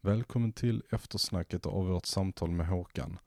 Välkommen 0.00 0.52
till 0.52 0.82
eftersnacket 0.90 1.66
av 1.66 1.86
vårt 1.86 2.06
samtal 2.06 2.50
med 2.50 2.66
Håkan. 2.66 3.18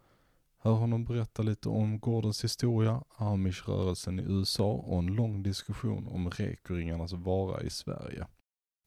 Hör 0.57 0.73
honom 0.73 1.05
berätta 1.05 1.43
lite 1.43 1.69
om 1.69 1.99
gårdens 1.99 2.43
historia, 2.43 3.03
Amish-rörelsen 3.17 4.19
i 4.19 4.23
USA 4.23 4.71
och 4.71 4.99
en 4.99 5.05
lång 5.05 5.43
diskussion 5.43 6.07
om 6.07 6.29
rekoringarnas 6.29 7.13
vara 7.13 7.61
i 7.61 7.69
Sverige. 7.69 8.27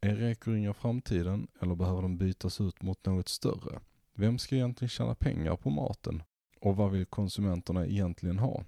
Är 0.00 0.16
rekoringar 0.16 0.72
framtiden 0.72 1.46
eller 1.60 1.74
behöver 1.74 2.02
de 2.02 2.18
bytas 2.18 2.60
ut 2.60 2.82
mot 2.82 3.06
något 3.06 3.28
större? 3.28 3.80
Vem 4.14 4.38
ska 4.38 4.54
egentligen 4.54 4.90
tjäna 4.90 5.14
pengar 5.14 5.56
på 5.56 5.70
maten? 5.70 6.22
Och 6.60 6.76
vad 6.76 6.90
vill 6.90 7.06
konsumenterna 7.06 7.86
egentligen 7.86 8.38
ha? 8.38 8.64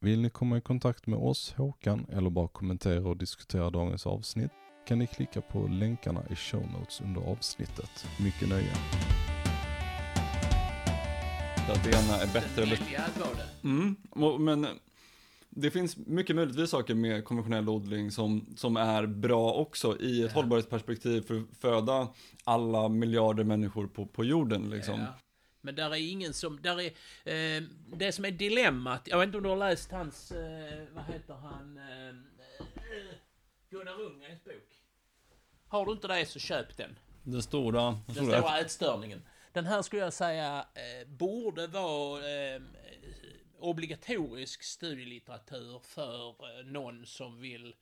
Vill 0.00 0.20
ni 0.20 0.30
komma 0.30 0.58
i 0.58 0.60
kontakt 0.60 1.06
med 1.06 1.18
oss, 1.18 1.52
Håkan, 1.52 2.06
eller 2.08 2.30
bara 2.30 2.48
kommentera 2.48 3.08
och 3.08 3.16
diskutera 3.16 3.70
dagens 3.70 4.06
avsnitt? 4.06 4.50
Kan 4.86 4.98
ni 4.98 5.06
klicka 5.06 5.40
på 5.40 5.66
länkarna 5.66 6.24
i 6.30 6.36
show 6.36 6.66
notes 6.72 7.00
under 7.00 7.20
avsnittet. 7.20 8.06
Mycket 8.20 8.48
nöje. 8.48 8.72
Att 11.68 11.84
det 11.84 11.90
ena 11.90 12.16
är 12.22 12.32
bättre 12.32 12.62
eller... 12.62 12.78
Mm, 13.64 13.96
men 14.44 14.66
det 15.50 15.70
finns 15.70 15.96
mycket 15.96 16.36
möjligtvis 16.36 16.70
saker 16.70 16.94
med 16.94 17.24
konventionell 17.24 17.68
odling 17.68 18.10
som, 18.10 18.54
som 18.56 18.76
är 18.76 19.06
bra 19.06 19.52
också 19.52 20.00
i 20.00 20.22
ett 20.22 20.30
Ja. 20.30 20.34
hållbarhetsperspektiv 20.34 21.22
för 21.22 21.38
att 21.40 21.58
föda 21.60 22.08
alla 22.44 22.88
miljarder 22.88 23.44
människor 23.44 23.86
på, 23.86 24.06
på 24.06 24.24
jorden 24.24 24.70
liksom. 24.70 25.00
Ja. 25.00 25.06
Men 25.60 25.74
där 25.74 25.90
är 25.90 26.10
ingen 26.10 26.32
som, 26.34 26.60
där 26.62 26.80
är, 26.80 26.86
eh, 27.56 27.62
det 27.96 28.12
som 28.12 28.24
är 28.24 28.30
dilemmat, 28.30 29.02
jag 29.08 29.18
vet 29.18 29.26
inte 29.26 29.36
om 29.38 29.42
du 29.42 29.48
har 29.48 29.56
läst 29.56 29.90
hans, 29.92 30.32
eh, 30.32 30.82
vad 30.94 31.04
heter 31.04 31.34
han, 31.34 31.76
eh, 31.78 32.08
eh, 32.08 33.14
Gunnar 33.70 34.00
Ungrens 34.00 34.44
bok? 34.44 34.69
Har 35.70 35.86
du 35.86 35.92
inte 35.92 36.08
det 36.08 36.26
så 36.26 36.38
köp 36.38 36.76
den. 36.76 36.98
Den 37.22 37.42
stora, 37.42 37.82
Den 37.82 38.02
det? 38.06 38.38
stora 38.38 38.58
ätstörningen. 38.58 39.22
Den 39.52 39.66
här 39.66 39.82
skulle 39.82 40.02
jag 40.02 40.12
säga 40.12 40.66
eh, 40.74 41.08
borde 41.08 41.66
vara 41.66 42.30
eh, 42.30 42.62
obligatorisk 43.58 44.62
studielitteratur 44.62 45.78
för 45.78 46.28
eh, 46.28 46.66
någon 46.66 47.06
som 47.06 47.40
vill 47.40 47.74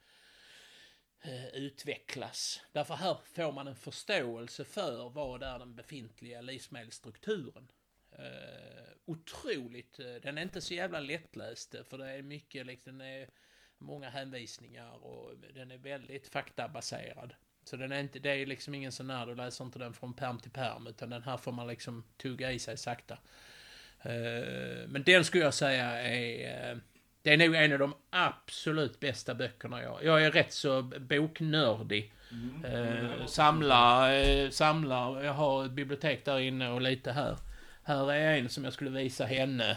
eh, 1.23 1.47
utvecklas. 1.49 2.61
Därför 2.73 2.95
här 2.95 3.17
får 3.35 3.53
man 3.53 3.67
en 3.69 3.77
förståelse 3.77 4.65
för 4.65 5.09
vad 5.09 5.43
är 5.43 5.59
den 5.59 5.75
befintliga 5.75 6.41
livsmedelsstrukturen. 6.41 7.71
Eh, 8.13 8.93
otroligt, 9.05 9.99
eh, 9.99 10.15
den 10.23 10.39
är 10.39 10.43
inte 10.43 10.61
så 10.61 10.75
jävla 10.75 11.01
lättläst 11.01 11.75
eh, 11.75 11.83
för 11.83 11.99
det 11.99 12.11
är 12.11 12.23
mycket 12.23 12.67
liksom, 12.67 12.99
den 12.99 13.09
är 13.09 13.29
många 13.79 14.09
hänvisningar 14.09 15.05
och 15.05 15.39
den 15.55 15.71
är 15.71 15.79
väldigt 15.79 16.29
faktabaserad. 16.29 17.35
Så 17.69 17.77
den 17.77 17.93
är 17.93 18.01
inte, 18.01 18.19
det 18.19 18.31
är 18.31 18.47
liksom 18.47 18.75
ingen 18.75 18.93
sån 18.93 19.11
här, 19.11 19.27
du 19.27 19.35
läser 19.35 19.65
inte 19.65 19.79
den 19.79 19.95
från 19.95 20.15
perm 20.15 20.39
till 20.39 20.51
perm 20.51 20.87
utan 20.87 21.11
den 21.11 21.23
här 21.23 21.37
får 21.37 21.53
man 21.53 21.67
liksom 21.67 22.05
tugga 22.17 22.53
i 22.53 22.59
sig 22.59 22.77
sakta. 22.77 23.19
Eh, 24.03 24.89
men 24.89 25.03
den 25.07 25.25
skulle 25.25 25.45
jag 25.45 25.55
säga 25.55 26.03
är, 26.03 26.71
eh, 26.71 26.77
det 27.23 27.33
är 27.33 27.37
nog 27.37 27.55
en 27.55 27.73
av 27.73 27.79
de 27.79 27.95
absolut 28.11 29.01
bästa 29.01 29.35
böckerna 29.35 29.83
jag, 29.83 30.05
jag 30.05 30.25
är 30.25 30.31
rätt 30.31 30.53
så 30.53 30.83
boknördig. 30.83 32.13
Eh, 32.65 33.27
samlar, 33.27 34.13
eh, 34.13 34.51
samlar, 34.51 35.25
jag 35.25 35.33
har 35.33 35.65
ett 35.65 35.73
bibliotek 35.73 36.25
där 36.25 36.39
inne 36.39 36.69
och 36.69 36.81
lite 36.81 37.13
här. 37.13 37.37
Här 37.83 38.13
är 38.13 38.39
en 38.39 38.49
som 38.49 38.65
jag 38.65 38.73
skulle 38.73 38.91
visa 38.91 39.25
henne, 39.25 39.77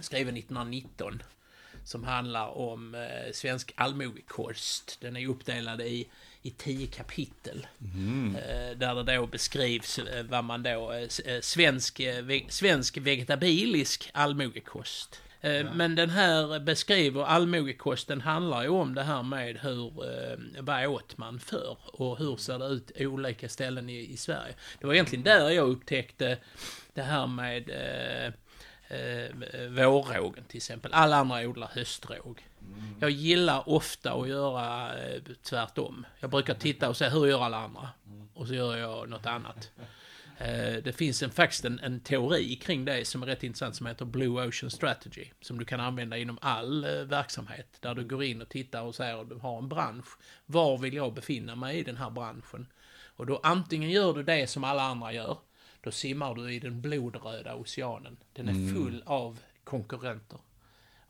skriven 0.00 0.36
1919 0.36 1.22
som 1.84 2.04
handlar 2.04 2.48
om 2.48 2.94
eh, 2.94 3.32
svensk 3.32 3.72
allmogekost. 3.76 4.98
Den 5.00 5.16
är 5.16 5.28
uppdelad 5.28 5.80
i, 5.80 6.08
i 6.42 6.50
tio 6.50 6.86
kapitel. 6.86 7.66
Eh, 8.36 8.76
där 8.76 8.94
det 8.94 9.16
då 9.16 9.26
beskrivs 9.26 9.98
eh, 9.98 10.24
vad 10.24 10.44
man 10.44 10.62
då, 10.62 10.92
eh, 10.92 11.40
svensk, 11.40 12.00
ve, 12.22 12.44
svensk 12.48 12.96
vegetabilisk 12.96 14.10
allmogekost. 14.14 15.20
Eh, 15.40 15.66
Men 15.74 15.94
den 15.94 16.10
här 16.10 16.60
beskriver 16.60 17.24
allmogekosten 17.24 18.20
handlar 18.20 18.62
ju 18.62 18.68
om 18.68 18.94
det 18.94 19.02
här 19.02 19.22
med 19.22 19.58
hur, 19.58 19.92
vad 20.62 20.86
åt 20.86 21.18
man 21.18 21.40
för 21.40 21.76
och 21.82 22.18
hur 22.18 22.36
ser 22.36 22.58
det 22.58 22.66
ut 22.66 22.90
i 22.94 23.06
olika 23.06 23.48
ställen 23.48 23.90
i, 23.90 24.12
i 24.12 24.16
Sverige. 24.16 24.54
Det 24.80 24.86
var 24.86 24.94
egentligen 24.94 25.24
där 25.24 25.50
jag 25.50 25.68
upptäckte 25.68 26.38
det 26.94 27.02
här 27.02 27.26
med 27.26 27.70
eh, 28.90 29.68
vårrågen 29.68 30.44
till 30.44 30.56
exempel. 30.56 30.92
Alla 30.92 31.16
andra 31.16 31.48
odlar 31.48 31.70
höstråg. 31.74 32.46
Jag 33.00 33.10
gillar 33.10 33.68
ofta 33.68 34.12
att 34.12 34.28
göra 34.28 34.98
eh, 34.98 35.22
tvärtom. 35.42 36.06
Jag 36.20 36.30
brukar 36.30 36.54
titta 36.54 36.88
och 36.88 36.96
se 36.96 37.08
hur 37.08 37.26
gör 37.26 37.44
alla 37.44 37.56
andra? 37.56 37.88
Och 38.34 38.46
så 38.46 38.54
gör 38.54 38.76
jag 38.76 39.08
något 39.08 39.26
annat. 39.26 39.70
Eh, 40.38 40.82
det 40.82 40.92
finns 40.96 41.22
en, 41.22 41.30
faktiskt 41.30 41.64
en, 41.64 41.78
en 41.78 42.00
teori 42.00 42.56
kring 42.56 42.84
det 42.84 43.04
som 43.04 43.22
är 43.22 43.26
rätt 43.26 43.42
intressant 43.42 43.76
som 43.76 43.86
heter 43.86 44.04
Blue 44.04 44.48
Ocean 44.48 44.70
Strategy. 44.70 45.26
Som 45.40 45.58
du 45.58 45.64
kan 45.64 45.80
använda 45.80 46.16
inom 46.16 46.38
all 46.40 46.84
eh, 46.84 46.90
verksamhet. 46.90 47.76
Där 47.80 47.94
du 47.94 48.04
går 48.04 48.24
in 48.24 48.42
och 48.42 48.48
tittar 48.48 48.82
och 48.82 48.94
säger 48.94 49.20
att 49.20 49.28
du 49.28 49.34
har 49.34 49.58
en 49.58 49.68
bransch. 49.68 50.08
Var 50.46 50.78
vill 50.78 50.94
jag 50.94 51.14
befinna 51.14 51.56
mig 51.56 51.78
i 51.78 51.82
den 51.82 51.96
här 51.96 52.10
branschen? 52.10 52.66
Och 53.16 53.26
då 53.26 53.40
antingen 53.42 53.90
gör 53.90 54.14
du 54.14 54.22
det 54.22 54.50
som 54.50 54.64
alla 54.64 54.82
andra 54.82 55.12
gör. 55.12 55.38
Då 55.80 55.90
simmar 55.90 56.34
du 56.34 56.52
i 56.52 56.58
den 56.58 56.80
blodröda 56.80 57.54
oceanen. 57.54 58.16
Den 58.32 58.48
är 58.48 58.74
full 58.74 59.02
av 59.06 59.38
konkurrenter. 59.64 60.38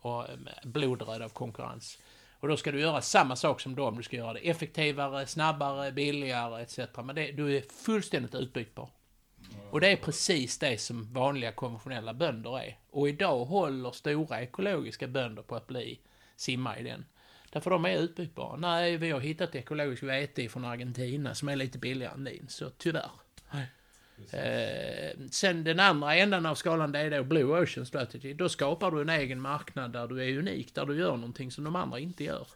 Och 0.01 0.29
eh, 0.29 0.37
blodröd 0.65 1.23
av 1.23 1.29
konkurrens. 1.29 1.99
Och 2.41 2.49
då 2.49 2.57
ska 2.57 2.73
du 2.73 2.81
göra 2.81 3.03
samma 3.03 3.37
sak 3.37 3.61
som 3.61 3.75
dem. 3.75 3.97
Du 3.97 4.03
ska 4.03 4.17
göra 4.17 4.33
det 4.33 4.51
effektivare, 4.51 5.27
snabbare, 5.27 5.93
billigare 5.93 6.63
etc. 6.63 6.79
Men 7.05 7.15
det, 7.15 7.33
du 7.33 7.57
är 7.57 7.63
fullständigt 7.85 8.35
utbytbar. 8.35 8.91
Och 9.71 9.81
det 9.81 9.89
är 9.89 9.97
precis 9.97 10.59
det 10.59 10.81
som 10.81 11.13
vanliga 11.13 11.53
konventionella 11.53 12.15
bönder 12.15 12.59
är. 12.59 12.79
Och 12.91 13.09
idag 13.09 13.45
håller 13.45 13.91
stora 13.91 14.43
ekologiska 14.43 15.07
bönder 15.07 15.43
på 15.43 15.57
att 15.57 15.67
bli 15.67 16.01
simma 16.37 16.79
i 16.79 16.83
den. 16.83 17.05
Därför 17.51 17.71
de 17.71 17.85
är 17.85 17.99
utbytbara. 17.99 18.57
Nej, 18.57 18.97
vi 18.97 19.11
har 19.11 19.21
hittat 19.21 19.55
ekologisk 19.55 20.03
vete 20.03 20.49
från 20.49 20.65
Argentina 20.65 21.35
som 21.35 21.49
är 21.49 21.57
lite 21.57 21.79
billigare 21.79 22.15
än 22.15 22.25
din, 22.25 22.49
så 22.49 22.71
tyvärr. 22.71 23.11
Eh, 24.31 25.19
sen 25.31 25.65
den 25.65 25.81
andra 25.81 26.15
änden 26.15 26.47
av 26.47 26.55
skalan 26.55 26.93
det 26.93 26.99
är 26.99 27.11
då 27.11 27.25
Blue 27.25 27.63
Ocean 27.63 27.87
Strategy. 27.87 28.35
Då 28.35 28.49
skapar 28.49 28.91
du 28.91 29.01
en 29.01 29.09
egen 29.09 29.41
marknad 29.41 29.93
där 29.93 30.07
du 30.07 30.25
är 30.25 30.39
unik, 30.39 30.75
där 30.75 30.87
du 30.87 30.99
gör 30.99 31.17
någonting 31.17 31.51
som 31.51 31.65
de 31.65 31.77
andra 31.77 31.99
inte 31.99 32.25
gör. 32.25 32.47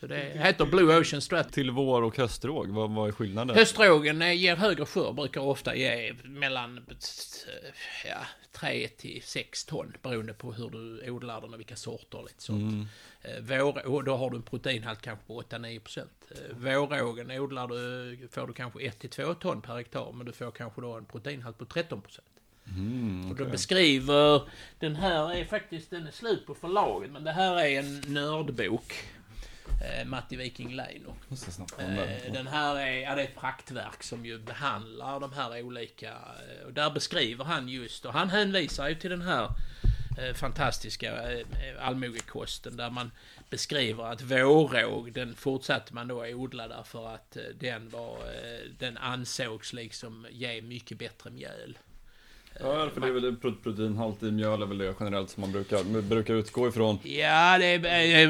Så 0.00 0.06
det 0.06 0.16
heter 0.34 0.66
Blue 0.66 1.00
Ocean 1.00 1.22
Strategy. 1.22 1.52
Till 1.52 1.70
vår 1.70 2.02
och 2.02 2.16
höstråg, 2.16 2.68
vad, 2.68 2.90
vad 2.90 3.08
är 3.08 3.12
skillnaden? 3.12 3.56
Höstrågen 3.56 4.22
eh, 4.22 4.32
ger 4.32 4.56
högre 4.56 4.86
skörd, 4.86 5.14
brukar 5.14 5.40
ofta 5.40 5.76
ge 5.76 6.14
mellan 6.24 6.78
eh, 6.78 6.84
ja, 8.08 8.18
3 8.52 8.88
till 8.88 9.22
6 9.24 9.64
ton 9.64 9.92
beroende 10.02 10.32
på 10.34 10.52
hur 10.52 10.70
du 10.70 11.10
odlar 11.10 11.40
den 11.40 11.52
och 11.54 11.58
vilka 11.60 11.76
sorter 11.76 12.18
och 12.18 12.24
lite 12.24 12.42
sånt. 12.42 12.72
Mm. 12.72 12.86
Eh, 13.22 13.58
Vår, 13.62 13.86
och 13.86 14.04
då 14.04 14.16
har 14.16 14.30
du 14.30 14.36
en 14.36 14.42
proteinhalt 14.42 15.00
kanske 15.02 15.26
på 15.26 15.42
8-9 15.42 15.78
procent. 15.80 16.10
Eh, 16.30 16.56
Vårågen 16.56 17.30
odlar 17.30 17.68
du, 17.68 18.28
får 18.32 18.46
du 18.46 18.52
kanske 18.52 18.82
1 18.86 18.98
till 18.98 19.10
2 19.10 19.34
ton 19.34 19.60
per 19.62 19.76
hektar, 19.76 20.12
men 20.12 20.26
du 20.26 20.32
får 20.32 20.50
kanske 20.50 20.80
då 20.80 20.92
en 20.94 21.04
proteinhalt 21.04 21.58
på 21.58 21.64
13 21.64 22.00
procent. 22.02 22.26
Mm, 22.68 23.30
Och 23.30 23.36
då 23.36 23.44
beskriver, 23.44 24.42
den 24.78 24.96
här 24.96 25.34
är 25.34 25.44
faktiskt, 25.44 25.90
den 25.90 26.06
är 26.06 26.10
slut 26.10 26.46
på 26.46 26.54
förlaget, 26.54 27.10
men 27.10 27.24
det 27.24 27.32
här 27.32 27.56
är 27.64 27.78
en 27.78 28.00
nördbok. 28.06 28.94
Eh, 29.80 30.04
Matti 30.06 30.36
Viking 30.36 30.74
Leino. 30.74 31.16
Eh, 31.78 32.32
Den 32.32 32.46
här 32.46 32.76
är, 32.76 33.00
ja, 33.02 33.14
det 33.14 33.22
är 33.22 33.24
ett 33.24 33.36
praktverk 33.36 34.02
som 34.02 34.26
ju 34.26 34.38
behandlar 34.38 35.20
de 35.20 35.32
här 35.32 35.62
olika, 35.62 36.10
eh, 36.10 36.66
och 36.66 36.72
där 36.72 36.90
beskriver 36.90 37.44
han 37.44 37.68
just, 37.68 38.04
och 38.06 38.12
han 38.12 38.30
hänvisar 38.30 38.88
ju 38.88 38.94
till 38.94 39.10
den 39.10 39.22
här 39.22 39.48
eh, 40.18 40.34
fantastiska 40.34 41.32
eh, 41.32 41.46
allmogekosten 41.80 42.76
där 42.76 42.90
man 42.90 43.10
beskriver 43.50 44.04
att 44.04 44.22
våråg, 44.22 45.12
den 45.12 45.34
fortsatte 45.34 45.94
man 45.94 46.08
då 46.08 46.26
odla 46.26 46.68
därför 46.68 47.14
att 47.14 47.36
eh, 47.36 47.42
den 47.60 47.88
var, 47.88 48.16
eh, 48.16 48.70
den 48.78 48.96
ansågs 48.96 49.72
liksom 49.72 50.26
ge 50.30 50.62
mycket 50.62 50.98
bättre 50.98 51.30
mjöl. 51.30 51.78
Ja, 52.60 52.90
för 52.94 53.00
det 53.00 53.06
är 53.06 53.12
väl 53.12 53.36
proteinhalt 53.36 54.22
i 54.22 54.30
mjöl 54.30 54.62
är 54.62 54.66
väl 54.66 54.78
det 54.78 54.94
generellt 55.00 55.30
som 55.30 55.40
man 55.40 55.52
brukar, 55.52 56.02
brukar 56.02 56.34
utgå 56.34 56.68
ifrån. 56.68 56.98
Ja, 57.02 57.58
det 57.58 57.66
är, 57.66 57.86
är, 57.86 58.28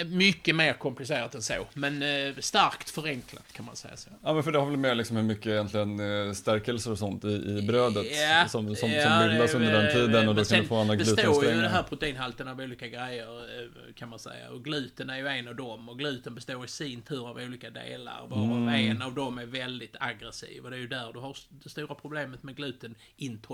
är 0.00 0.04
mycket 0.04 0.56
mer 0.56 0.72
komplicerat 0.72 1.34
än 1.34 1.42
så, 1.42 1.66
men 1.74 2.02
eh, 2.02 2.34
starkt 2.38 2.90
förenklat 2.90 3.52
kan 3.52 3.64
man 3.64 3.76
säga 3.76 3.96
så. 3.96 4.10
Ja 4.24 4.34
men 4.34 4.42
för 4.42 4.52
det 4.52 4.58
har 4.58 4.66
väl 4.66 4.76
med 4.76 4.96
liksom 4.96 5.16
hur 5.16 5.24
mycket 5.24 5.46
egentligen 5.46 6.26
eh, 6.26 6.32
stärkelser 6.32 6.90
och 6.92 6.98
sånt 6.98 7.24
i, 7.24 7.28
i 7.28 7.62
brödet 7.66 8.06
Ja, 8.10 8.48
som, 8.48 8.76
som, 8.76 8.90
ja, 8.90 9.02
som 9.02 9.28
bildas 9.28 9.54
under 9.54 9.72
den 9.72 9.92
tiden 9.92 10.28
och 10.28 10.34
då 10.34 10.44
kan 10.44 10.60
du 10.60 10.66
få 10.66 10.76
andra 10.76 10.96
består 10.96 11.16
ju 11.18 11.24
den 11.24 11.30
här 11.34 11.36
glutensträngar. 11.40 11.82
proteinhalten 11.82 12.48
av 12.48 12.60
olika 12.60 12.88
grejer, 12.88 13.38
eh, 13.38 13.94
kan 13.94 14.08
man 14.08 14.18
säga. 14.18 14.50
Och 14.50 14.64
gluten 14.64 15.10
är 15.10 15.18
ju 15.18 15.26
en 15.26 15.48
av 15.48 15.56
dem. 15.56 15.88
Och 15.88 15.98
gluten 15.98 16.34
består 16.34 16.64
i 16.64 16.68
sin 16.68 17.02
tur 17.02 17.28
av 17.28 17.36
olika 17.36 17.70
delar. 17.70 18.26
Varav 18.28 18.50
Mm. 18.50 18.90
en 18.90 19.02
av 19.02 19.14
dem 19.14 19.38
är 19.38 19.46
väldigt 19.46 19.96
aggressiv. 20.00 20.64
Och 20.64 20.70
det 20.70 20.76
är 20.76 20.80
ju 20.80 20.88
där 20.88 21.12
du 21.12 21.18
har 21.18 21.36
det 21.48 21.68
stora 21.68 21.94
problemet 21.94 22.42
med 22.42 22.56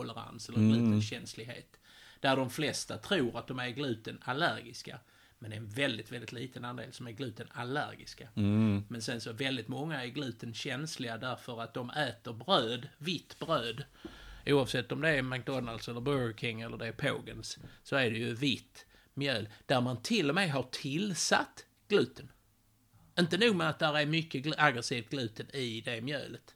glutenintolerans 0.07 0.49
eller 0.49 0.59
Mm. 0.59 0.73
glutenkänslighet. 0.73 1.81
Där 2.21 2.37
de 2.37 2.51
flesta 2.51 2.99
tror 2.99 3.39
att 3.39 3.47
de 3.49 3.59
är 3.59 3.69
glutenallergiska. 3.71 5.01
Men 5.39 5.51
det 5.51 5.57
är 5.57 5.61
en 5.61 5.69
väldigt, 5.69 6.13
väldigt 6.13 6.33
liten 6.33 6.65
andel 6.65 6.93
som 6.93 7.07
är 7.07 7.13
glutenallergiska. 7.13 8.29
Mm. 8.35 8.85
Men 8.89 9.03
sen 9.03 9.21
så 9.21 9.33
väldigt 9.33 9.69
många 9.69 10.03
är 10.03 10.07
glutenkänsliga 10.09 11.19
därför 11.19 11.61
att 11.63 11.75
de 11.75 11.91
äter 11.91 12.33
bröd, 12.33 12.89
vitt 12.99 13.39
bröd. 13.39 13.85
Oavsett 14.47 14.93
om 14.93 15.01
det 15.01 15.09
är 15.09 15.23
McDonalds 15.23 15.89
eller 15.89 16.01
Burger 16.01 16.35
King 16.35 16.61
eller 16.61 16.77
det 16.77 16.87
är 16.87 16.93
Pågens. 16.93 17.59
Så 17.83 17.97
är 17.97 18.11
det 18.11 18.19
ju 18.19 18.35
vitt 18.35 18.87
mjöl. 19.15 19.49
Där 19.67 19.81
man 19.81 20.03
till 20.03 20.29
och 20.29 20.35
med 20.35 20.51
har 20.51 20.63
tillsatt 20.63 21.65
gluten. 21.89 22.29
Inte 23.19 23.39
nog 23.39 23.57
med 23.57 23.69
att 23.71 23.79
där 23.79 23.99
är 23.99 24.07
mycket 24.07 24.59
aggressivt 24.59 25.11
gluten 25.11 25.47
i 25.53 25.81
det 25.81 26.01
mjölet. 26.01 26.55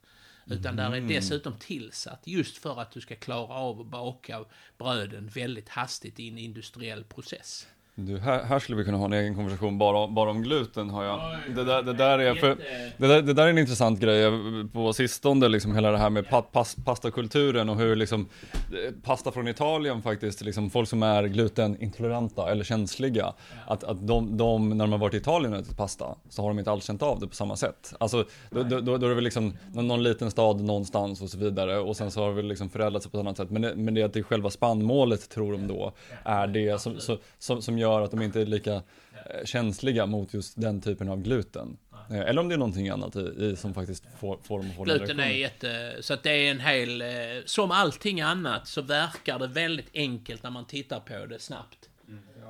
Utan 0.51 0.77
där 0.77 0.95
är 0.95 1.01
dessutom 1.01 1.59
tillsatt 1.59 2.23
just 2.25 2.59
för 2.59 2.81
att 2.81 2.93
du 2.93 3.01
ska 3.01 3.17
klara 3.17 3.55
av 3.55 3.81
att 3.81 3.87
baka 3.87 4.45
bröden 4.79 5.29
väldigt 5.29 5.69
hastigt 5.69 6.21
i 6.21 6.29
en 6.29 6.39
industriell 6.39 7.05
process. 7.05 7.67
Du, 8.07 8.19
här, 8.19 8.43
här 8.45 8.59
skulle 8.59 8.79
vi 8.79 8.85
kunna 8.85 8.99
ha 8.99 9.05
en 9.05 9.13
egen 9.13 9.35
konversation 9.35 9.79
bara, 9.79 10.09
bara 10.09 10.31
om 10.31 10.43
gluten 10.43 10.91
har 10.91 11.05
jag. 11.05 11.21
Det 11.57 11.65
där, 11.65 11.83
det 11.83 11.93
där 11.93 12.19
är 12.19 12.35
för, 12.35 12.49
Jätte- 12.49 12.63
det 12.97 13.07
där, 13.07 13.23
det 13.23 13.33
där 13.33 13.45
är 13.47 13.51
en 13.51 13.59
intressant 13.59 14.01
grej 14.01 14.31
på 14.73 14.93
sistone, 14.93 15.49
liksom 15.49 15.75
hela 15.75 15.91
det 15.91 15.99
här 15.99 16.11
med 16.11 16.29
pa, 16.29 16.43
pas, 16.43 16.77
pastakulturen 16.85 17.69
och 17.69 17.77
hur 17.77 17.97
liksom 17.97 18.29
eh, 18.53 18.95
pasta 19.03 19.33
från 19.33 19.49
Italien 19.49 20.03
faktiskt, 20.03 20.41
liksom 20.43 20.71
folk 20.71 20.89
som 20.89 21.03
är 21.03 21.23
glutenintoleranta 21.25 22.51
eller 22.51 22.65
känsliga, 22.65 23.33
att, 23.67 23.85
att 23.85 24.07
de, 24.07 24.37
de, 24.37 24.69
när 24.69 24.85
de 24.85 24.93
har 24.93 24.99
varit 24.99 25.15
i 25.15 25.17
Italien 25.17 25.53
och 25.53 25.59
ätit 25.61 25.77
pasta, 25.77 26.15
så 26.29 26.43
har 26.43 26.49
de 26.49 26.59
inte 26.59 26.71
alls 26.71 26.85
känt 26.85 27.03
av 27.03 27.21
det 27.21 27.27
på 27.29 27.35
samma 27.35 27.57
sätt. 27.57 27.95
Alltså, 28.01 28.25
då, 28.51 28.63
då, 28.63 28.81
då, 28.81 28.97
då 28.97 29.07
är 29.07 29.09
det 29.09 29.15
väl 29.15 29.25
liksom 29.25 29.53
någon, 29.73 29.89
någon 29.89 30.03
liten 30.03 30.31
stad 30.31 30.61
någonstans 30.61 31.23
och 31.23 31.31
så 31.31 31.39
vidare 31.39 31.79
och 31.79 31.97
sen 31.97 32.11
så 32.11 32.23
har 32.23 32.31
väl 32.33 32.47
liksom 32.47 32.71
förädlat 32.71 33.03
sig 33.03 33.13
på 33.13 33.19
ett 33.19 33.21
annat 33.21 33.37
sätt. 33.37 33.51
Men 33.51 33.63
det, 33.63 33.75
men 33.77 33.95
det 33.95 34.01
är 34.01 34.05
att 34.05 34.13
det 34.13 34.19
är 34.19 34.23
själva 34.23 34.51
spannmålet 34.51 35.29
tror 35.31 35.53
de 35.53 35.67
då 35.69 35.93
är 36.25 36.47
det 36.47 36.81
som, 36.81 37.01
som, 37.01 37.19
som, 37.39 37.63
som 37.63 37.79
gör 37.91 38.01
att 38.05 38.11
de 38.11 38.23
inte 38.23 38.41
är 38.41 38.47
lika 38.47 38.75
eh, 38.75 39.45
känsliga 39.45 40.07
mot 40.07 40.35
just 40.35 40.61
den 40.61 40.81
typen 40.81 41.09
av 41.09 41.23
gluten. 41.23 41.77
Eh, 42.11 42.21
Eller 42.21 42.41
om 42.41 42.49
det 42.49 42.55
är 42.55 42.59
någonting 42.59 42.89
annat 42.89 43.17
i, 43.17 43.21
i 43.21 43.57
som 43.57 43.75
faktiskt 43.75 44.05
får, 44.21 44.39
får 44.43 44.59
dem 44.59 44.71
att 44.71 44.77
få 44.77 44.85
Gluten 44.85 45.21
är 45.21 45.31
jätte... 45.31 45.97
Så 46.01 46.15
att 46.15 46.23
det 46.23 46.31
är 46.31 46.51
en 46.51 46.61
hel... 46.61 47.03
eh, 47.03 47.09
Som 47.45 47.71
allting 47.71 48.21
annat 48.21 48.69
så 48.69 48.83
verkar 48.83 49.39
det 49.39 49.47
väldigt 49.47 49.91
enkelt 49.95 50.43
när 50.43 50.51
man 50.51 50.67
tittar 50.67 51.01
på 51.01 51.27
det 51.27 51.39
snabbt. 51.39 51.87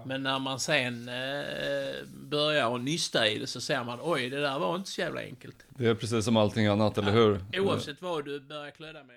Men 0.04 0.22
när 0.22 0.38
man 0.38 0.60
sen 0.60 1.08
eh, 1.08 1.14
börjar 2.30 2.74
att 2.74 2.80
nysta 2.80 3.28
i 3.28 3.38
det 3.38 3.46
så 3.46 3.60
ser 3.60 3.84
man 3.84 3.98
oj, 4.02 4.30
det 4.30 4.40
där 4.40 4.58
var 4.58 4.76
inte 4.76 4.90
så 4.90 5.00
jävla 5.00 5.20
enkelt. 5.20 5.56
Det 5.68 5.86
är 5.86 5.94
precis 5.94 6.24
som 6.24 6.36
allting 6.36 6.66
annat, 6.66 6.98
eller 6.98 7.12
hur? 7.12 7.40
Oavsett 7.60 8.02
vad 8.02 8.24
du 8.24 8.40
börjar 8.40 8.70
klöda 8.70 9.04
med. 9.04 9.16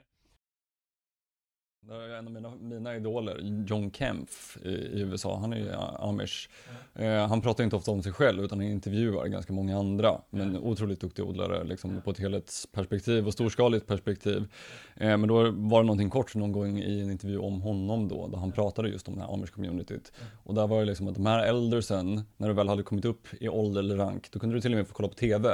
En 1.89 2.27
av 2.27 2.33
mina, 2.33 2.56
mina 2.56 2.95
idoler, 2.95 3.63
John 3.68 3.91
Kempf 3.91 4.57
i, 4.63 4.69
i 4.69 5.01
USA, 5.01 5.38
han 5.39 5.53
är 5.53 5.57
ju 5.57 5.71
amish. 6.00 6.50
Eh, 6.95 7.27
han 7.27 7.41
pratar 7.41 7.63
inte 7.63 7.75
ofta 7.75 7.91
om 7.91 8.03
sig 8.03 8.12
själv 8.12 8.44
utan 8.44 8.59
han 8.59 8.68
intervjuar 8.68 9.27
ganska 9.27 9.53
många 9.53 9.80
andra. 9.80 10.21
Men 10.30 10.57
otroligt 10.57 11.00
duktig 11.00 11.25
odlare 11.25 11.63
liksom, 11.63 12.01
på 12.01 12.12
ett 12.12 12.19
helhetsperspektiv 12.19 13.27
och 13.27 13.33
storskaligt 13.33 13.88
perspektiv. 13.88 14.47
Eh, 14.95 15.18
men 15.18 15.27
då 15.27 15.35
var 15.51 15.81
det 15.81 15.85
någonting 15.85 16.09
kort 16.09 16.35
någon 16.35 16.51
gång 16.51 16.80
i 16.80 17.01
en 17.01 17.12
intervju 17.12 17.38
om 17.38 17.62
honom 17.62 18.07
då, 18.07 18.27
där 18.27 18.38
han 18.38 18.51
pratade 18.51 18.89
just 18.89 19.07
om 19.07 19.15
det 19.15 19.21
här 19.21 19.27
amish-communityt. 19.27 20.12
Och 20.44 20.53
där 20.53 20.68
var 20.68 20.80
det 20.80 20.85
liksom 20.85 21.07
att 21.07 21.15
de 21.15 21.25
här 21.25 21.45
eldersen, 21.45 22.21
när 22.38 22.47
du 22.47 22.53
väl 22.53 22.69
hade 22.69 22.83
kommit 22.83 23.06
upp 23.06 23.27
i 23.39 23.50
ålder 23.50 23.80
eller 23.80 23.95
rank, 23.95 24.31
då 24.31 24.39
kunde 24.39 24.56
du 24.56 24.62
till 24.62 24.71
och 24.71 24.77
med 24.77 24.88
få 24.88 24.94
kolla 24.94 25.09
på 25.09 25.15
TV. 25.15 25.50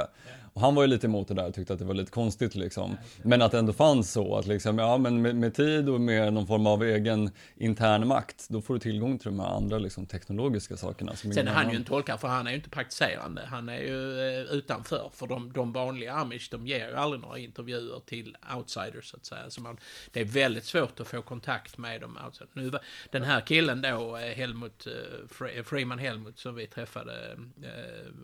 Och 0.52 0.60
han 0.60 0.74
var 0.74 0.82
ju 0.82 0.86
lite 0.88 1.06
emot 1.06 1.28
det 1.28 1.34
där 1.34 1.46
och 1.46 1.54
tyckte 1.54 1.72
att 1.72 1.78
det 1.78 1.84
var 1.84 1.94
lite 1.94 2.10
konstigt 2.10 2.54
liksom. 2.54 2.96
Men 3.22 3.42
att 3.42 3.52
det 3.52 3.58
ändå 3.58 3.72
fanns 3.72 4.12
så 4.12 4.36
att 4.36 4.46
liksom, 4.46 4.78
ja 4.78 4.98
men 4.98 5.22
med, 5.22 5.36
med 5.36 5.54
tid 5.54 5.88
och 5.88 6.00
med 6.00 6.32
någon 6.32 6.46
form 6.46 6.66
av 6.66 6.82
egen 6.82 7.30
intern 7.56 8.06
makt, 8.08 8.46
då 8.48 8.62
får 8.62 8.74
du 8.74 8.80
tillgång 8.80 9.18
till 9.18 9.26
de 9.26 9.40
här 9.40 9.48
andra 9.48 9.78
liksom 9.78 10.06
teknologiska 10.06 10.76
sakerna. 10.76 11.16
Som 11.16 11.32
Sen 11.32 11.48
är 11.48 11.52
han 11.52 11.70
ju 11.70 11.76
en 11.76 11.84
tolkare, 11.84 12.18
för 12.18 12.28
han 12.28 12.46
är 12.46 12.50
ju 12.50 12.56
inte 12.56 12.70
praktiserande. 12.70 13.42
Han 13.46 13.68
är 13.68 13.78
ju 13.78 14.20
eh, 14.20 14.40
utanför. 14.40 15.10
För 15.14 15.26
de, 15.26 15.52
de 15.52 15.72
vanliga 15.72 16.12
amish, 16.12 16.48
de 16.50 16.66
ger 16.66 16.88
ju 16.88 16.94
aldrig 16.94 17.22
några 17.22 17.38
intervjuer 17.38 18.00
till 18.06 18.36
outsiders, 18.56 19.04
så 19.10 19.16
att 19.16 19.26
säga. 19.26 19.50
Så 19.50 19.60
man, 19.60 19.76
det 20.12 20.20
är 20.20 20.24
väldigt 20.24 20.64
svårt 20.64 21.00
att 21.00 21.08
få 21.08 21.22
kontakt 21.22 21.78
med 21.78 22.00
dem 22.00 22.18
outsiders. 22.26 22.50
Nu, 22.54 22.70
den 23.10 23.22
här 23.22 23.40
killen 23.40 23.82
då, 23.82 24.16
eh, 24.16 24.22
Helmut, 24.36 24.86
eh, 24.86 24.92
Fre- 25.28 25.62
Freeman 25.62 25.98
Helmut, 25.98 26.38
som 26.38 26.54
vi 26.54 26.66
träffade 26.66 27.38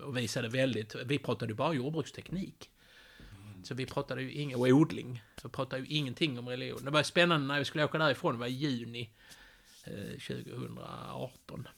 och 0.04 0.16
visade 0.16 0.48
väldigt, 0.48 0.94
vi 1.04 1.18
pratade 1.18 1.52
ju 1.52 1.56
bara 1.56 1.74
jordbruksteknik. 2.16 2.70
Så 3.62 3.74
vi 3.74 3.86
pratade 3.86 4.22
ju 4.22 4.32
inget, 4.32 4.58
och 4.58 4.66
odling. 4.66 5.22
Så 5.42 5.48
pratade 5.48 5.82
ju 5.82 5.88
ingenting 5.88 6.38
om 6.38 6.48
religion. 6.48 6.84
Det 6.84 6.90
var 6.90 7.02
spännande 7.02 7.46
när 7.46 7.58
vi 7.58 7.64
skulle 7.64 7.84
åka 7.84 7.98
därifrån, 7.98 8.34
det 8.34 8.40
var 8.40 8.46
i 8.46 8.50
juni 8.50 9.10
eh, 9.84 10.18
2018 10.18 11.68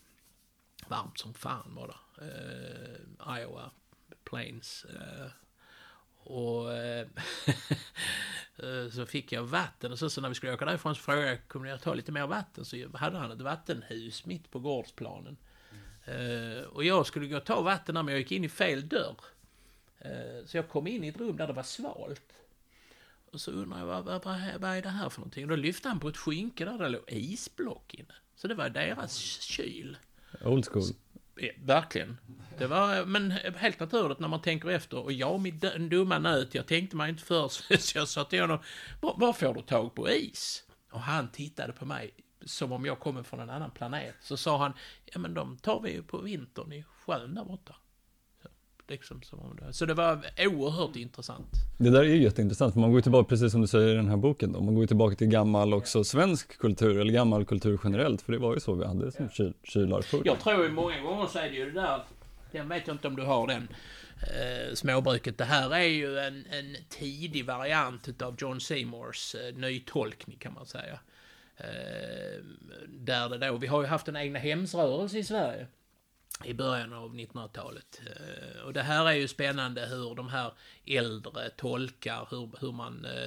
varmt 0.88 1.18
som 1.18 1.34
fan 1.34 1.74
var 1.74 1.86
det. 1.88 2.24
Eh, 2.24 3.38
Iowa 3.40 3.70
Plains. 4.24 4.84
Eh, 4.84 5.30
och 6.24 6.72
eh, 6.72 7.06
eh, 8.56 8.90
så 8.90 9.06
fick 9.06 9.32
jag 9.32 9.42
vatten 9.42 9.92
och 9.92 9.98
så, 9.98 10.10
så 10.10 10.20
när 10.20 10.28
vi 10.28 10.34
skulle 10.34 10.52
åka 10.52 10.64
därifrån 10.64 10.94
så 10.94 11.00
frågade 11.00 11.26
jag, 11.26 11.48
kunde 11.48 11.68
jag 11.68 11.82
ta 11.82 11.94
lite 11.94 12.12
mer 12.12 12.26
vatten? 12.26 12.64
Så 12.64 12.76
hade 12.94 13.18
han 13.18 13.30
ett 13.30 13.40
vattenhus 13.40 14.26
mitt 14.26 14.50
på 14.50 14.58
gårdsplanen. 14.58 15.36
Eh, 16.04 16.62
och 16.62 16.84
jag 16.84 17.06
skulle 17.06 17.26
gå 17.26 17.36
och 17.36 17.44
ta 17.44 17.60
vatten 17.60 17.94
där 17.94 18.02
men 18.02 18.12
jag 18.14 18.20
gick 18.20 18.32
in 18.32 18.44
i 18.44 18.48
fel 18.48 18.88
dörr. 18.88 19.16
Eh, 20.00 20.46
så 20.46 20.56
jag 20.56 20.68
kom 20.68 20.86
in 20.86 21.04
i 21.04 21.08
ett 21.08 21.16
rum 21.16 21.36
där 21.36 21.46
det 21.46 21.52
var 21.52 21.62
svalt. 21.62 22.32
Och 23.32 23.40
så 23.40 23.50
undrar 23.50 23.78
jag, 23.78 23.86
vad, 23.86 24.04
vad, 24.04 24.24
vad, 24.60 24.70
är 24.76 24.82
det 24.82 24.88
här 24.88 25.08
för 25.08 25.20
någonting? 25.20 25.44
Och 25.44 25.50
då 25.50 25.56
lyfte 25.56 25.88
han 25.88 26.00
på 26.00 26.08
ett 26.08 26.16
skynke 26.16 26.64
där 26.64 26.78
det 26.78 26.88
låg 26.88 27.02
isblock 27.06 27.94
inne. 27.94 28.14
Så 28.36 28.48
det 28.48 28.54
var 28.54 28.68
deras 28.68 29.16
kyl. 29.40 29.96
Old 30.44 30.66
school. 30.68 30.84
Ja, 31.34 31.50
Verkligen. 31.64 32.18
Det 32.58 32.66
var, 32.66 33.04
men 33.04 33.30
helt 33.30 33.80
naturligt 33.80 34.18
när 34.18 34.28
man 34.28 34.42
tänker 34.42 34.68
efter. 34.68 34.98
Och 34.98 35.12
jag, 35.12 35.40
min 35.40 35.58
d- 35.58 35.78
dumma 35.78 36.18
nöt, 36.18 36.54
jag 36.54 36.66
tänkte 36.66 36.96
mig 36.96 37.10
inte 37.10 37.22
för 37.22 37.48
så 37.78 37.98
jag 37.98 38.08
sa 38.08 38.24
till 38.24 38.40
honom, 38.40 38.58
var, 39.00 39.14
var 39.18 39.32
får 39.32 39.54
du 39.54 39.62
tag 39.62 39.94
på 39.94 40.10
is? 40.10 40.64
Och 40.90 41.00
han 41.00 41.28
tittade 41.30 41.72
på 41.72 41.84
mig 41.84 42.10
som 42.44 42.72
om 42.72 42.86
jag 42.86 43.00
kommer 43.00 43.22
från 43.22 43.40
en 43.40 43.50
annan 43.50 43.70
planet. 43.70 44.14
Så 44.20 44.36
sa 44.36 44.58
han, 44.58 44.72
ja 45.04 45.18
men 45.18 45.34
de 45.34 45.56
tar 45.56 45.80
vi 45.80 45.92
ju 45.92 46.02
på 46.02 46.18
vintern 46.18 46.72
i 46.72 46.82
sjön 46.82 47.34
där 47.34 47.44
borta. 47.44 47.76
Så, 48.88 48.92
liksom 48.92 49.22
som 49.22 49.40
om 49.40 49.56
det, 49.56 49.72
så 49.72 49.86
det 49.86 49.94
var 49.94 50.18
oerhört 50.38 50.96
intressant. 50.96 51.48
Det 51.78 51.90
där 51.90 52.00
är 52.00 52.04
ju 52.04 52.22
jätteintressant, 52.22 52.72
för 52.72 52.80
man 52.80 52.92
går 52.92 53.00
tillbaka, 53.00 53.28
precis 53.28 53.52
som 53.52 53.60
du 53.60 53.66
säger 53.66 53.88
i 53.88 53.94
den 53.94 54.08
här 54.08 54.16
boken 54.16 54.52
då, 54.52 54.60
man 54.60 54.74
går 54.74 54.86
tillbaka 54.86 55.16
till 55.16 55.26
gammal 55.26 55.74
också 55.74 56.04
svensk 56.04 56.58
kultur, 56.58 57.00
eller 57.00 57.12
gammal 57.12 57.44
kultur 57.44 57.80
generellt, 57.84 58.22
för 58.22 58.32
det 58.32 58.38
var 58.38 58.54
ju 58.54 58.60
så 58.60 58.74
vi 58.74 58.86
hade 58.86 59.12
som 59.12 59.28
kyl, 59.28 59.52
kylar 59.62 60.02
förr. 60.02 60.22
Jag 60.24 60.40
tror 60.40 60.64
ju 60.64 60.70
många 60.70 61.00
gånger 61.00 61.26
så 61.26 61.38
är 61.38 61.48
det 61.50 61.56
ju 61.56 61.64
det 61.70 61.80
där, 61.80 62.02
den 62.52 62.68
vet 62.68 62.86
jag 62.86 62.94
inte 62.94 63.08
om 63.08 63.16
du 63.16 63.22
har 63.22 63.46
den, 63.46 63.68
eh, 64.22 64.74
småbruket. 64.74 65.38
Det 65.38 65.44
här 65.44 65.74
är 65.74 65.88
ju 65.88 66.18
en, 66.18 66.44
en 66.50 66.76
tidig 66.88 67.46
variant 67.46 68.08
utav 68.08 68.36
John 68.38 68.60
Seymours 68.60 69.34
eh, 69.34 69.56
nytolkning 69.56 70.36
kan 70.38 70.54
man 70.54 70.66
säga. 70.66 70.98
Eh, 71.56 72.44
där 72.88 73.28
det 73.28 73.38
då, 73.38 73.56
vi 73.56 73.66
har 73.66 73.82
ju 73.82 73.88
haft 73.88 74.08
en 74.08 74.16
egna 74.16 74.38
hemsrörelse 74.38 75.18
i 75.18 75.24
Sverige 75.24 75.66
i 76.44 76.54
början 76.54 76.92
av 76.92 77.14
1900-talet. 77.14 78.00
Eh, 78.06 78.62
och 78.62 78.72
det 78.72 78.82
här 78.82 79.06
är 79.06 79.12
ju 79.12 79.28
spännande 79.28 79.86
hur 79.86 80.14
de 80.14 80.28
här 80.28 80.52
äldre 80.86 81.50
tolkar, 81.50 82.26
hur, 82.30 82.50
hur 82.60 82.72
man 82.72 83.04
eh, 83.04 83.26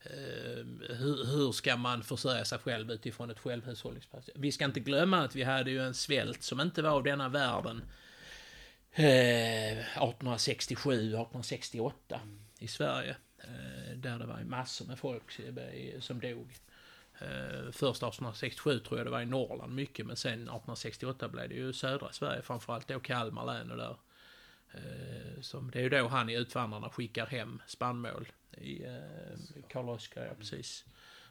eh, 0.00 0.64
hur, 0.96 1.26
hur 1.26 1.52
ska 1.52 1.76
man 1.76 2.02
försörja 2.02 2.44
sig 2.44 2.58
själv 2.58 2.90
utifrån 2.90 3.30
ett 3.30 3.38
självhushållningsperspektiv? 3.38 4.42
Vi 4.42 4.52
ska 4.52 4.64
inte 4.64 4.80
glömma 4.80 5.24
att 5.24 5.34
vi 5.34 5.42
hade 5.42 5.70
ju 5.70 5.86
en 5.86 5.94
svält 5.94 6.42
som 6.42 6.60
inte 6.60 6.82
var 6.82 6.90
av 6.90 7.02
denna 7.02 7.28
världen 7.28 7.82
1867, 8.92 10.92
1868 10.92 12.20
i 12.58 12.68
Sverige. 12.68 13.16
Där 13.94 14.18
det 14.18 14.26
var 14.26 14.38
ju 14.38 14.44
massor 14.44 14.86
med 14.86 14.98
folk 14.98 15.40
som 16.00 16.20
dog. 16.20 16.54
Eh, 17.18 17.70
först 17.72 18.02
1867 18.02 18.78
tror 18.78 18.98
jag 18.98 19.06
det 19.06 19.10
var 19.10 19.20
i 19.20 19.26
Norrland 19.26 19.74
mycket, 19.74 20.06
men 20.06 20.16
sen 20.16 20.32
1868 20.32 21.28
blev 21.28 21.48
det 21.48 21.54
ju 21.54 21.72
södra 21.72 22.12
Sverige, 22.12 22.42
framförallt 22.42 22.88
då 22.88 23.00
Kalmar 23.00 23.46
län 23.46 23.70
och 23.70 23.76
där. 23.76 23.96
Eh, 24.74 25.40
som, 25.40 25.70
det 25.70 25.78
är 25.78 25.82
ju 25.82 25.88
då 25.88 26.08
han 26.08 26.28
i 26.28 26.34
Utvandrarna 26.34 26.90
skickar 26.90 27.26
hem 27.26 27.62
spannmål 27.66 28.28
i 28.56 28.84
eh, 28.84 29.62
Karl 29.68 29.88
Oskar, 29.88 30.24
ja 30.24 30.34
precis. 30.38 30.84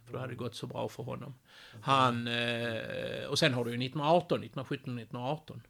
För 0.06 0.14
då 0.14 0.20
hade 0.20 0.32
det 0.32 0.38
gått 0.38 0.56
så 0.56 0.68
bra 0.68 0.90
för 0.90 1.04
honom. 1.04 1.36
Han, 1.82 2.28
eh, 2.28 3.26
och 3.30 3.40
sen 3.40 3.54
har 3.54 3.66
du 3.66 3.72
ju 3.72 3.78
1918, 3.78 4.40
1917, 4.40 5.00
1918. 5.00 5.62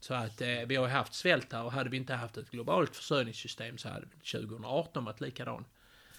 Så 0.00 0.14
att 0.14 0.40
eh, 0.40 0.48
vi 0.66 0.76
har 0.76 0.86
ju 0.86 0.92
haft 0.92 1.14
svält 1.14 1.52
här 1.52 1.64
och 1.64 1.72
hade 1.72 1.90
vi 1.90 1.96
inte 1.96 2.14
haft 2.14 2.36
ett 2.36 2.50
globalt 2.50 2.96
försörjningssystem 2.96 3.78
så 3.78 3.88
hade 3.88 4.06
2018 4.06 5.04
varit 5.04 5.20
likadan 5.20 5.64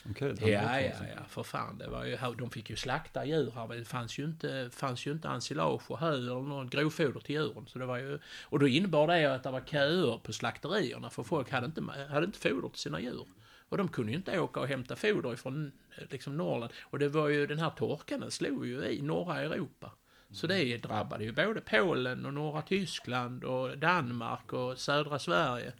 hade 0.04 0.52
Ja, 0.52 0.82
ja, 0.82 0.92
ja, 1.16 1.24
för 1.28 1.44
fan. 1.44 1.78
Det 1.78 1.88
var 1.88 2.06
ju, 2.06 2.18
de 2.38 2.50
fick 2.50 2.70
ju 2.70 2.76
slakta 2.76 3.26
djur 3.26 3.52
här. 3.56 3.68
Det 3.68 3.86
fanns 3.86 4.20
ju 4.20 4.24
inte, 4.24 4.70
fanns 4.74 5.08
ju 5.08 5.12
inte 5.12 5.28
ensilage 5.28 5.92
och 5.92 6.00
hö 6.00 6.14
eller 6.14 6.42
något 6.42 6.72
grovfoder 6.72 7.20
till 7.20 7.36
djuren. 7.36 7.68
Så 7.68 7.80
det 7.80 7.86
var 7.86 7.98
ju, 7.98 8.20
och 8.44 8.60
då 8.60 8.68
innebar 8.68 9.08
det 9.08 9.36
att 9.36 9.44
det 9.44 9.52
var 9.52 9.62
köer 9.62 10.18
på 10.18 10.34
slakterierna 10.34 11.10
för 11.10 11.24
folk 11.24 11.52
hade 11.52 11.66
inte, 11.66 11.82
hade 12.10 12.26
inte 12.26 12.40
foder 12.40 12.70
till 12.70 12.80
sina 12.80 13.02
djur. 13.02 13.28
Och 13.70 13.78
de 13.78 13.88
kunde 13.88 14.12
ju 14.12 14.18
inte 14.18 14.40
åka 14.40 14.60
och 14.60 14.68
hämta 14.68 14.96
foder 14.96 15.34
ifrån 15.34 15.72
liksom 16.10 16.38
Norrland. 16.38 16.72
Och 16.82 17.00
det 17.00 17.10
var 17.10 17.28
ju, 17.28 17.48
den 17.48 17.60
här 17.60 17.70
torkan 17.70 18.20
den 18.20 18.32
slog 18.32 18.66
ju 18.66 18.86
i 18.86 19.02
norra 19.02 19.42
Europa. 19.42 19.92
Så 20.32 20.48
det 20.48 20.78
drabbade 20.78 21.24
ju 21.24 21.32
både 21.32 21.62
Polen 21.62 22.26
och 22.26 22.34
norra 22.34 22.62
Tyskland 22.62 23.44
och 23.44 23.78
Danmark 23.78 24.54
och 24.54 24.78
södra 24.78 25.20
Sverige. 25.20 25.74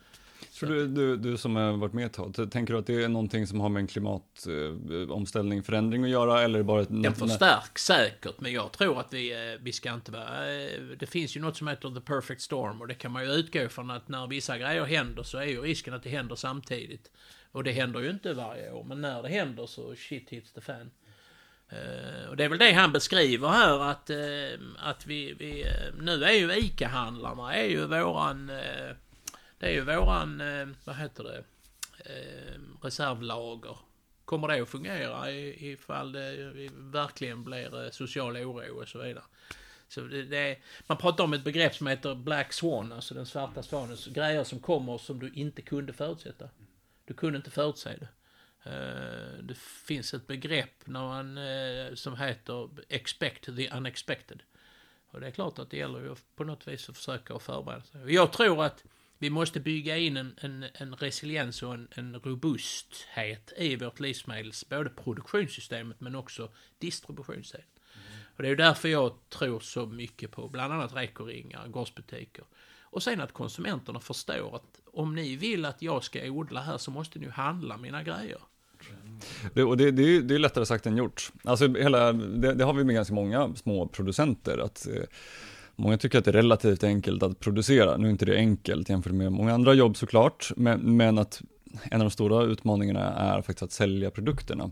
Så 0.52 0.66
du, 0.66 0.88
du, 0.88 1.18
du 1.18 1.38
som 1.38 1.56
har 1.56 1.72
varit 1.72 1.94
med 1.94 2.06
ett 2.06 2.14
tag, 2.14 2.52
tänker 2.52 2.74
du 2.74 2.80
att 2.80 2.88
det 2.88 3.04
är 3.04 3.08
någonting 3.08 3.48
som 3.48 3.60
har 3.60 3.70
med 3.70 3.80
en 3.80 3.88
klimatomställning, 3.88 5.60
eh, 5.60 5.64
förändring 5.64 6.04
att 6.04 6.10
göra 6.10 6.42
eller 6.42 6.64
bara. 6.64 6.84
Den 6.84 7.16
förstärks 7.16 7.86
säkert, 7.86 8.40
men 8.40 8.54
jag 8.54 8.72
tror 8.72 9.00
att 9.00 9.14
vi, 9.14 9.32
eh, 9.32 9.60
vi 9.62 9.72
ska 9.72 9.94
inte 9.94 10.12
vara... 10.12 10.54
Eh, 10.54 10.82
det 11.00 11.06
finns 11.06 11.38
ju 11.38 11.42
något 11.42 11.58
som 11.58 11.68
heter 11.68 11.90
the 11.90 12.02
perfect 12.02 12.42
storm 12.42 12.82
och 12.82 12.88
det 12.88 12.94
kan 12.94 13.12
man 13.12 13.24
ju 13.26 13.32
utgå 13.32 13.70
från 13.70 13.92
att 13.92 14.08
när 14.08 14.28
vissa 14.28 14.58
grejer 14.58 14.84
händer 14.84 15.24
så 15.24 15.38
är 15.38 15.46
ju 15.46 15.62
risken 15.62 15.94
att 15.94 16.04
det 16.04 16.10
händer 16.10 16.36
samtidigt. 16.36 17.12
Och 17.52 17.64
det 17.64 17.72
händer 17.72 18.00
ju 18.00 18.10
inte 18.10 18.34
varje 18.34 18.72
år, 18.72 18.84
men 18.84 19.02
när 19.02 19.24
det 19.24 19.30
händer 19.30 19.66
så 19.66 19.96
shit 19.96 20.30
hits 20.30 20.54
the 20.54 20.62
fan. 20.62 20.92
Uh, 21.74 22.30
och 22.30 22.38
det 22.38 22.44
är 22.44 22.50
väl 22.50 22.60
det 22.60 22.72
han 22.72 22.92
beskriver 22.92 23.48
här 23.48 23.80
att, 23.80 24.10
uh, 24.10 24.60
att 24.78 25.08
vi, 25.08 25.34
vi 25.34 25.64
uh, 25.64 26.04
nu 26.04 26.24
är 26.24 26.32
ju 26.32 26.54
ICA-handlarna 26.54 27.56
är 27.56 27.66
ju 27.66 27.88
våran 27.88 28.52
det 29.64 29.70
är 29.70 29.74
ju 29.74 29.82
våran, 29.82 30.42
eh, 30.42 30.68
vad 30.84 30.96
heter 30.96 31.24
det, 31.24 31.44
eh, 32.06 32.60
reservlager. 32.82 33.78
Kommer 34.26 34.48
det 34.48 34.62
att 34.62 34.70
fungera 34.70 35.32
ifall 35.32 36.12
det 36.12 36.54
verkligen 36.74 37.44
blir 37.44 37.84
eh, 37.84 37.92
social 37.92 38.38
oro 38.38 38.82
och 38.82 38.88
så 38.88 39.00
vidare? 39.00 39.24
Så 39.88 40.02
det, 40.02 40.24
det, 40.24 40.58
man 40.88 40.98
pratar 40.98 41.24
om 41.24 41.34
ett 41.34 41.44
begrepp 41.44 41.76
som 41.76 41.88
heter 41.88 42.16
Black 42.16 42.54
Swan, 42.54 42.92
alltså 42.92 43.14
den 43.14 43.26
svarta 43.26 43.64
svanen. 43.64 43.98
Grejer 44.08 44.44
som 44.44 44.60
kommer 44.60 44.98
som 44.98 45.20
du 45.20 45.32
inte 45.34 45.62
kunde 45.62 45.94
förutsätta. 45.94 46.50
Du 47.06 47.14
kunde 47.14 47.38
inte 47.38 47.52
förutse 47.52 47.90
det. 47.90 48.08
Eh, 48.70 49.44
det 49.44 49.58
finns 49.58 50.14
ett 50.14 50.28
begrepp 50.28 50.88
när 50.88 51.02
man, 51.02 51.38
eh, 51.38 51.96
som 51.96 52.18
heter 52.18 52.70
expect 52.90 53.44
the 53.46 53.70
unexpected. 53.70 54.44
Och 55.12 55.20
det 55.20 55.28
är 55.28 55.32
klart 55.32 55.60
att 55.60 55.70
det 55.70 55.78
gäller 55.78 56.00
ju 56.00 56.16
på 56.36 56.44
något 56.44 56.68
vis 56.68 56.90
att 56.90 56.98
försöka 56.98 57.40
förbereda 57.40 57.84
sig. 57.84 58.14
Jag 58.14 58.34
tror 58.34 58.64
att 58.64 58.84
vi 59.24 59.30
måste 59.30 59.60
bygga 59.60 59.98
in 59.98 60.18
en, 60.18 60.34
en, 60.42 60.66
en 60.74 60.96
resiliens 60.96 61.64
och 61.64 61.74
en, 61.74 61.88
en, 61.92 62.16
robusthet 62.16 63.54
i 63.58 63.76
vårt 63.76 64.00
livsmedels, 64.00 64.70
både 64.70 64.90
produktionssystemet 64.90 66.02
men 66.02 66.16
också 66.16 66.50
distributionsdelen. 66.80 67.68
Mm. 67.94 68.20
Och 68.36 68.44
det 68.44 68.48
är 68.48 68.50
ju 68.50 68.56
därför 68.56 68.90
jag 68.90 69.14
tror 69.30 69.60
så 69.60 69.86
mycket 69.86 70.32
på 70.32 70.48
bland 70.48 70.74
annat 70.74 70.96
rekoringar, 70.96 71.68
gårdsbutiker. 71.68 72.46
Och 72.82 73.04
sen 73.04 73.22
att 73.22 73.34
konsumenterna 73.34 74.00
förstår 74.00 74.56
att 74.56 74.82
om 74.94 75.16
ni 75.16 75.36
vill 75.36 75.66
att 75.66 75.82
jag 75.82 76.04
ska 76.04 76.24
odla 76.24 76.62
här 76.62 76.78
så 76.78 76.92
måste 76.92 77.20
ni 77.20 77.26
ju 77.26 77.32
handla 77.32 77.78
mina 77.78 78.04
grejer. 78.04 78.40
Det, 79.54 79.64
och 79.64 79.78
det, 79.78 79.92
det, 79.92 80.04
är, 80.04 80.22
det 80.22 80.36
är 80.36 80.40
lättare 80.40 80.66
sagt 80.66 80.86
än 80.86 80.98
gjort. 80.98 81.32
Alltså 81.44 81.74
hela, 81.74 82.14
det, 82.14 82.54
det 82.54 82.64
har 82.64 82.74
vi 82.74 82.84
med 82.84 82.96
ganska 82.96 83.14
många 83.14 83.56
små 83.56 83.88
producenter. 83.88 84.58
Att, 84.58 84.88
eh, 84.88 85.04
Många 85.76 85.98
tycker 85.98 86.20
att 86.20 86.26
det 86.26 86.32
är 86.32 86.34
relativt 86.34 86.84
enkelt 86.84 87.24
att 87.24 87.40
producera. 87.40 87.98
Nu 87.98 88.08
är 88.08 88.12
inte 88.12 88.26
det 88.26 88.36
enkelt 88.36 88.90
jämfört 88.90 89.14
med 89.14 89.32
många 89.32 89.54
andra 89.54 89.74
jobb 89.74 89.98
såklart, 89.98 90.52
men, 90.56 90.98
men 90.98 91.18
att 91.18 91.42
en 91.92 92.02
av 92.02 92.06
de 92.06 92.12
stora 92.12 92.44
utmaningarna 92.44 93.14
är 93.14 93.36
faktiskt 93.36 93.64
att 93.64 93.72
sälja 93.72 94.12
produkterna. 94.12 94.72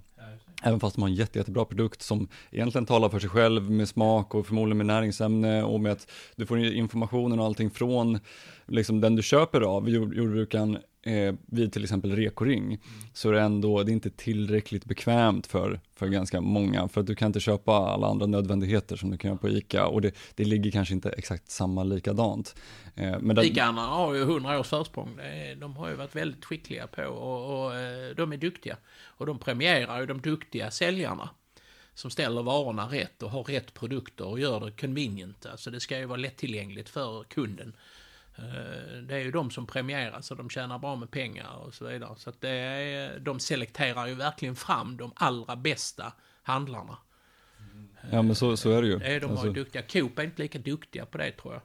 Även 0.63 0.79
fast 0.79 0.95
de 0.95 1.01
har 1.01 1.09
en 1.09 1.15
jätte, 1.15 1.39
jättebra 1.39 1.65
produkt 1.65 2.01
som 2.01 2.27
egentligen 2.51 2.85
talar 2.85 3.09
för 3.09 3.19
sig 3.19 3.29
själv 3.29 3.71
med 3.71 3.89
smak 3.89 4.35
och 4.35 4.47
förmodligen 4.47 4.77
med 4.77 4.85
näringsämne 4.85 5.63
och 5.63 5.79
med 5.79 5.91
att 5.91 6.11
du 6.35 6.45
får 6.45 6.57
informationen 6.57 7.39
och 7.39 7.45
allting 7.45 7.69
från 7.69 8.19
liksom 8.67 9.01
den 9.01 9.15
du 9.15 9.23
köper 9.23 9.61
av, 9.61 9.89
jordbrukaren, 9.89 10.77
eh, 11.03 11.35
vid 11.45 11.73
till 11.73 11.83
exempel 11.83 12.15
rekoring, 12.15 12.63
mm. 12.65 12.79
så 13.13 13.29
är 13.29 13.33
det 13.33 13.41
ändå, 13.41 13.83
det 13.83 13.91
är 13.91 13.93
inte 13.93 14.09
tillräckligt 14.09 14.85
bekvämt 14.85 15.47
för, 15.47 15.79
för 15.95 16.07
ganska 16.07 16.41
många, 16.41 16.87
för 16.87 17.01
att 17.01 17.07
du 17.07 17.15
kan 17.15 17.27
inte 17.27 17.39
köpa 17.39 17.71
alla 17.71 18.07
andra 18.07 18.25
nödvändigheter 18.25 18.95
som 18.95 19.11
du 19.11 19.17
kan 19.17 19.29
göra 19.29 19.37
på 19.37 19.49
ICA 19.49 19.87
och 19.87 20.01
det, 20.01 20.15
det 20.35 20.43
ligger 20.43 20.71
kanske 20.71 20.93
inte 20.93 21.09
exakt 21.09 21.49
samma 21.49 21.83
likadant. 21.83 22.55
Eh, 22.95 23.19
men 23.19 23.35
där... 23.35 23.43
ICA 23.43 23.65
har 23.65 24.13
ju 24.13 24.23
hundra 24.23 24.59
års 24.59 24.67
försprång, 24.67 25.09
de 25.57 25.75
har 25.75 25.89
ju 25.89 25.95
varit 25.95 26.15
väldigt 26.15 26.45
skickliga 26.45 26.87
på 26.87 27.03
och, 27.03 27.65
och 27.65 27.75
eh, 27.75 28.15
de 28.15 28.33
är 28.33 28.37
duktiga. 28.37 28.77
Och 29.03 29.25
de 29.25 29.39
premierar 29.39 29.99
ju 29.99 30.05
de 30.05 30.21
duktiga 30.21 30.71
säljarna 30.71 31.29
som 31.93 32.11
ställer 32.11 32.43
varorna 32.43 32.85
rätt 32.85 33.23
och 33.23 33.29
har 33.29 33.43
rätt 33.43 33.73
produkter 33.73 34.25
och 34.25 34.39
gör 34.39 34.59
det 34.59 34.71
convenient. 34.71 35.45
Alltså 35.45 35.71
det 35.71 35.79
ska 35.79 35.97
ju 35.97 36.05
vara 36.05 36.17
lättillgängligt 36.17 36.89
för 36.89 37.23
kunden. 37.23 37.73
Eh, 38.37 39.01
det 39.07 39.15
är 39.15 39.19
ju 39.19 39.31
de 39.31 39.51
som 39.51 39.67
premieras 39.67 40.31
och 40.31 40.37
de 40.37 40.49
tjänar 40.49 40.79
bra 40.79 40.95
med 40.95 41.11
pengar 41.11 41.55
och 41.65 41.73
så 41.73 41.87
vidare. 41.87 42.15
Så 42.17 42.29
att 42.29 42.41
det 42.41 42.49
är, 42.49 43.19
de 43.19 43.39
selekterar 43.39 44.07
ju 44.07 44.15
verkligen 44.15 44.55
fram 44.55 44.97
de 44.97 45.11
allra 45.15 45.55
bästa 45.55 46.13
handlarna. 46.43 46.97
Ja 48.11 48.21
men 48.21 48.35
så, 48.35 48.57
så 48.57 48.71
är 48.71 48.81
det 48.81 48.87
ju. 48.87 48.95
Är 48.95 49.19
de 49.19 49.31
alltså... 49.31 49.47
har 49.47 49.53
duktiga. 49.53 49.81
Coop 49.81 50.19
är 50.19 50.23
inte 50.23 50.41
lika 50.41 50.59
duktiga 50.59 51.05
på 51.05 51.17
det 51.17 51.31
tror 51.31 51.53
jag. 51.53 51.61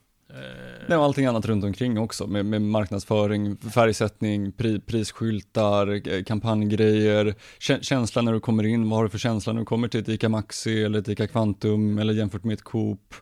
Nej, 0.88 0.98
och 0.98 1.04
allting 1.04 1.26
annat 1.26 1.46
runt 1.46 1.64
omkring 1.64 1.98
också 1.98 2.26
med, 2.26 2.46
med 2.46 2.62
marknadsföring, 2.62 3.56
färgsättning, 3.56 4.52
pri, 4.52 4.80
prisskyltar, 4.80 6.24
kampanjgrejer, 6.24 7.34
känslan 7.58 8.24
när 8.24 8.32
du 8.32 8.40
kommer 8.40 8.66
in, 8.66 8.90
vad 8.90 8.98
har 8.98 9.04
du 9.04 9.10
för 9.10 9.18
känsla 9.18 9.52
när 9.52 9.60
du 9.60 9.66
kommer 9.66 9.88
till 9.88 10.00
ett 10.00 10.08
ICA 10.08 10.28
Maxi 10.28 10.84
eller 10.84 10.98
ett 10.98 11.08
ICA 11.08 11.26
Quantum 11.26 11.98
eller 11.98 12.12
jämfört 12.12 12.44
med 12.44 12.54
ett 12.54 12.62
Coop 12.62 13.14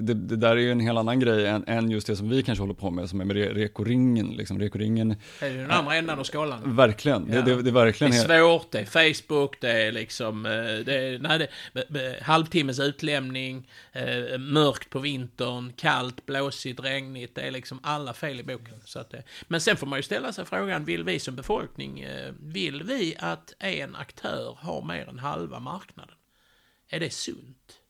det, 0.00 0.14
det, 0.14 0.36
där 0.36 0.50
är 0.50 0.60
ju 0.60 0.72
en 0.72 0.80
helt 0.80 0.98
annan 0.98 1.20
grej 1.20 1.46
än, 1.46 1.64
än, 1.66 1.90
just 1.90 2.06
det 2.06 2.16
som 2.16 2.28
vi 2.28 2.42
kanske 2.42 2.62
håller 2.62 2.74
på 2.74 2.90
med, 2.90 3.10
som 3.10 3.20
är 3.20 3.24
med 3.24 3.36
re, 3.36 3.54
rekoringen. 3.54 4.26
Liksom. 4.26 4.58
Rekoringen 4.58 5.16
är 5.40 5.50
det 5.50 5.56
den 5.56 5.70
andra 5.70 5.94
änden 5.94 6.18
av 6.18 6.24
skalan? 6.24 6.76
Verkligen, 6.76 7.32
ja. 7.32 7.42
det, 7.42 7.62
det, 7.62 7.70
är 7.70 7.72
verkligen 7.72 8.10
Det 8.10 8.18
är 8.18 8.40
svårt, 8.40 8.70
det 8.70 8.80
är 8.80 8.84
Facebook, 8.84 9.60
det 9.60 9.70
är 9.70 9.92
liksom, 9.92 10.46
eh, 10.46 10.52
det 10.52 10.94
är, 10.94 11.18
nej, 11.18 11.48
det, 11.88 12.22
halvtimmes 12.22 12.80
utlämning, 12.80 13.68
eh, 13.92 14.38
mörkt 14.38 14.90
på 14.90 14.98
vintern, 14.98 15.72
kallt, 15.76 16.26
blåsigt, 16.26 16.80
regnigt, 16.80 17.34
det 17.34 17.42
är 17.42 17.50
liksom 17.50 17.80
alla 17.82 18.14
fel 18.14 18.40
i 18.40 18.42
boken. 18.42 18.80
Så 18.84 18.98
att, 18.98 19.14
men 19.48 19.60
sen 19.60 19.76
får 19.76 19.86
man 19.86 19.98
ju 19.98 20.02
ställa 20.02 20.32
sig 20.32 20.44
frågan, 20.44 20.84
vill 20.84 21.04
vi 21.04 21.18
som 21.18 21.36
befolkning, 21.36 22.00
eh, 22.00 22.32
vill 22.40 22.82
vi 22.82 23.14
att 23.18 23.54
en 23.58 23.96
aktör 23.96 24.58
har 24.60 24.82
mer 24.82 25.08
än 25.08 25.18
halva 25.18 25.60
marknaden? 25.60 26.14
Är 26.88 27.00
det 27.00 27.10
sunt? 27.10 27.80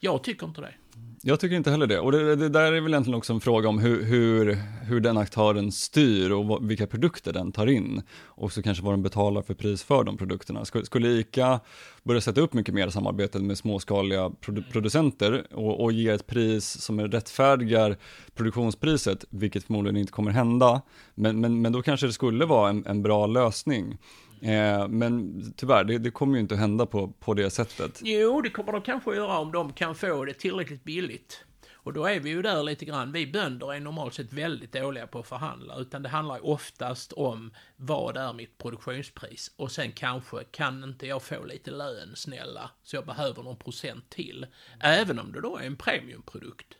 Jag 0.00 0.22
tycker 0.22 0.46
inte 0.46 0.60
det. 0.60 0.74
Jag 1.22 1.40
tycker 1.40 1.56
inte 1.56 1.70
heller 1.70 1.86
det. 1.86 2.00
Och 2.00 2.12
det, 2.12 2.36
det, 2.36 2.48
där 2.48 2.72
är 2.72 2.80
väl 2.80 2.92
egentligen 2.92 3.18
också 3.18 3.32
en 3.32 3.40
fråga 3.40 3.68
om 3.68 3.78
hur, 3.78 4.04
hur, 4.04 4.58
hur 4.82 5.00
den 5.00 5.16
aktören 5.16 5.72
styr 5.72 6.30
och 6.30 6.44
vad, 6.44 6.66
vilka 6.66 6.86
produkter 6.86 7.32
den 7.32 7.52
tar 7.52 7.66
in. 7.66 8.02
Och 8.24 8.52
så 8.52 8.62
kanske 8.62 8.84
vad 8.84 8.92
den 8.92 9.02
betalar 9.02 9.42
för 9.42 9.54
pris 9.54 9.82
för 9.82 10.04
de 10.04 10.16
produkterna. 10.16 10.64
Skulle 10.64 11.08
ICA 11.08 11.60
börja 12.02 12.20
sätta 12.20 12.40
upp 12.40 12.52
mycket 12.52 12.74
mer 12.74 12.88
samarbete 12.88 13.38
med 13.38 13.58
småskaliga 13.58 14.30
produ 14.40 14.62
producenter 14.72 15.46
och, 15.54 15.80
och 15.84 15.92
ge 15.92 16.08
ett 16.08 16.26
pris 16.26 16.64
som 16.64 17.00
rättfärdigar 17.00 17.96
produktionspriset, 18.34 19.24
vilket 19.30 19.64
förmodligen 19.64 19.96
inte 19.96 20.12
kommer 20.12 20.30
hända, 20.30 20.82
men, 21.14 21.40
men, 21.40 21.62
men 21.62 21.72
då 21.72 21.82
kanske 21.82 22.06
det 22.06 22.12
skulle 22.12 22.44
vara 22.44 22.70
en, 22.70 22.86
en 22.86 23.02
bra 23.02 23.26
lösning. 23.26 23.98
Eh, 24.42 24.88
men 24.88 25.42
tyvärr, 25.56 25.84
det, 25.84 25.98
det, 25.98 26.10
kommer 26.10 26.34
ju 26.34 26.40
inte 26.40 26.54
att 26.54 26.60
hända 26.60 26.86
på, 26.86 27.08
på 27.08 27.34
det 27.34 27.50
sättet. 27.50 28.00
Jo, 28.04 28.40
det 28.40 28.50
kommer 28.50 28.72
de 28.72 28.82
kanske 28.82 29.10
att 29.10 29.16
göra 29.16 29.38
om 29.38 29.52
de 29.52 29.72
kan 29.72 29.94
få 29.94 30.24
det 30.24 30.34
tillräckligt 30.34 30.84
billigt. 30.84 31.44
Och 31.88 31.92
då 31.92 32.06
är 32.06 32.20
vi 32.20 32.30
ju 32.30 32.42
där 32.42 32.62
lite 32.62 32.84
grann. 32.84 33.12
Vi 33.12 33.26
bönder 33.26 33.74
är 33.74 33.80
normalt 33.80 34.14
sett 34.14 34.32
väldigt 34.32 34.72
dåliga 34.72 35.06
på 35.06 35.18
att 35.18 35.26
förhandla. 35.26 35.76
Utan 35.76 36.02
det 36.02 36.08
handlar 36.08 36.46
oftast 36.46 37.12
om 37.12 37.50
vad 37.76 38.16
är 38.16 38.32
mitt 38.32 38.58
produktionspris? 38.58 39.50
Och 39.56 39.72
sen 39.72 39.92
kanske, 39.92 40.44
kan 40.44 40.84
inte 40.84 41.06
jag 41.06 41.22
få 41.22 41.44
lite 41.44 41.70
lön 41.70 42.12
snälla? 42.14 42.70
Så 42.82 42.96
jag 42.96 43.06
behöver 43.06 43.42
någon 43.42 43.56
procent 43.56 44.10
till. 44.10 44.46
Även 44.80 45.18
om 45.18 45.32
det 45.32 45.40
då 45.40 45.56
är 45.56 45.66
en 45.66 45.76
premiumprodukt 45.76 46.78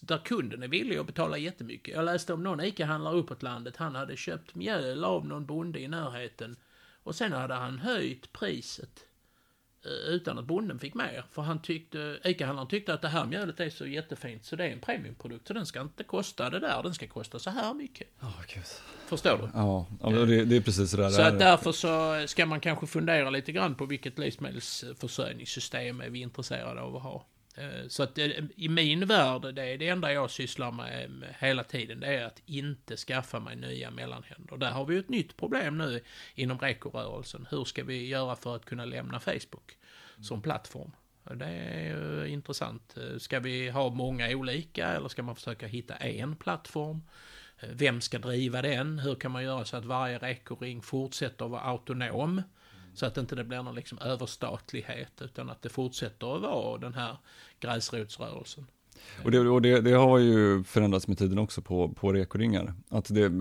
där 0.00 0.18
kunden 0.24 0.62
är 0.62 0.68
villig 0.68 0.98
att 0.98 1.06
betala 1.06 1.38
jättemycket. 1.38 1.94
Jag 1.94 2.04
läste 2.04 2.32
om 2.32 2.42
någon 2.42 2.60
ICA-handlare 2.60 3.14
uppåt 3.14 3.42
landet, 3.42 3.76
han 3.76 3.94
hade 3.94 4.16
köpt 4.16 4.54
mjöl 4.54 5.04
av 5.04 5.26
någon 5.26 5.46
bonde 5.46 5.80
i 5.80 5.88
närheten 5.88 6.56
och 7.02 7.14
sen 7.14 7.32
hade 7.32 7.54
han 7.54 7.78
höjt 7.78 8.32
priset 8.32 9.04
eh, 9.84 9.90
utan 9.90 10.38
att 10.38 10.44
bonden 10.44 10.78
fick 10.78 10.94
mer. 10.94 11.24
För 11.32 11.42
han 11.42 11.62
tyckte, 11.62 12.18
ICA-handlaren 12.24 12.68
tyckte 12.68 12.94
att 12.94 13.02
det 13.02 13.08
här 13.08 13.26
mjölet 13.26 13.60
är 13.60 13.70
så 13.70 13.86
jättefint 13.86 14.44
så 14.44 14.56
det 14.56 14.64
är 14.64 14.70
en 14.70 14.80
premiumprodukt 14.80 15.46
så 15.46 15.54
den 15.54 15.66
ska 15.66 15.80
inte 15.80 16.04
kosta 16.04 16.50
det 16.50 16.58
där, 16.58 16.82
den 16.82 16.94
ska 16.94 17.06
kosta 17.06 17.38
så 17.38 17.50
här 17.50 17.74
mycket. 17.74 18.08
Oh. 18.20 18.42
Förstår 19.06 19.38
du? 19.38 19.50
Ja, 19.54 19.86
det, 20.00 20.44
det 20.44 20.56
är 20.56 20.60
precis 20.60 20.90
det 20.90 21.02
där. 21.02 21.10
Så 21.10 21.22
att 21.22 21.38
därför 21.38 21.72
så 21.72 22.24
ska 22.28 22.46
man 22.46 22.60
kanske 22.60 22.86
fundera 22.86 23.30
lite 23.30 23.52
grann 23.52 23.74
på 23.74 23.86
vilket 23.86 24.18
livsmedelsförsörjningssystem 24.18 26.00
är 26.00 26.10
vi 26.10 26.20
intresserade 26.20 26.80
av 26.80 26.96
att 26.96 27.02
ha. 27.02 27.26
Eh, 27.58 27.88
så 27.88 28.02
att 28.02 28.18
i 28.56 28.68
min 28.68 29.06
värld, 29.06 29.54
det 29.54 29.62
är 29.62 29.78
det 29.78 29.88
enda 29.88 30.12
jag 30.12 30.30
sysslar 30.30 30.72
med 30.72 31.10
hela 31.38 31.64
tiden, 31.64 32.00
det 32.00 32.06
är 32.06 32.24
att 32.24 32.42
inte 32.46 32.96
skaffa 32.96 33.40
mig 33.40 33.56
nya 33.56 33.90
mellanhänder. 33.90 34.56
Där 34.56 34.70
har 34.70 34.84
vi 34.84 34.94
ju 34.94 35.00
ett 35.00 35.08
nytt 35.08 35.36
problem 35.36 35.78
nu 35.78 36.00
inom 36.34 36.58
rekorörelsen. 36.58 37.46
Hur 37.50 37.64
ska 37.64 37.84
vi 37.84 38.06
göra 38.06 38.36
för 38.36 38.56
att 38.56 38.64
kunna 38.64 38.84
lämna 38.84 39.20
Facebook 39.20 39.76
som 40.20 40.42
plattform? 40.42 40.90
Det 41.34 41.46
är 41.46 41.96
ju 41.96 42.28
intressant. 42.28 42.96
Eh, 42.96 43.18
ska 43.18 43.40
vi 43.40 43.68
ha 43.68 43.90
många 43.90 44.28
olika 44.28 44.86
eller 44.86 45.08
ska 45.08 45.22
man 45.22 45.36
försöka 45.36 45.66
hitta 45.66 45.94
en 45.96 46.36
plattform? 46.36 47.02
Eh, 47.60 47.68
vem 47.72 48.00
ska 48.00 48.18
driva 48.18 48.62
den? 48.62 48.98
Hur 48.98 49.14
kan 49.14 49.30
man 49.30 49.44
göra 49.44 49.64
så 49.64 49.76
att 49.76 49.84
varje 49.84 50.18
rekoring 50.18 50.82
fortsätter 50.82 51.44
att 51.44 51.50
vara 51.50 51.62
autonom? 51.62 52.42
Så 52.98 53.06
att 53.06 53.16
inte 53.16 53.34
det 53.34 53.44
blir 53.44 53.62
någon 53.62 53.74
liksom 53.74 53.98
överstatlighet 53.98 55.22
utan 55.22 55.50
att 55.50 55.62
det 55.62 55.68
fortsätter 55.68 56.36
att 56.36 56.42
vara 56.42 56.78
den 56.78 56.94
här 56.94 57.16
gräsrotsrörelsen. 57.60 58.66
Och, 59.24 59.30
det, 59.30 59.38
och 59.38 59.62
det, 59.62 59.80
det, 59.80 59.92
har 59.92 60.18
ju 60.18 60.64
förändrats 60.64 61.08
med 61.08 61.18
tiden 61.18 61.38
också 61.38 61.62
på, 61.62 61.88
på 61.88 62.12
rekoringar. 62.12 62.74
Att 62.88 63.14
det, 63.14 63.32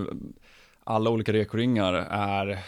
alla 0.87 1.09
olika 1.09 1.33
rekoringar 1.33 1.93
är 2.11 2.59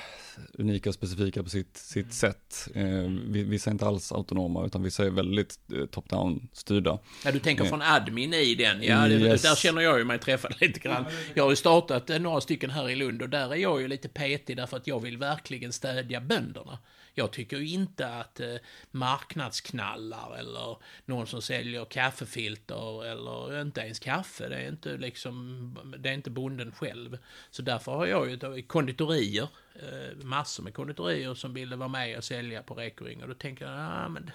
unika 0.53 0.89
och 0.89 0.95
specifika 0.95 1.43
på 1.43 1.49
sitt, 1.49 1.77
sitt 1.77 2.03
mm. 2.03 2.11
sätt. 2.11 2.67
Eh, 2.75 3.43
vissa 3.43 3.69
är 3.69 3.71
inte 3.71 3.85
alls 3.85 4.11
autonoma 4.11 4.65
utan 4.65 4.83
vissa 4.83 5.05
är 5.05 5.09
väldigt 5.09 5.59
eh, 5.73 5.85
top-down 5.85 6.47
styrda. 6.53 6.99
Ja, 7.25 7.31
du 7.31 7.39
tänker 7.39 7.63
eh. 7.63 7.69
från 7.69 7.81
admin 7.81 8.33
i 8.33 8.55
den. 8.55 8.83
Ja, 8.83 9.07
det, 9.07 9.13
yes. 9.13 9.41
där 9.41 9.55
känner 9.55 9.81
jag 9.81 9.99
ju 9.99 10.05
mig 10.05 10.19
träffad 10.19 10.55
lite 10.61 10.79
grann. 10.79 11.05
Jag 11.33 11.43
har 11.43 11.49
ju 11.49 11.55
startat 11.55 12.09
eh, 12.09 12.19
några 12.19 12.41
stycken 12.41 12.69
här 12.69 12.89
i 12.89 12.95
Lund 12.95 13.21
och 13.21 13.29
där 13.29 13.51
är 13.51 13.55
jag 13.55 13.81
ju 13.81 13.87
lite 13.87 14.09
petig 14.09 14.57
därför 14.57 14.77
att 14.77 14.87
jag 14.87 14.99
vill 14.99 15.17
verkligen 15.17 15.73
stödja 15.73 16.21
bönderna. 16.21 16.79
Jag 17.13 17.31
tycker 17.31 17.57
ju 17.57 17.67
inte 17.67 18.15
att 18.15 18.39
eh, 18.39 18.55
marknadsknallar 18.91 20.37
eller 20.39 20.77
någon 21.05 21.27
som 21.27 21.41
säljer 21.41 21.85
kaffefilter 21.85 23.05
eller 23.05 23.61
inte 23.61 23.81
ens 23.81 23.99
kaffe, 23.99 24.49
det 24.49 24.55
är 24.55 24.67
inte 24.67 24.97
liksom, 24.97 25.95
det 25.97 26.09
är 26.09 26.13
inte 26.13 26.29
bonden 26.29 26.71
själv. 26.71 27.17
Så 27.51 27.61
därför 27.61 27.91
har 27.91 28.05
jag 28.05 28.29
ju 28.29 28.33
eh, 28.33 28.63
konditorier, 28.67 29.47
eh, 29.75 30.17
massor 30.23 30.63
med 30.63 30.73
konditorier 30.73 31.33
som 31.33 31.53
ville 31.53 31.75
vara 31.75 31.89
med 31.89 32.17
och 32.17 32.23
sälja 32.23 32.63
på 32.63 32.73
Rekoring 32.73 33.21
och 33.21 33.27
då 33.29 33.35
tänker 33.35 33.65
jag, 33.65 33.73
ja 33.73 34.05
ah, 34.05 34.09
men 34.09 34.31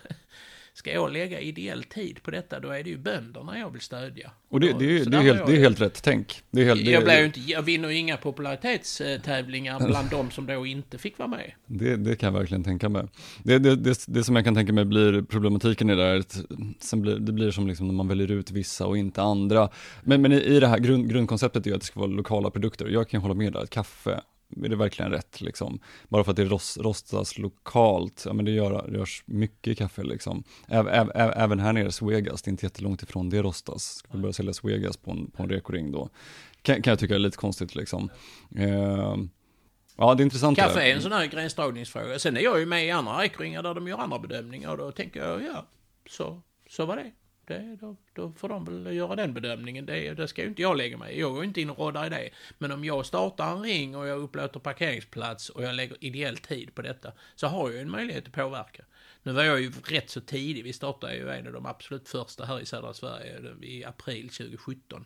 Ska 0.77 0.93
jag 0.93 1.13
lägga 1.13 1.41
ideell 1.41 1.85
tid 1.85 2.23
på 2.23 2.31
detta, 2.31 2.61
då 2.61 2.71
är 2.71 2.83
det 2.83 2.91
ju 2.91 2.99
bönderna 2.99 3.59
jag 3.59 3.71
vill 3.71 3.81
stödja. 3.81 4.31
Och 4.49 4.61
det, 4.61 4.73
det, 4.79 4.85
är, 4.85 5.05
det, 5.05 5.17
är, 5.17 5.21
helt, 5.21 5.47
det 5.47 5.53
är 5.53 5.59
helt 5.59 5.81
rätt 5.81 6.03
tänk. 6.03 6.43
Det 6.51 6.61
är 6.61 6.65
helt, 6.65 6.81
jag, 6.81 7.05
blir 7.05 7.19
ju 7.19 7.25
inte, 7.25 7.41
jag 7.41 7.63
vinner 7.63 7.89
ju 7.89 7.97
inga 7.97 8.17
popularitetstävlingar 8.17 9.87
bland 9.87 10.11
de 10.11 10.31
som 10.31 10.47
då 10.47 10.67
inte 10.67 10.99
fick 10.99 11.19
vara 11.19 11.29
med. 11.29 11.53
Det, 11.67 11.97
det 11.97 12.17
kan 12.17 12.33
jag 12.33 12.41
verkligen 12.41 12.65
tänka 12.65 12.89
mig. 12.89 13.05
Det, 13.43 13.59
det, 13.59 14.05
det, 14.07 14.25
som 14.25 14.37
jag 14.37 14.45
kan 14.45 14.55
tänka 14.55 14.73
mig 14.73 14.85
blir 14.85 15.23
problematiken 15.23 15.91
i 15.91 15.95
det 15.95 16.03
där, 16.03 16.19
att 16.19 16.45
sen 16.81 17.03
blir, 17.03 17.17
det 17.19 17.33
blir 17.33 17.51
som 17.51 17.69
liksom 17.69 17.87
när 17.87 17.95
man 17.95 18.09
väljer 18.09 18.31
ut 18.31 18.51
vissa 18.51 18.87
och 18.87 18.99
inte 18.99 19.23
andra. 19.23 19.69
Men, 20.03 20.23
men 20.23 20.33
i, 20.33 20.37
i 20.37 20.61
det 20.61 20.69
här 20.69 20.79
grund, 20.79 21.11
grundkonceptet 21.11 21.67
är 21.67 21.71
ju 21.71 21.75
att 21.75 21.81
det 21.81 21.87
ska 21.87 22.01
vara 22.01 22.11
lokala 22.11 22.51
produkter. 22.51 22.87
Jag 22.87 23.09
kan 23.09 23.21
hålla 23.21 23.35
med 23.35 23.53
där, 23.53 23.67
kaffe, 23.67 24.21
är 24.65 24.69
det 24.69 24.77
verkligen 24.77 25.11
rätt 25.11 25.41
liksom? 25.41 25.81
Bara 26.09 26.25
för 26.25 26.31
att 26.31 26.37
det 26.37 26.45
rost, 26.45 26.79
rostas 26.79 27.39
lokalt, 27.39 28.23
ja 28.27 28.33
men 28.33 28.45
det, 28.45 28.51
gör, 28.51 28.89
det 28.89 28.99
görs 28.99 29.23
mycket 29.27 29.79
kaffe 29.79 30.03
liksom. 30.03 30.45
Äv, 30.69 30.89
äv, 30.89 31.11
även 31.15 31.61
här 31.61 31.73
nere, 31.73 31.93
Svegas, 31.93 32.43
det 32.43 32.49
är 32.49 32.51
inte 32.51 32.67
jättelångt 32.67 33.03
ifrån 33.03 33.31
det 33.31 33.43
rostas. 33.43 33.85
Ska 33.85 34.09
vi 34.13 34.19
börja 34.19 34.33
sälja 34.33 34.53
Svegas 34.53 34.97
på 34.97 35.11
en, 35.11 35.31
på 35.31 35.43
en 35.43 35.49
rekoring 35.49 35.93
då? 35.93 36.09
Kan, 36.63 36.83
kan 36.83 36.91
jag 36.91 36.99
tycka 36.99 37.15
är 37.15 37.19
lite 37.19 37.37
konstigt 37.37 37.75
liksom. 37.75 38.11
Uh, 38.59 39.17
Ja, 39.97 40.15
det 40.15 40.23
är 40.23 40.25
intressant. 40.25 40.59
Kaffe 40.59 40.81
är 40.81 40.95
en 40.95 41.03
sån 41.03 41.13
här 41.13 41.27
gränsdragningsfråga. 41.27 42.19
Sen 42.19 42.37
är 42.37 42.41
jag 42.41 42.61
ju 42.61 42.67
med 42.67 42.87
i 42.87 42.91
andra 42.91 43.23
rekoringar 43.23 43.63
där 43.63 43.75
de 43.75 43.89
gör 43.89 43.99
andra 43.99 44.19
bedömningar 44.19 44.71
och 44.71 44.79
då 44.79 44.93
tänker 44.93 45.21
jag, 45.21 45.43
ja, 45.43 45.67
så, 46.11 46.41
så 46.71 46.87
var 46.87 46.97
det. 46.97 47.13
Det, 47.47 47.77
då, 47.81 47.97
då, 48.13 48.33
får 48.33 48.49
de 48.49 48.65
väl 48.65 48.97
göra 48.97 49.17
den 49.17 49.35
bedömningen. 49.35 49.87
Det, 49.87 50.15
det 50.15 50.29
ska 50.29 50.43
ju 50.43 50.49
inte 50.49 50.63
jag 50.63 50.77
lägga 50.77 50.97
mig 50.97 51.19
Jag 51.19 51.35
går 51.35 51.45
inte 51.45 51.61
in 51.61 51.71
och 51.71 51.79
råddar 51.79 52.07
i 52.07 52.09
det. 52.09 52.31
Men 52.59 52.73
om 52.73 52.85
jag 52.85 53.07
startar 53.07 53.53
en 53.53 53.63
ring 53.63 53.97
och 53.97 54.07
jag 54.07 54.19
upplåter 54.19 54.61
parkeringsplats 54.61 55.49
och 55.49 55.63
jag 55.63 55.75
lägger 55.75 55.97
ideell 56.01 56.37
tid 56.37 56.75
på 56.75 56.83
detta 56.83 57.13
så 57.35 57.47
har 57.47 57.71
jag 57.71 57.81
en 57.81 57.91
möjlighet 57.91 58.27
att 58.27 58.33
påverka. 58.33 58.85
Nu 59.23 59.33
var 59.33 59.43
jag 59.43 59.61
ju 59.61 59.73
rätt 59.85 60.11
så 60.11 60.21
tidig. 60.21 60.65
Vi 60.65 60.73
startade 60.73 61.17
ju 61.17 61.29
en 61.29 61.47
av 61.47 61.53
de 61.53 61.67
absolut 61.67 62.09
första 62.09 62.45
här 62.45 62.61
i 62.61 62.67
södra 62.67 62.95
Sverige 62.95 63.55
i 63.63 63.85
april 63.85 64.29
2017. 64.29 65.05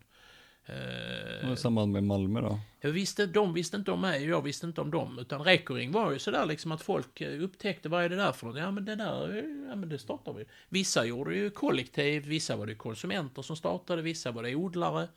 Eh, 0.69 1.53
I 1.53 1.57
samband 1.57 1.93
med 1.93 2.05
Malmö 2.05 2.41
då? 2.41 2.61
Jag 2.81 2.91
visste, 2.91 3.27
de 3.27 3.55
visste 3.55 3.77
inte 3.77 3.91
om 3.91 4.01
mig 4.01 4.25
och 4.25 4.31
jag 4.31 4.43
visste 4.43 4.67
inte 4.67 4.81
om 4.81 4.91
dem. 4.91 5.19
Utan 5.19 5.45
Rekoring 5.45 5.93
var 5.93 6.13
ju 6.13 6.19
sådär 6.19 6.47
liksom 6.47 6.73
att 6.73 6.83
folk 6.83 7.21
eh, 7.21 7.43
upptäckte 7.43 7.89
vad 7.89 8.05
är 8.05 8.09
det 8.09 8.17
där 8.17 8.33
för 8.33 8.47
något? 8.47 8.59
Ja 8.59 8.71
men 8.71 8.85
det 8.85 8.95
där, 8.95 9.45
ja 9.69 9.77
men 9.77 9.89
det 9.89 9.99
startar 9.99 10.33
vi. 10.33 10.45
Vissa 10.69 11.05
gjorde 11.05 11.35
ju 11.35 11.51
kollektivt, 11.51 12.27
vissa 12.27 12.57
var 12.57 12.67
det 12.67 12.75
konsumenter 12.75 13.43
som 13.43 13.57
startade, 13.57 14.03
vissa 14.03 14.31
var 14.31 14.43
det 14.43 14.55
odlare. 14.55 15.09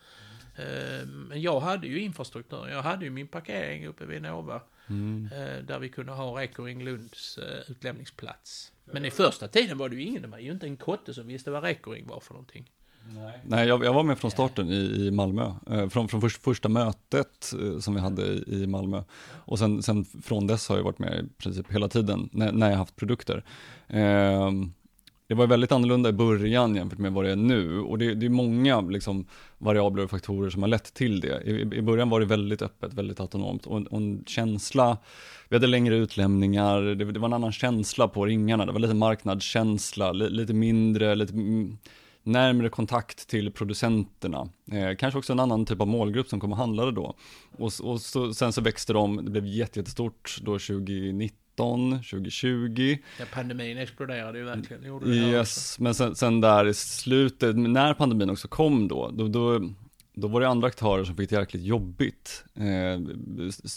Mm. 0.58 1.28
Men 1.28 1.42
jag 1.42 1.60
hade 1.60 1.88
ju 1.88 2.00
infrastruktur, 2.02 2.68
jag 2.70 2.82
hade 2.82 3.06
ju 3.06 3.12
min 3.12 3.28
parkering 3.28 3.88
uppe 3.88 4.06
vid 4.06 4.22
Nova. 4.22 4.62
Mm. 4.90 5.30
Där 5.64 5.80
vi 5.80 5.90
kunde 5.90 6.12
ha 6.12 6.40
Rekoring 6.40 6.84
Lunds 6.84 7.40
utlämningsplats. 7.68 8.72
Men 8.86 9.06
i 9.06 9.12
första 9.12 9.48
tiden 9.48 9.78
var 9.78 9.90
det 9.90 9.96
ju 9.96 10.02
ingen, 10.02 10.22
det 10.22 10.28
var 10.28 10.40
ju 10.40 10.52
inte 10.52 10.66
en 10.66 10.78
kotte 10.78 11.14
som 11.14 11.28
visste 11.28 11.52
vad 11.52 11.64
Rekoring 11.64 12.08
var 12.08 12.20
för 12.20 12.34
någonting. 12.34 12.72
Nej, 13.06 13.40
Nej 13.44 13.68
jag, 13.68 13.86
jag, 13.86 13.94
var 13.94 14.04
med 14.04 14.18
från 14.18 14.32
starten 14.32 14.70
i, 14.70 15.08
i 15.08 15.12
Malmö. 15.12 15.52
Eh, 15.72 15.90
från 15.90 16.08
från 16.08 16.22
först, 16.22 16.44
första 16.44 16.70
mötet 16.70 17.54
eh, 17.62 17.80
som 17.80 17.94
vi 17.96 18.00
hade 18.00 18.22
i, 18.22 18.44
i, 18.48 18.68
Malmö. 18.68 19.04
Och 19.34 19.60
sen, 19.60 19.84
sen 19.84 20.06
från 20.06 20.48
dess 20.48 20.70
har 20.70 20.78
jag 20.78 20.84
varit 20.84 21.00
med 21.00 21.26
i 21.26 21.42
princip 21.44 21.72
hela 21.72 21.88
tiden 21.88 22.30
när, 22.32 22.52
när 22.52 22.70
jag 22.70 22.78
haft 22.78 22.96
produkter. 22.96 23.44
Eh, 23.88 24.52
det 25.32 25.36
var 25.36 25.48
väldigt 25.48 25.72
annorlunda 25.72 26.10
i 26.10 26.14
början 26.14 26.76
jämfört 26.76 27.00
med 27.00 27.14
vad 27.14 27.26
det 27.26 27.32
är 27.32 27.36
nu 27.36 27.80
och 27.80 27.98
det, 27.98 28.14
det 28.14 28.26
är 28.26 28.30
många 28.30 28.82
liksom, 28.82 29.26
variabler 29.58 30.04
och 30.04 30.10
faktorer 30.10 30.50
som 30.50 30.62
har 30.62 30.70
lett 30.70 30.94
till 30.94 31.20
det. 31.20 31.42
I, 31.46 31.62
I, 31.62 31.82
början 31.82 32.10
var 32.10 32.20
det 32.20 32.26
väldigt 32.26 32.62
öppet, 32.62 32.94
väldigt 32.94 33.20
autonomt 33.20 33.66
och 33.66 33.78
en, 33.78 33.88
och 33.88 33.98
en 33.98 34.24
känsla, 34.28 34.98
vi 35.50 35.56
hade 35.56 35.68
längre 35.68 35.96
utlämningar, 35.96 36.82
det, 36.82 37.12
det, 37.12 37.20
var 37.20 37.28
en 37.28 37.34
annan 37.34 37.52
känsla 37.52 38.08
på 38.08 38.26
ringarna, 38.26 38.66
det 38.66 38.72
var 38.72 38.80
lite 38.80 38.94
marknadskänsla, 38.94 40.12
li, 40.12 40.30
lite 40.30 40.54
mindre, 40.54 41.16
lite 41.16 41.34
mm, 41.34 41.78
närmre 42.24 42.70
kontakt 42.70 43.28
till 43.28 43.52
producenterna. 43.52 44.50
Eh, 44.72 44.96
kanske 44.98 45.18
också 45.18 45.34
en 45.34 45.40
annan 45.40 45.66
typ 45.66 45.82
av 45.82 45.88
målgrupp 45.88 46.28
som 46.28 46.40
kommer 46.40 46.56
handla 46.56 46.92
då. 46.92 47.16
Och, 47.58 47.72
och 47.82 48.02
så, 48.02 48.34
sen 48.34 48.54
så 48.54 48.62
växte 48.62 48.94
de, 48.94 49.26
det 49.26 49.32
blev 49.32 49.46
jättestort 49.46 50.38
då 50.42 50.52
2019 50.52 51.92
2020. 51.92 52.98
Ja, 53.20 53.26
pandemin 53.34 53.78
exploderade 53.78 54.38
ju 54.38 54.46
verkligen. 54.46 54.84
Gjorde 54.84 55.10
yes, 55.10 55.80
men 55.80 55.96
sen, 55.96 56.16
sen, 56.16 56.42
där 56.42 56.68
i 56.68 56.74
slutet, 56.74 57.58
när 57.58 57.94
pandemin 57.94 58.30
också 58.30 58.48
kom 58.48 58.88
då, 58.88 59.12
då, 59.14 59.28
då 59.28 59.70
då 60.14 60.28
var 60.28 60.42
det 60.42 60.48
andra 60.48 60.68
aktörer 60.68 61.04
som 61.04 61.16
fick 61.16 61.30
det 61.30 61.36
jäkligt 61.36 61.64
jobbigt. 61.64 62.44
Eh, 62.56 63.00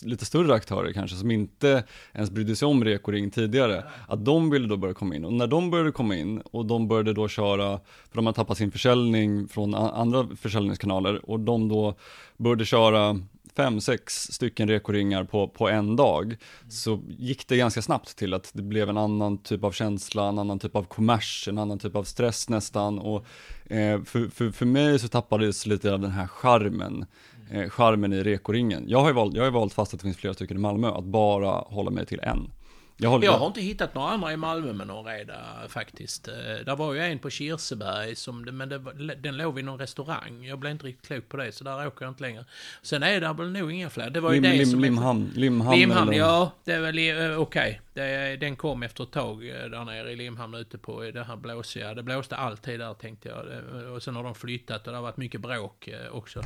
lite 0.02 0.24
större 0.24 0.54
aktörer 0.54 0.92
kanske, 0.92 1.16
som 1.16 1.30
inte 1.30 1.84
ens 2.12 2.30
brydde 2.30 2.56
sig 2.56 2.66
om 2.66 2.84
Rekoring 2.84 3.30
tidigare. 3.30 3.84
Att 4.08 4.24
de 4.24 4.50
ville 4.50 4.68
då 4.68 4.76
börja 4.76 4.94
komma 4.94 5.14
in. 5.14 5.24
Och 5.24 5.32
när 5.32 5.46
de 5.46 5.70
började 5.70 5.92
komma 5.92 6.16
in 6.16 6.40
och 6.40 6.66
de 6.66 6.88
började 6.88 7.12
då 7.12 7.28
köra, 7.28 7.80
för 8.08 8.16
de 8.16 8.26
har 8.26 8.32
tappat 8.32 8.58
sin 8.58 8.70
försäljning 8.70 9.48
från 9.48 9.74
andra 9.74 10.28
försäljningskanaler 10.36 11.30
och 11.30 11.40
de 11.40 11.68
då 11.68 11.94
började 12.36 12.64
köra 12.64 13.20
fem, 13.56 13.80
sex 13.80 14.32
stycken 14.32 14.68
rekoringar 14.68 15.24
på, 15.24 15.48
på 15.48 15.68
en 15.68 15.96
dag, 15.96 16.36
så 16.68 17.02
gick 17.08 17.48
det 17.48 17.56
ganska 17.56 17.82
snabbt 17.82 18.16
till 18.16 18.34
att 18.34 18.50
det 18.54 18.62
blev 18.62 18.88
en 18.88 18.96
annan 18.96 19.38
typ 19.38 19.64
av 19.64 19.72
känsla, 19.72 20.28
en 20.28 20.38
annan 20.38 20.58
typ 20.58 20.76
av 20.76 20.82
kommers, 20.82 21.48
en 21.48 21.58
annan 21.58 21.78
typ 21.78 21.96
av 21.96 22.04
stress 22.04 22.48
nästan. 22.48 22.98
Och 22.98 23.26
eh, 23.66 24.02
för, 24.02 24.28
för, 24.28 24.50
för 24.50 24.66
mig 24.66 24.98
så 24.98 25.08
tappades 25.08 25.66
lite 25.66 25.92
av 25.92 26.00
den 26.00 26.10
här 26.10 26.26
charmen, 26.26 27.06
eh, 27.50 27.68
charmen 27.68 28.12
i 28.12 28.22
rekoringen. 28.22 28.84
Jag 28.88 29.00
har 29.00 29.08
ju 29.08 29.14
valt, 29.14 29.34
jag 29.36 29.44
har 29.44 29.50
valt 29.50 29.72
fast 29.72 29.94
att 29.94 30.00
det 30.00 30.04
finns 30.04 30.16
flera 30.16 30.34
stycken 30.34 30.56
i 30.56 30.60
Malmö, 30.60 30.88
att 30.88 31.04
bara 31.04 31.50
hålla 31.50 31.90
mig 31.90 32.06
till 32.06 32.20
en. 32.20 32.50
Jag, 32.96 33.24
jag 33.24 33.38
har 33.38 33.46
inte 33.46 33.60
hittat 33.60 33.94
några 33.94 34.08
andra 34.08 34.32
i 34.32 34.36
Malmö 34.36 34.72
med 34.72 34.86
någon 34.86 35.06
reda 35.06 35.34
faktiskt. 35.68 36.28
Eh, 36.28 36.34
där 36.66 36.76
var 36.76 36.94
ju 36.94 37.00
en 37.00 37.18
på 37.18 37.30
Kirseberg, 37.30 38.16
som, 38.16 38.42
men 38.42 38.68
det, 38.68 38.78
den 39.14 39.36
låg 39.36 39.54
vid 39.54 39.64
någon 39.64 39.78
restaurang. 39.78 40.44
Jag 40.44 40.58
blev 40.58 40.72
inte 40.72 40.86
riktigt 40.86 41.06
klok 41.06 41.28
på 41.28 41.36
det, 41.36 41.52
så 41.52 41.64
där 41.64 41.86
åker 41.86 42.04
jag 42.04 42.10
inte 42.10 42.22
längre. 42.22 42.44
Sen 42.82 43.02
är 43.02 43.20
det 43.20 43.32
väl 43.32 43.50
nog 43.50 43.72
inga 43.72 43.90
fler. 43.90 44.10
Det 44.10 44.20
var 44.20 44.32
ju 44.32 44.40
Lim, 44.40 44.50
det 44.50 44.56
lim, 44.58 44.66
som... 44.66 44.80
Limhamn, 44.80 45.32
Limhamn, 45.34 45.78
Limhamn 45.78 46.12
ja. 46.12 46.52
Det 46.64 46.72
är 46.72 46.80
väl 46.80 46.98
eh, 46.98 47.40
okej. 47.40 47.80
Okay. 47.92 48.36
Den 48.36 48.56
kom 48.56 48.82
efter 48.82 49.04
ett 49.04 49.12
tag 49.12 49.48
eh, 49.48 49.54
där 49.54 49.84
nere 49.84 50.12
i 50.12 50.16
Limhamn 50.16 50.54
ute 50.54 50.78
på 50.78 51.02
det 51.02 51.24
här 51.24 51.36
blåsiga. 51.36 51.94
Det 51.94 52.02
blåste 52.02 52.36
alltid 52.36 52.80
där 52.80 52.94
tänkte 52.94 53.28
jag. 53.28 53.92
Och 53.92 54.02
sen 54.02 54.16
har 54.16 54.24
de 54.24 54.34
flyttat 54.34 54.86
och 54.86 54.92
det 54.92 54.98
har 54.98 55.02
varit 55.02 55.16
mycket 55.16 55.40
bråk 55.40 55.88
också. 56.10 56.42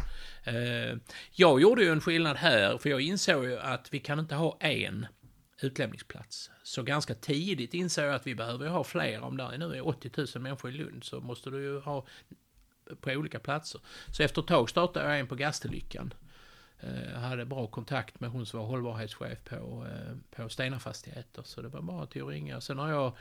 Jag 1.33 1.61
gjorde 1.61 1.83
ju 1.83 1.93
en 1.93 2.01
skillnad 2.01 2.37
här, 2.37 2.79
för 2.79 2.91
jag 2.91 3.01
insåg 3.01 3.45
ju 3.45 3.59
att 3.59 3.95
vi 3.95 3.99
kan 3.99 4.19
inte 4.19 4.35
ha 4.35 4.57
en 4.61 5.07
utlämningsplats. 5.63 6.51
Så 6.63 6.83
ganska 6.83 7.15
tidigt 7.15 7.75
insåg 7.75 8.05
jag 8.05 8.15
att 8.15 8.27
vi 8.27 8.35
behöver 8.35 8.69
ha 8.69 8.85
fler. 8.85 9.21
Om 9.21 9.37
det 9.37 9.59
nu 9.59 9.75
är 9.75 9.87
80 9.87 10.11
000 10.17 10.27
människor 10.43 10.71
i 10.71 10.75
Lund 10.75 11.05
så 11.05 11.21
måste 11.21 11.51
du 11.51 11.63
ju 11.63 11.81
ha 11.81 12.07
på 13.01 13.11
olika 13.11 13.39
platser. 13.39 13.81
Så 14.13 14.23
efter 14.23 14.43
ett 14.43 14.49
tag 14.49 14.71
startade 14.71 15.09
jag 15.09 15.21
en 15.21 15.27
på 15.27 15.35
Gastelyckan. 15.35 16.15
Eh, 16.81 17.03
jag 17.03 17.13
eh, 17.13 17.19
hade 17.19 17.45
bra 17.45 17.67
kontakt 17.67 18.21
med 18.21 18.31
hon 18.31 18.47
som 18.47 18.61
var 18.61 18.67
hållbarhetschef 18.67 19.45
på, 19.45 19.87
eh, 19.91 20.17
på 20.31 20.49
Stena 20.49 20.79
Fastigheter. 20.79 21.43
Så 21.43 21.63
det 21.63 21.69
var 21.69 21.81
bara 21.81 22.07
till 22.07 22.23
att 22.23 22.29
ringa. 22.29 22.61
Sen 22.61 22.79
har 22.79 22.91
jag 22.91 23.17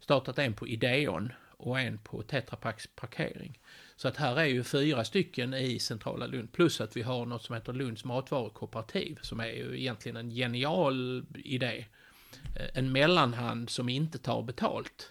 startat 0.00 0.38
en 0.38 0.54
på 0.54 0.68
Ideon 0.68 1.32
och 1.50 1.80
en 1.80 1.98
på 1.98 2.22
Tetra 2.22 2.56
parkering. 2.94 3.58
Så 4.00 4.08
att 4.08 4.16
här 4.16 4.36
är 4.36 4.44
ju 4.44 4.64
fyra 4.64 5.04
stycken 5.04 5.54
i 5.54 5.78
centrala 5.78 6.26
Lund, 6.26 6.52
plus 6.52 6.80
att 6.80 6.96
vi 6.96 7.02
har 7.02 7.26
något 7.26 7.42
som 7.42 7.54
heter 7.54 7.72
Lunds 7.72 8.04
matvarukooperativ, 8.04 9.18
som 9.22 9.40
är 9.40 9.46
ju 9.46 9.80
egentligen 9.80 10.16
en 10.16 10.30
genial 10.30 11.26
idé. 11.34 11.86
Eh, 12.56 12.66
en 12.74 12.92
mellanhand 12.92 13.70
som 13.70 13.88
inte 13.88 14.18
tar 14.18 14.42
betalt, 14.42 15.10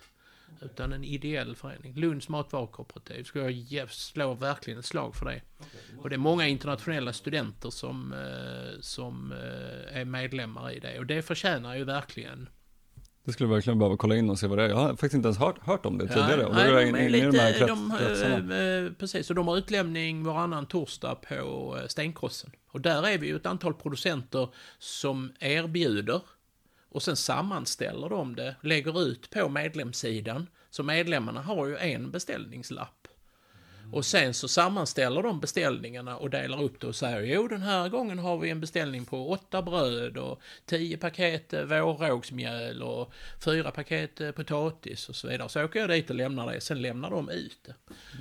utan 0.61 0.93
en 0.93 1.03
ideell 1.03 1.55
förening. 1.55 1.95
Lunds 1.95 2.29
matvarukooperativ, 2.29 3.23
ska 3.23 3.49
jag 3.49 3.91
slå 3.91 4.33
verkligen 4.33 4.79
ett 4.79 4.85
slag 4.85 5.15
för 5.15 5.25
det. 5.25 5.41
Och 5.97 6.09
det 6.09 6.15
är 6.15 6.17
många 6.17 6.47
internationella 6.47 7.13
studenter 7.13 7.69
som, 7.69 8.13
eh, 8.13 8.79
som 8.81 9.31
eh, 9.31 9.99
är 9.99 10.05
medlemmar 10.05 10.71
i 10.71 10.79
det, 10.79 10.99
och 10.99 11.05
det 11.05 11.21
förtjänar 11.21 11.75
ju 11.75 11.83
verkligen 11.83 12.49
Det 13.29 13.33
skulle 13.33 13.49
verkligen 13.49 13.79
behöva 13.79 13.97
kolla 13.97 14.15
in 14.15 14.29
och 14.29 14.39
se 14.39 14.47
vad 14.47 14.57
det 14.57 14.63
är. 14.63 14.69
Jag 14.69 14.75
har 14.75 14.89
faktiskt 14.89 15.13
inte 15.13 15.27
ens 15.27 15.37
hört, 15.37 15.59
hört 15.61 15.85
om 15.85 15.97
det 15.97 16.07
tidigare. 16.07 16.45
och 16.45 16.55
då 16.55 16.61
nej, 16.61 16.71
de 16.71 16.95
är 16.95 17.03
de 17.03 17.09
lite, 17.09 17.65
de, 17.67 17.97
kretsarna. 17.99 18.55
eh, 18.55 18.85
eh, 18.85 18.91
precis, 18.91 19.29
och 19.29 19.35
de 19.35 19.47
har 19.47 19.57
utlämning 19.57 20.23
varannan 20.23 20.65
torsdag 20.65 21.15
på 21.15 21.77
eh, 21.81 21.87
Stenkrossen. 21.87 22.51
Och 22.71 22.81
där 22.81 23.07
är 23.07 23.17
vi 23.17 23.27
ju 23.27 23.35
ett 23.35 23.45
antal 23.45 23.73
producenter 23.73 24.49
som 24.79 25.31
erbjuder 25.39 26.21
och 26.89 27.03
sen 27.03 27.15
sammanställer 27.15 28.09
de 28.09 28.35
det, 28.35 28.55
lägger 28.63 29.01
ut 29.01 29.29
på 29.29 29.49
medlemssidan. 29.49 30.47
Så 30.69 30.83
medlemmarna 30.83 31.41
har 31.41 31.67
ju 31.67 31.77
en 31.77 32.11
beställningslapp. 32.11 32.98
Och 33.91 34.05
sen 34.05 34.33
så 34.33 34.47
sammanställer 34.47 35.23
de 35.23 35.39
beställningarna 35.39 36.17
och 36.17 36.29
delar 36.29 36.63
upp 36.63 36.81
det 36.81 36.87
och 36.87 36.95
säger 36.95 37.21
jo 37.21 37.47
den 37.47 37.61
här 37.61 37.89
gången 37.89 38.19
har 38.19 38.37
vi 38.37 38.49
en 38.49 38.61
beställning 38.61 39.05
på 39.05 39.29
åtta 39.29 39.61
bröd 39.61 40.17
och 40.17 40.41
tio 40.65 40.97
paket 40.97 41.53
eh, 41.53 41.63
vårrågsmjöl 41.63 42.81
och 42.81 43.11
fyra 43.45 43.71
paket 43.71 44.21
eh, 44.21 44.31
potatis 44.31 45.09
och 45.09 45.15
så 45.15 45.27
vidare. 45.27 45.49
Så 45.49 45.63
åker 45.63 45.79
jag 45.79 45.89
dit 45.89 46.09
och 46.09 46.15
lämnar 46.15 46.51
det, 46.53 46.61
sen 46.61 46.81
lämnar 46.81 47.09
de 47.09 47.29
ut 47.29 47.59
det. 47.65 47.73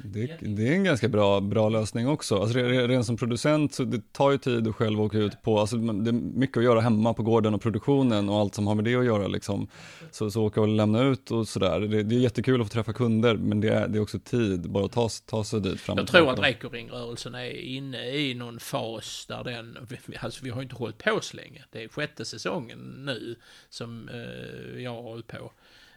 Det, 0.04 0.37
det 0.40 0.68
är 0.68 0.72
en 0.72 0.85
ganska 0.85 1.09
bra, 1.09 1.40
bra 1.40 1.68
lösning 1.68 2.09
också. 2.09 2.40
Alltså, 2.40 2.59
rent 2.59 3.07
som 3.07 3.16
producent, 3.16 3.74
så 3.74 3.85
det 3.85 4.12
tar 4.12 4.31
ju 4.31 4.38
tid 4.38 4.68
att 4.68 4.76
själv 4.76 5.00
åka 5.00 5.18
ut 5.18 5.42
på, 5.42 5.61
alltså, 5.61 5.76
det 5.76 6.11
är 6.11 6.38
mycket 6.38 6.57
att 6.57 6.64
göra 6.64 6.81
hemma 6.81 7.14
på 7.14 7.22
gården 7.22 7.54
och 7.54 7.62
produktionen 7.62 8.28
och 8.28 8.38
allt 8.38 8.54
som 8.54 8.66
har 8.66 8.74
med 8.74 8.85
det 8.85 8.94
att 8.94 9.04
göra. 9.04 9.26
Liksom. 9.26 9.68
Så, 10.11 10.31
så 10.31 10.44
åka 10.44 10.61
och 10.61 10.68
lämna 10.68 11.02
ut 11.02 11.31
och 11.31 11.48
sådär. 11.48 11.81
Det, 11.81 12.02
det 12.02 12.14
är 12.14 12.20
jättekul 12.20 12.61
att 12.61 12.66
få 12.66 12.72
träffa 12.72 12.92
kunder, 12.92 13.37
men 13.37 13.61
det 13.61 13.68
är, 13.68 13.88
det 13.88 13.98
är 13.98 14.02
också 14.02 14.18
tid, 14.18 14.70
bara 14.70 14.85
att 14.85 14.92
ta, 14.92 15.09
ta 15.26 15.44
sig 15.44 15.58
dit 15.61 15.81
fram 15.81 15.94
och 15.94 16.01
Jag 16.01 16.09
tror 16.09 16.33
att. 16.33 16.38
Rekoring-rörelsen 16.38 17.35
är 17.35 17.51
inne 17.51 18.11
i 18.11 18.35
någon 18.35 18.61
fas 18.61 19.27
där 19.27 19.44
den, 19.44 19.87
alltså 20.21 20.44
vi 20.44 20.51
har 20.51 20.62
inte 20.62 20.75
hållit 20.75 20.99
på 20.99 21.21
så 21.21 21.37
länge. 21.37 21.64
Det 21.71 21.85
är 21.85 21.88
sjätte 21.88 22.25
säsongen 22.25 22.79
nu 22.79 23.37
som 23.68 24.09
eh, 24.09 24.83
jag 24.83 24.90
har 24.90 25.03
hållit 25.03 25.27
på. 25.27 25.53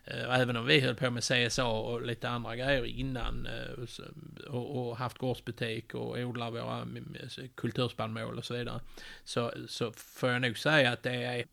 Eh, 0.05 0.39
även 0.39 0.57
om 0.57 0.65
vi 0.65 0.79
höll 0.79 0.95
på 0.95 1.09
med 1.09 1.23
CSA 1.23 1.65
och 1.65 2.01
lite 2.01 2.29
andra 2.29 2.55
grejer 2.55 2.85
innan 2.85 3.47
eh, 3.47 4.53
och, 4.53 4.97
haft 4.97 5.17
gårdsbutik 5.17 5.93
och 5.93 6.17
odlar 6.17 6.51
våra 6.51 6.77
mm, 6.81 7.15
eh, 7.19 7.47
kulturspannmål 7.55 8.37
och 8.37 8.45
så 8.45 8.53
vidare. 8.53 8.79
Så, 9.23 9.53
så 9.67 9.91
får 9.91 10.29
jag 10.29 10.41
nog 10.41 10.57
säga 10.57 10.91
att 10.91 11.03
det 11.03 11.23
är, 11.23 11.45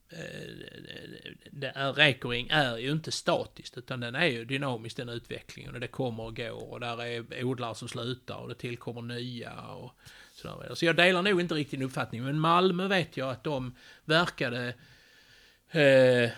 det 1.51 1.73
är 1.75 1.93
Rekoring 1.93 2.49
är 2.51 2.77
ju 2.77 2.91
inte 2.91 3.13
statiskt 3.13 3.79
utan 3.79 4.01
den 4.01 4.15
är 4.15 4.27
ju 4.27 4.45
dynamisk 4.45 4.97
den 4.97 5.09
utvecklingen 5.09 5.75
och 5.75 5.81
det 5.81 5.89
kommer 5.89 6.23
och 6.23 6.37
går 6.37 6.73
och 6.73 6.81
där 6.81 7.03
är 7.03 7.45
odlare 7.45 7.75
som 7.75 7.89
slutar 7.89 8.37
och 8.37 8.49
det 8.49 8.55
tillkommer 8.55 9.03
nya 9.03 9.61
och 9.61 9.93
sådär. 10.33 10.75
Så 10.75 10.85
jag 10.85 10.97
delar 10.97 11.23
nog 11.23 11.41
inte 11.41 11.55
riktigt 11.55 11.81
din 11.81 11.87
uppfattning 11.87 12.25
men 12.25 12.41
Malmö 12.41 12.89
vet 12.89 13.17
jag 13.17 13.31
att 13.31 13.45
de 13.45 13.75
verkade 14.05 14.75
eh, 15.71 16.31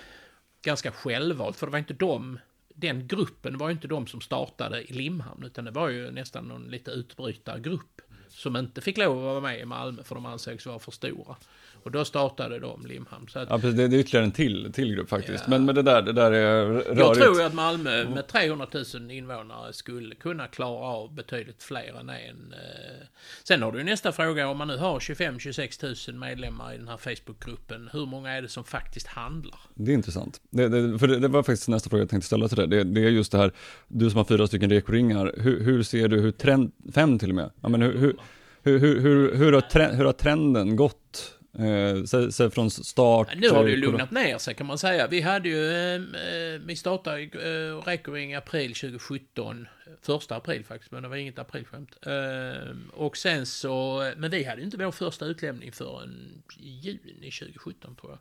ganska 0.62 0.92
självvalt 0.92 1.56
för 1.56 1.66
det 1.66 1.72
var 1.72 1.78
inte 1.78 1.94
de 1.94 2.38
den 2.74 3.06
gruppen 3.06 3.58
var 3.58 3.68
ju 3.68 3.72
inte 3.72 3.88
de 3.88 4.06
som 4.06 4.20
startade 4.20 4.82
i 4.82 4.92
Limhamn 4.92 5.44
utan 5.44 5.64
det 5.64 5.70
var 5.70 5.88
ju 5.88 6.10
nästan 6.10 6.44
någon 6.44 6.68
lite 6.68 6.90
utbrytargrupp 6.90 8.00
som 8.28 8.56
inte 8.56 8.80
fick 8.80 8.98
lov 8.98 9.18
att 9.18 9.24
vara 9.24 9.40
med 9.40 9.60
i 9.60 9.64
Malmö 9.64 10.02
för 10.02 10.14
de 10.14 10.26
ansågs 10.26 10.66
vara 10.66 10.78
för 10.78 10.92
stora. 10.92 11.36
Och 11.82 11.90
då 11.90 12.04
startade 12.04 12.58
de 12.58 12.86
Limhamn. 12.86 13.28
Så 13.28 13.38
att, 13.38 13.48
Ja, 13.50 13.58
precis, 13.58 13.76
det, 13.76 13.82
är 13.82 13.94
ytterligare 13.94 14.24
en 14.24 14.32
till, 14.32 14.72
till 14.72 14.94
grupp 14.94 15.08
faktiskt. 15.08 15.44
Ja. 15.46 15.50
Men, 15.50 15.64
men 15.64 15.74
det 15.74 15.82
där, 15.82 16.02
det 16.02 16.12
där 16.12 16.32
är 16.32 16.64
rörigt. 16.66 16.98
Jag 16.98 17.14
tror 17.14 17.42
att 17.42 17.54
Malmö 17.54 18.08
med 18.08 18.26
300 18.26 18.66
000 18.94 19.10
invånare 19.10 19.72
skulle 19.72 20.14
kunna 20.14 20.46
klara 20.46 20.78
av 20.86 21.14
betydligt 21.14 21.62
fler 21.62 22.00
än 22.00 22.08
en. 22.08 22.52
eh. 22.52 23.06
Sen 23.44 23.62
har 23.62 23.72
du 23.72 23.84
nästa 23.84 24.12
fråga, 24.12 24.48
om 24.48 24.58
man 24.58 24.68
nu 24.68 24.76
har 24.76 24.98
25-26 25.00 26.10
000 26.12 26.18
medlemmar 26.20 26.74
i 26.74 26.76
den 26.76 26.88
här 26.88 26.96
Facebookgruppen, 26.96 27.90
hur 27.92 28.06
många 28.06 28.30
är 28.30 28.42
det 28.42 28.48
som 28.48 28.64
faktiskt 28.64 29.06
handlar? 29.06 29.58
Det 29.74 29.90
är 29.90 29.94
intressant. 29.94 30.40
Det, 30.50 30.68
det, 30.68 30.98
för 30.98 31.06
det, 31.08 31.18
det 31.18 31.28
var 31.28 31.42
faktiskt 31.42 31.68
nästa 31.68 31.90
fråga 31.90 32.02
jag 32.02 32.10
tänkte 32.10 32.26
ställa 32.26 32.48
till 32.48 32.56
dig. 32.56 32.66
Det, 32.68 32.84
det 32.84 33.00
är 33.04 33.10
just 33.10 33.32
det 33.32 33.38
här, 33.38 33.52
du 33.88 34.10
som 34.10 34.16
har 34.16 34.24
fyra 34.24 34.46
stycken 34.46 34.70
rekoringar, 34.70 35.32
hur, 35.36 35.64
hur 35.64 35.82
ser 35.82 36.08
du 36.08 36.20
hur 36.20 36.30
trend, 36.30 36.72
fem 36.94 37.18
till 37.18 37.28
och 37.28 37.34
med, 37.34 37.50
ja, 37.60 37.68
men 37.68 37.82
hur, 37.82 37.98
hur, 37.98 38.16
hur, 38.62 38.78
hur, 38.78 39.00
hur, 39.00 39.34
hur, 39.34 39.52
har, 39.52 39.60
trend, 39.60 39.96
hur 39.96 40.04
har 40.04 40.12
trenden 40.12 40.76
gått? 40.76 41.36
Eh, 41.58 42.04
säg, 42.04 42.32
säg 42.32 42.50
från 42.50 42.70
start. 42.70 43.28
Nu 43.36 43.50
har 43.50 43.64
det 43.64 43.70
ju 43.70 43.76
eh, 43.76 43.80
lugnat 43.80 44.10
ner 44.10 44.38
sig 44.38 44.54
kan 44.54 44.66
man 44.66 44.78
säga. 44.78 45.06
Vi 45.06 45.20
hade 45.20 45.48
ju, 45.48 45.70
eh, 45.70 45.94
eh, 45.94 46.60
vi 46.64 46.76
startade 46.76 47.22
eh, 47.22 47.76
Rekoring 47.86 48.32
i 48.32 48.34
april 48.34 48.74
2017. 48.74 49.68
Första 50.02 50.36
april 50.36 50.64
faktiskt, 50.64 50.92
men 50.92 51.02
det 51.02 51.08
var 51.08 51.16
inget 51.16 51.38
aprilskämt. 51.38 51.96
Eh, 52.06 52.76
och 52.92 53.16
sen 53.16 53.46
så, 53.46 53.98
men 54.16 54.30
vi 54.30 54.44
hade 54.44 54.60
ju 54.60 54.64
inte 54.64 54.76
vår 54.76 54.90
första 54.90 55.26
utlämning 55.26 55.72
förrän 55.72 56.42
juni 56.58 57.30
2017 57.30 57.96
tror 57.96 58.12
jag. 58.12 58.18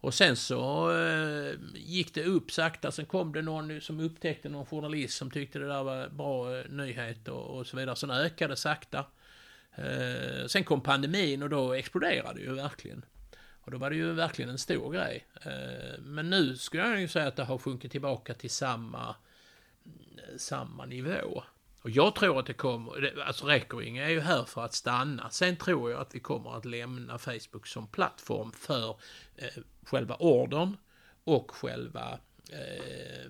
Och 0.00 0.14
sen 0.14 0.36
så 0.36 0.90
eh, 0.98 1.54
gick 1.74 2.14
det 2.14 2.24
upp 2.24 2.50
sakta, 2.50 2.92
sen 2.92 3.06
kom 3.06 3.32
det 3.32 3.42
någon 3.42 3.80
som 3.80 4.00
upptäckte 4.00 4.48
någon 4.48 4.66
journalist 4.66 5.16
som 5.16 5.30
tyckte 5.30 5.58
det 5.58 5.68
där 5.68 5.82
var 5.82 6.08
bra 6.08 6.58
eh, 6.58 6.64
nyhet 6.68 7.28
och, 7.28 7.58
och 7.58 7.66
så 7.66 7.76
vidare. 7.76 7.96
Sen 7.96 8.10
ökade 8.10 8.56
sakta. 8.56 9.06
Eh, 9.74 10.46
sen 10.46 10.64
kom 10.64 10.80
pandemin 10.80 11.42
och 11.42 11.50
då 11.50 11.72
exploderade 11.72 12.38
det 12.38 12.44
ju 12.44 12.54
verkligen. 12.54 13.04
Och 13.60 13.70
då 13.70 13.78
var 13.78 13.90
det 13.90 13.96
ju 13.96 14.12
verkligen 14.12 14.50
en 14.50 14.58
stor 14.58 14.92
grej. 14.92 15.26
Eh, 15.42 16.00
men 16.00 16.30
nu 16.30 16.56
skulle 16.56 16.88
jag 16.88 17.00
ju 17.00 17.08
säga 17.08 17.28
att 17.28 17.36
det 17.36 17.44
har 17.44 17.58
sjunkit 17.58 17.92
tillbaka 17.92 18.34
till 18.34 18.50
samma, 18.50 19.16
samma 20.36 20.86
nivå. 20.86 21.44
Och 21.82 21.90
jag 21.90 22.14
tror 22.14 22.38
att 22.38 22.46
det 22.46 22.52
kommer, 22.52 23.20
alltså 23.20 23.46
Rekoring 23.46 23.98
är 23.98 24.08
ju 24.08 24.20
här 24.20 24.44
för 24.44 24.64
att 24.64 24.74
stanna. 24.74 25.30
Sen 25.30 25.56
tror 25.56 25.90
jag 25.90 26.00
att 26.00 26.14
vi 26.14 26.20
kommer 26.20 26.56
att 26.56 26.64
lämna 26.64 27.18
Facebook 27.18 27.66
som 27.66 27.86
plattform 27.86 28.52
för 28.52 28.96
eh, 29.36 29.62
själva 29.82 30.14
ordern 30.14 30.76
och 31.24 31.50
själva 31.50 32.18
eh, 32.52 32.58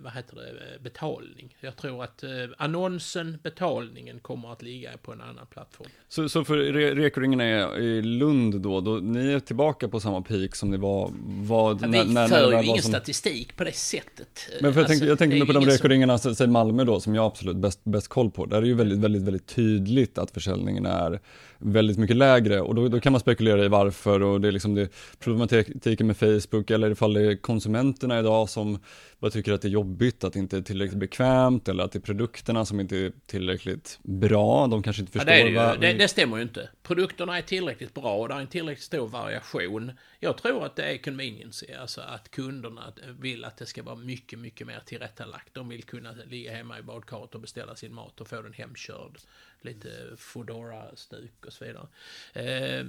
vad 0.03 0.13
heter 0.13 0.37
det, 0.37 0.83
betalning. 0.83 1.57
Jag 1.61 1.77
tror 1.77 2.05
att 2.05 2.23
eh, 2.23 2.31
annonsen, 2.59 3.39
betalningen 3.43 4.21
kommer 4.21 4.53
att 4.53 4.63
ligga 4.63 4.91
på 5.03 5.13
en 5.13 5.21
annan 5.21 5.47
plattform. 5.47 5.89
Så, 6.09 6.29
så 6.29 6.45
för 6.45 6.57
re, 6.57 6.95
rekoringen 6.95 7.41
är 7.41 7.79
i 7.81 8.03
Lund 8.03 8.61
då, 8.61 8.81
då, 8.81 8.91
ni 8.97 9.33
är 9.33 9.41
tillbaka 9.41 9.89
på 9.89 10.01
samma 10.01 10.23
peak 10.23 10.55
som 10.57 10.71
ni 10.71 10.77
var, 10.77 11.11
var 11.27 11.75
när, 11.75 12.05
vi 12.05 12.13
när, 12.15 12.29
för 12.29 12.51
när 12.51 12.57
det 12.57 12.63
ju 12.63 12.69
ingen 12.69 12.83
som... 12.83 12.93
statistik 12.93 13.57
på 13.57 13.65
det 13.65 13.73
sättet. 13.75 14.49
Men 14.61 14.73
för 14.75 14.81
jag, 14.81 14.85
Alltså, 14.85 14.93
tänker, 14.93 15.07
jag 15.07 15.19
tänker 15.19 15.37
det 15.37 15.39
nu 15.39 15.43
är 15.43 15.47
på 15.47 15.53
de 15.53 15.65
som- 15.65 15.71
rekoringarna, 15.73 16.19
så- 16.19 16.35
säg 16.35 16.47
Malmö 16.47 16.85
då, 16.85 17.01
som 17.01 17.15
jag 17.15 17.25
absolut 17.27 17.57
bäst, 17.57 17.81
bäst 17.85 18.09
koll 18.09 18.31
på. 18.31 18.47
Där 18.47 18.63
är 18.63 18.67
ju 18.67 18.75
väldigt, 18.75 18.99
väldigt, 18.99 19.23
väldigt 19.23 19.47
tydligt 19.47 20.19
att 20.19 20.31
försäljningen 20.31 20.87
är 20.87 21.21
väldigt 21.59 21.99
mycket 21.99 22.17
lägre 22.17 22.61
och 22.61 22.75
då, 22.75 22.89
då 22.89 23.01
kan 23.01 23.13
man 23.13 23.21
spekulera 23.21 23.65
i 23.65 23.69
varför 23.69 24.23
och 24.23 24.41
det 24.41 24.49
är 24.49 24.53
liksom 24.53 24.75
det 24.75 24.89
problematiken 25.19 26.07
med 26.07 26.17
Facebook 26.17 26.71
eller 26.71 26.91
ifall 26.91 27.15
det 27.15 27.23
är 27.33 27.37
konsumenterna 27.37 28.19
idag 28.19 28.49
som 28.49 28.79
bara 29.19 29.31
tycker 29.31 29.53
att 29.53 29.63
det 29.63 29.69
är 29.69 29.71
jobbigt, 29.71 30.25
att 30.25 30.33
det 30.33 30.39
inte 30.39 30.57
är 30.57 30.63
tillräckligt 30.63 30.99
bekvämt 30.99 31.69
eller 31.69 31.85
att 31.85 31.93
det 31.93 31.99
är 31.99 32.01
produkterna 32.01 32.65
som 32.65 32.81
inte 32.81 32.97
är 32.97 33.13
tillräckligt 33.27 33.99
bra. 34.03 34.67
De 34.67 34.83
kanske 34.83 35.03
inte 35.03 35.19
Ja, 35.19 35.21
förstår 35.21 35.33
det, 35.35 35.41
är 35.41 35.45
det, 35.45 35.51
ju, 35.51 35.57
vad... 35.57 35.81
det, 35.81 35.93
det 35.93 36.09
stämmer 36.09 36.37
ju 36.37 36.43
inte. 36.43 36.69
Produkterna 36.83 37.39
är 37.39 37.43
tillräckligt 37.43 37.95
bra 37.95 38.17
och 38.17 38.29
det 38.29 38.35
är 38.35 38.41
en 38.41 38.47
tillräckligt 38.47 38.85
stor 38.85 39.09
variation. 39.09 39.93
Jag 40.21 40.39
tror 40.39 40.65
att 40.67 40.77
det 40.77 40.83
är 40.83 40.99
convenience, 40.99 41.79
alltså 41.81 42.01
att 42.01 42.31
kunderna 42.31 42.93
vill 43.21 43.45
att 43.45 43.57
det 43.57 43.67
ska 43.67 43.83
vara 43.83 43.97
mycket, 43.97 44.39
mycket 44.39 44.67
mer 44.67 44.83
tillrättalagt. 44.87 45.55
De 45.55 45.69
vill 45.69 45.83
kunna 45.83 46.13
ligga 46.27 46.53
hemma 46.57 46.79
i 46.79 46.83
badkaret 46.83 47.35
och 47.35 47.41
beställa 47.41 47.75
sin 47.77 47.95
mat 47.95 48.21
och 48.21 48.29
få 48.29 48.43
den 48.43 48.53
hemkörd. 48.53 49.19
Lite 49.61 49.89
Foodora-stuk 50.17 51.47
och 51.47 51.53
så 51.53 51.65
vidare. 51.65 51.87
Eh, 52.33 52.85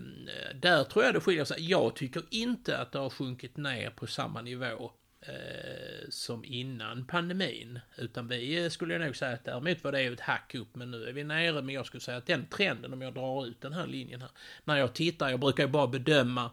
där 0.55 0.83
tror 0.83 1.05
jag 1.05 1.13
det 1.13 1.19
skiljer 1.19 1.45
sig. 1.45 1.69
Jag 1.69 1.95
tycker 1.95 2.23
inte 2.29 2.77
att 2.77 2.91
det 2.91 2.99
har 2.99 3.09
sjunkit 3.09 3.57
ner 3.57 3.89
på 3.89 4.07
samma 4.07 4.41
nivå 4.41 4.91
Eh, 5.27 6.09
som 6.09 6.45
innan 6.45 7.05
pandemin. 7.05 7.79
Utan 7.97 8.27
vi 8.27 8.63
eh, 8.63 8.69
skulle 8.69 8.93
jag 8.93 9.01
nog 9.01 9.15
säga 9.15 9.31
att 9.31 9.45
däremot 9.45 9.83
var 9.83 9.91
det 9.91 10.01
ett 10.01 10.19
hack 10.19 10.55
upp. 10.55 10.75
Men 10.75 10.91
nu 10.91 11.05
är 11.05 11.13
vi 11.13 11.23
nere. 11.23 11.61
Men 11.61 11.75
jag 11.75 11.85
skulle 11.85 12.01
säga 12.01 12.17
att 12.17 12.25
den 12.25 12.45
trenden, 12.45 12.93
om 12.93 13.01
jag 13.01 13.13
drar 13.13 13.45
ut 13.45 13.61
den 13.61 13.73
här 13.73 13.87
linjen 13.87 14.21
här. 14.21 14.29
När 14.63 14.77
jag 14.77 14.93
tittar, 14.93 15.29
jag 15.29 15.39
brukar 15.39 15.63
ju 15.63 15.69
bara 15.69 15.87
bedöma 15.87 16.51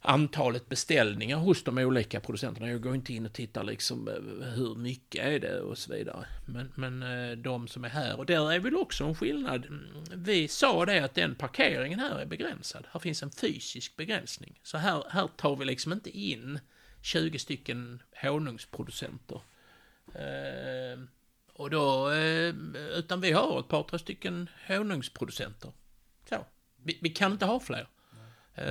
antalet 0.00 0.68
beställningar 0.68 1.36
hos 1.36 1.64
de 1.64 1.78
olika 1.78 2.20
producenterna. 2.20 2.70
Jag 2.70 2.82
går 2.82 2.94
inte 2.94 3.12
in 3.12 3.26
och 3.26 3.32
tittar 3.32 3.64
liksom 3.64 4.08
eh, 4.08 4.48
hur 4.48 4.74
mycket 4.74 5.24
är 5.24 5.38
det 5.38 5.60
och 5.60 5.78
så 5.78 5.92
vidare. 5.92 6.26
Men, 6.46 6.72
men 6.74 7.42
de 7.42 7.68
som 7.68 7.84
är 7.84 7.88
här, 7.88 8.18
och 8.18 8.26
där 8.26 8.52
är 8.52 8.58
väl 8.58 8.76
också 8.76 9.04
en 9.04 9.14
skillnad. 9.14 9.66
Mm, 9.66 9.84
vi 10.14 10.48
sa 10.48 10.86
det 10.86 11.04
att 11.04 11.14
den 11.14 11.34
parkeringen 11.34 11.98
här 11.98 12.18
är 12.18 12.26
begränsad. 12.26 12.86
Här 12.92 13.00
finns 13.00 13.22
en 13.22 13.30
fysisk 13.30 13.96
begränsning. 13.96 14.60
Så 14.62 14.78
här, 14.78 15.04
här 15.10 15.28
tar 15.36 15.56
vi 15.56 15.64
liksom 15.64 15.92
inte 15.92 16.10
in 16.10 16.58
20 17.02 17.38
stycken 17.38 18.02
honungsproducenter. 18.22 19.40
Eh, 20.14 21.00
och 21.54 21.70
då, 21.70 22.10
eh, 22.10 22.54
utan 22.98 23.20
vi 23.20 23.32
har 23.32 23.60
ett 23.60 23.68
par, 23.68 23.82
tre 23.82 23.98
stycken 23.98 24.48
honungsproducenter. 24.68 25.72
Så. 26.28 26.36
Vi, 26.82 26.98
vi 27.02 27.08
kan 27.10 27.32
inte 27.32 27.46
ha 27.46 27.60
fler. 27.60 27.86
Eh, 28.54 28.64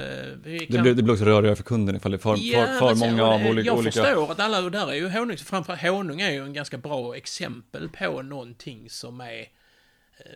vi 0.43 0.57
Det 0.59 0.65
kan- 0.65 0.81
blir, 0.83 0.93
det 0.93 1.03
blir 1.03 1.13
också 1.13 1.25
rörigare 1.25 1.55
för 1.55 1.63
kunden 1.63 1.95
ifall 1.95 2.11
det 2.11 2.15
är 2.17 2.19
för, 2.19 2.35
för, 2.35 2.79
för 2.79 2.95
sen- 2.95 3.09
många 3.11 3.23
av 3.23 3.41
olika... 3.45 3.67
Jag 3.67 3.83
förstår 3.83 4.31
att 4.31 4.39
alla, 4.39 4.63
och 4.63 4.71
där 4.71 4.87
är 4.91 4.95
ju 4.95 5.09
honung, 5.09 5.37
framför 5.37 5.75
honung 5.89 6.21
är 6.21 6.31
ju 6.31 6.43
en 6.45 6.53
ganska 6.53 6.77
bra 6.77 7.15
exempel 7.17 7.89
på 7.89 8.21
någonting 8.21 8.89
som 8.89 9.21
är 9.21 9.45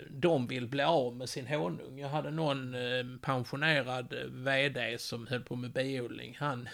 de 0.09 0.47
vill 0.47 0.67
bli 0.67 0.83
av 0.83 1.15
med 1.15 1.29
sin 1.29 1.47
honung. 1.47 1.99
Jag 1.99 2.09
hade 2.09 2.31
någon 2.31 2.73
eh, 2.73 3.05
pensionerad 3.21 4.13
eh, 4.13 4.25
VD 4.25 4.97
som 4.99 5.27
höll 5.27 5.41
på 5.41 5.55
med 5.55 5.71
biodling. 5.71 6.37
Han, 6.39 6.69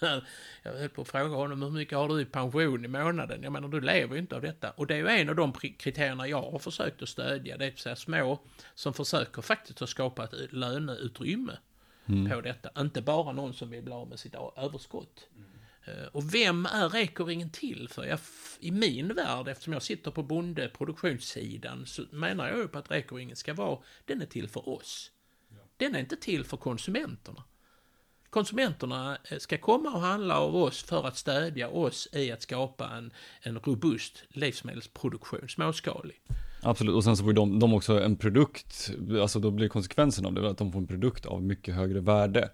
jag 0.62 0.72
höll 0.72 0.88
på 0.88 1.02
att 1.02 1.08
fråga 1.08 1.36
honom 1.36 1.62
hur 1.62 1.70
mycket 1.70 1.98
har 1.98 2.08
du 2.08 2.20
i 2.20 2.24
pension 2.24 2.84
i 2.84 2.88
månaden? 2.88 3.42
Jag 3.42 3.52
menar, 3.52 3.68
du 3.68 3.80
lever 3.80 4.14
ju 4.14 4.20
inte 4.20 4.36
av 4.36 4.42
detta. 4.42 4.70
Och 4.70 4.86
det 4.86 4.94
är 4.94 4.98
ju 4.98 5.08
en 5.08 5.28
av 5.28 5.36
de 5.36 5.52
kriterierna 5.52 6.28
jag 6.28 6.42
har 6.50 6.58
försökt 6.58 7.02
att 7.02 7.08
stödja. 7.08 7.56
Det 7.56 7.66
är 7.66 7.72
så 7.76 7.96
små 7.96 8.38
som 8.74 8.94
försöker 8.94 9.42
faktiskt 9.42 9.82
att 9.82 9.88
skapa 9.88 10.24
ett 10.24 10.52
löneutrymme 10.52 11.56
mm. 12.06 12.30
på 12.30 12.40
detta. 12.40 12.70
Inte 12.78 13.02
bara 13.02 13.32
någon 13.32 13.54
som 13.54 13.70
vill 13.70 13.82
bli 13.82 13.92
av 13.92 14.08
med 14.08 14.18
sitt 14.18 14.34
överskott. 14.56 15.28
Eh, 15.84 16.06
och 16.12 16.34
vem 16.34 16.66
är 16.66 16.88
Rekoringen 16.88 17.50
till 17.50 17.88
för? 17.88 18.04
Jag, 18.04 18.18
I 18.60 18.70
min 18.70 19.14
värld, 19.14 19.48
eftersom 19.48 19.72
jag 19.72 19.82
sitter 19.82 20.10
på 20.10 20.22
bondeproduktionssidan, 20.22 21.86
så 21.86 22.04
menar 22.10 22.48
jag 22.48 22.58
ju 22.58 22.68
på 22.68 22.78
att 22.78 22.90
Rekoringen 22.90 23.36
ska 23.36 23.54
vara, 23.54 23.78
den 24.04 24.22
är 24.22 24.26
till 24.26 24.48
för 24.48 24.68
oss. 24.68 25.10
Den 25.76 25.94
är 25.94 26.00
inte 26.00 26.16
till 26.16 26.44
för 26.44 26.56
konsumenterna. 26.56 27.44
Konsumenterna 28.30 29.18
eh, 29.24 29.38
ska 29.38 29.58
komma 29.58 29.90
och 29.90 30.00
handla 30.00 30.38
av 30.38 30.56
oss 30.56 30.82
för 30.82 31.06
att 31.06 31.16
stödja 31.16 31.68
oss 31.68 32.08
i 32.12 32.32
att 32.32 32.42
skapa 32.42 32.88
en, 32.88 33.12
en 33.40 33.58
robust 33.58 34.24
livsmedelsproduktion, 34.28 35.48
småskalig. 35.48 36.22
Absolut, 36.64 36.94
och 36.94 37.04
sen 37.04 37.16
så 37.16 37.24
får 37.24 37.32
de, 37.32 37.58
de 37.58 37.74
också 37.74 38.00
en 38.00 38.16
produkt, 38.16 38.90
alltså 39.22 39.38
då 39.38 39.50
blir 39.50 39.68
konsekvensen 39.68 40.26
av 40.26 40.34
det 40.34 40.50
att 40.50 40.58
de 40.58 40.72
får 40.72 40.78
en 40.78 40.86
produkt 40.86 41.26
av 41.26 41.42
mycket 41.42 41.74
högre 41.74 42.00
värde. 42.00 42.48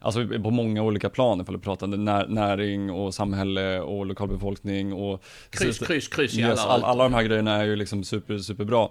Alltså 0.00 0.28
på 0.28 0.50
många 0.50 0.82
olika 0.82 1.10
plan, 1.10 1.40
ifall 1.40 1.56
vi 1.56 1.62
pratar 1.62 1.86
när, 1.86 2.26
näring 2.26 2.90
och 2.90 3.14
samhälle 3.14 3.80
och 3.80 4.06
lokalbefolkning 4.06 4.92
och... 4.92 5.24
Kryss, 5.50 5.78
kryss, 5.78 6.08
kryss 6.08 6.34
i 6.34 6.40
yes, 6.40 6.60
alla, 6.60 6.86
alla 6.86 7.04
de 7.04 7.14
här 7.14 7.22
grejerna 7.22 7.56
är 7.56 7.64
ju 7.64 7.76
liksom 7.76 8.04
super, 8.04 8.38
superbra. 8.38 8.88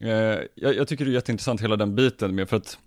Eh, 0.00 0.10
jag, 0.54 0.76
jag 0.76 0.88
tycker 0.88 1.04
det 1.04 1.10
är 1.10 1.14
jätteintressant 1.14 1.60
hela 1.60 1.76
den 1.76 1.94
biten 1.94 2.34
med, 2.34 2.48
för 2.48 2.56
att 2.56 2.78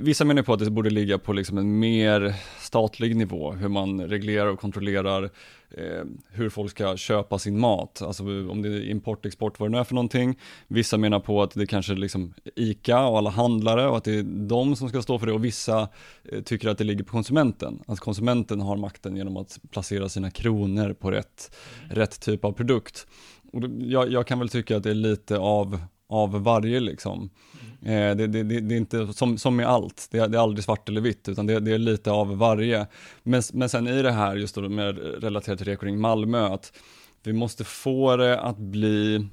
Vissa 0.00 0.24
menar 0.24 0.42
på 0.42 0.52
att 0.52 0.58
det 0.58 0.70
borde 0.70 0.90
ligga 0.90 1.18
på 1.18 1.32
liksom 1.32 1.58
en 1.58 1.78
mer 1.78 2.34
statlig 2.74 3.16
nivå, 3.16 3.52
hur 3.52 3.68
man 3.68 4.00
reglerar 4.00 4.46
och 4.46 4.60
kontrollerar 4.60 5.30
eh, 5.70 6.04
hur 6.28 6.50
folk 6.50 6.70
ska 6.70 6.96
köpa 6.96 7.38
sin 7.38 7.58
mat, 7.58 8.02
alltså 8.02 8.22
om 8.24 8.62
det 8.62 8.68
är 8.68 8.90
import, 8.90 9.26
export, 9.26 9.60
vad 9.60 9.68
det 9.68 9.72
nu 9.72 9.78
är 9.78 9.84
för 9.84 9.94
någonting. 9.94 10.38
Vissa 10.68 10.96
menar 10.96 11.20
på 11.20 11.42
att 11.42 11.54
det 11.54 11.66
kanske 11.66 11.92
är 11.92 11.96
liksom 11.96 12.34
ICA 12.56 13.06
och 13.06 13.18
alla 13.18 13.30
handlare 13.30 13.88
och 13.88 13.96
att 13.96 14.04
det 14.04 14.14
är 14.18 14.22
de 14.48 14.76
som 14.76 14.88
ska 14.88 15.02
stå 15.02 15.18
för 15.18 15.26
det 15.26 15.32
och 15.32 15.44
vissa 15.44 15.88
eh, 16.24 16.42
tycker 16.42 16.68
att 16.68 16.78
det 16.78 16.84
ligger 16.84 17.04
på 17.04 17.10
konsumenten, 17.10 17.82
att 17.86 18.00
konsumenten 18.00 18.60
har 18.60 18.76
makten 18.76 19.16
genom 19.16 19.36
att 19.36 19.60
placera 19.70 20.08
sina 20.08 20.30
kronor 20.30 20.92
på 20.92 21.10
rätt, 21.10 21.56
rätt 21.90 22.20
typ 22.20 22.44
av 22.44 22.52
produkt. 22.52 23.06
Och 23.52 23.62
jag, 23.78 24.12
jag 24.12 24.26
kan 24.26 24.38
väl 24.38 24.48
tycka 24.48 24.76
att 24.76 24.82
det 24.82 24.90
är 24.90 24.94
lite 24.94 25.38
av, 25.38 25.80
av 26.14 26.42
varje 26.42 26.80
liksom. 26.80 27.30
Eh, 27.82 28.16
det, 28.16 28.26
det, 28.26 28.42
det, 28.42 28.60
det, 28.60 28.74
är 28.74 28.76
inte 28.76 29.12
som, 29.12 29.38
som 29.38 29.56
med 29.56 29.66
allt, 29.66 30.08
det, 30.10 30.18
är 30.18 30.36
aldrig 30.36 30.64
svart 30.64 30.88
eller 30.88 31.00
vitt, 31.00 31.28
utan 31.28 31.46
det, 31.46 31.54
är 31.54 31.78
lite 31.78 32.10
av 32.10 32.36
varje. 32.36 32.86
Men, 33.22 33.42
men 33.52 33.68
sen 33.68 33.88
i 33.88 34.02
det 34.02 34.12
här, 34.12 34.36
just 34.36 34.54
då 34.54 34.68
med 34.68 34.98
relaterat 35.22 35.58
till 35.58 35.66
Rekoring 35.68 36.00
Malmö, 36.00 36.46
att 36.46 36.72
vi 37.22 37.32
måste 37.32 37.64
få 37.64 38.16
det 38.16 38.40
att 38.40 38.58
bli 38.58 39.26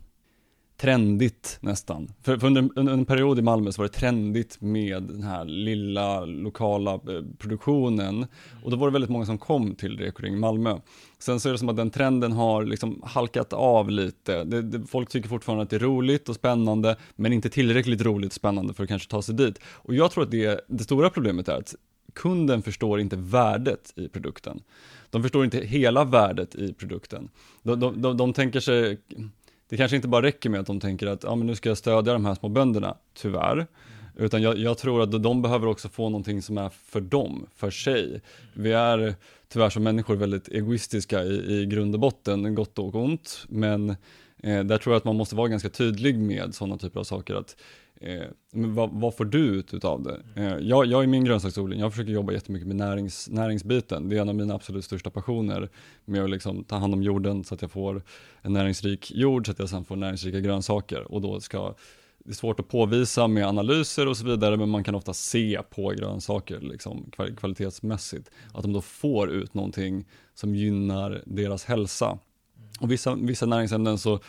trendigt 0.82 1.58
nästan. 1.62 2.14
För, 2.22 2.38
för 2.38 2.48
under, 2.48 2.70
under, 2.76 2.94
en 2.94 3.06
period 3.06 3.40
i 3.40 3.42
Malmö 3.42 3.72
så 3.72 3.82
var 3.82 3.88
det 3.88 3.94
trendigt 3.94 4.62
med 4.62 5.04
den 5.04 5.24
här 5.24 5.46
lilla 5.46 6.26
lokala 6.26 6.94
eh, 6.94 7.00
produktionen 7.38 8.26
och 8.64 8.72
då 8.72 8.78
var 8.78 8.88
det 8.88 8.94
väldigt 8.94 9.10
många 9.10 9.26
som 9.26 9.38
kom 9.38 9.76
till 9.76 9.98
Rekoring 9.98 10.40
Malmö. 10.40 10.78
Sen 11.20 11.40
så 11.40 11.50
är 11.50 11.54
det 11.54 11.60
som 11.60 11.70
att 11.70 11.78
den 11.78 11.90
trenden 11.90 12.32
har 12.32 12.64
liksom 12.64 13.02
halkat 13.06 13.54
av 13.54 13.90
lite. 13.90 14.44
Det, 14.44 14.62
det, 14.62 14.88
folk 14.88 15.10
tycker 15.10 15.30
fortfarande 15.30 15.64
att 15.64 15.70
det 15.70 15.76
är 15.76 15.80
roligt 15.80 16.30
och 16.30 16.36
spännande, 16.36 16.96
men 17.16 17.34
inte 17.34 17.50
tillräckligt 17.50 18.02
roligt 18.02 18.30
och 18.30 18.34
spännande 18.34 18.74
för 18.74 18.84
att 18.84 18.90
kanske 18.90 19.12
ta 19.12 19.22
sig 19.22 19.36
dit. 19.36 19.60
Och 19.66 19.96
jag 19.96 20.12
tror 20.12 20.24
att 20.24 20.32
det, 20.32 20.66
det 20.68 20.84
stora 20.84 21.10
problemet 21.10 21.48
är 21.48 21.56
att 21.56 21.76
kunden 22.14 22.62
förstår 22.62 23.00
inte 23.00 23.16
värdet 23.16 23.94
i 23.96 24.08
produkten. 24.08 24.62
De 25.10 25.22
förstår 25.22 25.44
inte 25.44 25.58
hela 25.58 26.04
värdet 26.04 26.56
i 26.56 26.74
produkten. 26.74 27.30
De, 27.64 27.80
de, 27.80 28.02
de, 28.02 28.18
de 28.18 28.34
tänker 28.34 28.60
sig 28.60 28.98
det 29.72 29.78
kanske 29.78 29.96
inte 29.96 30.08
bara 30.08 30.22
räcker 30.22 30.50
med 30.50 30.60
att 30.60 30.66
de 30.66 30.80
tänker 30.80 31.08
att 31.08 31.26
ah, 31.26 31.36
men 31.36 31.48
nu 31.48 31.56
ska 31.56 31.70
jag 31.70 31.78
stödja 31.78 32.14
de 32.14 32.26
här 32.26 32.36
små 32.36 32.50
bönderna, 32.50 32.98
tyvärr. 33.14 33.68
Utan 34.18 34.42
jag, 34.42 34.58
jag, 34.58 34.78
tror 34.78 35.04
att 35.04 35.24
de 35.24 35.42
behöver 35.42 35.68
också 35.68 35.90
få 35.90 36.10
någonting 36.10 36.42
som 36.42 36.58
är 36.58 36.70
för 36.70 37.02
dem, 37.02 37.48
för 37.56 37.72
sig. 37.72 38.22
Vi 38.54 38.72
är 38.72 39.16
tyvärr 39.48 39.70
som 39.70 39.84
människor 39.84 40.16
väldigt 40.16 40.48
egoistiska 40.48 41.24
i, 41.24 41.62
i 41.62 41.66
grund 41.66 41.96
och 41.96 42.00
botten, 42.00 42.56
gott 42.56 42.80
och 42.80 42.96
ont. 42.96 43.46
Men 43.50 43.90
eh, 44.44 44.64
där 44.64 44.78
tror 44.78 44.94
jag 44.94 44.98
att 44.98 45.06
man 45.06 45.16
måste 45.16 45.36
vara 45.36 45.48
ganska 45.48 45.70
tydlig 45.70 46.20
med 46.20 46.56
sådana 46.56 46.78
typer 46.78 47.00
av 47.00 47.04
saker. 47.04 47.36
att 47.36 47.56
Eh, 48.04 48.28
men 48.52 48.76
vad, 48.76 48.90
vad, 48.94 49.16
får 49.16 49.26
du 49.26 49.40
ut 49.40 49.74
utav 49.74 50.04
det? 50.04 50.22
Eh, 50.36 50.58
jag, 50.58 50.86
jag 50.86 51.04
i 51.04 51.08
min 51.08 51.26
grönsaksodling, 51.26 51.80
jag 51.80 51.92
försöker 51.92 52.12
jobba 52.12 52.34
jättemycket 52.34 52.68
med 52.68 52.76
närings, 52.76 53.30
näringsbiten. 53.30 54.10
Det 54.10 54.18
är 54.18 54.22
en 54.22 54.30
av 54.30 54.36
mina 54.36 54.54
absolut 54.54 54.86
största 54.86 55.10
passioner 55.10 55.70
med 56.06 56.24
att 56.24 56.30
liksom 56.30 56.64
ta 56.64 56.76
hand 56.76 56.94
om 56.94 57.04
jorden 57.04 57.44
så 57.44 57.56
att 57.56 57.62
jag 57.62 57.72
får 57.72 58.02
en 58.42 58.54
näringsrik 58.54 59.12
jord 59.12 59.46
så 59.46 59.52
att 59.52 59.60
jag 59.60 59.70
sen 59.70 59.86
får 59.86 59.96
näringsrika 59.96 60.40
grönsaker. 60.40 61.12
Och 61.12 61.22
då 61.22 61.40
ska, 61.40 61.76
det 62.20 62.32
är 62.32 62.34
svårt 62.34 62.60
att 62.60 62.68
påvisa 62.68 63.28
med 63.28 63.48
analyser 63.48 64.08
och 64.08 64.18
så 64.18 64.26
vidare 64.26 64.58
men 64.58 64.70
man 64.70 64.84
kan 64.84 64.96
ofta 64.96 65.14
se 65.14 65.62
på 65.70 65.90
grönsaker 65.90 66.60
liksom, 66.60 67.12
kvalitetsmässigt 67.38 68.32
att 68.54 68.64
de 68.64 68.74
då 68.74 68.82
får 68.82 69.32
ut 69.32 69.54
någonting 69.54 70.06
som 70.34 70.56
gynnar 70.56 71.22
deras 71.26 71.66
hälsa. 71.66 72.18
Och 72.80 72.92
vissa, 72.92 73.16
vissa 73.16 73.46
näringsämnen 73.46 73.98
så 73.98 74.20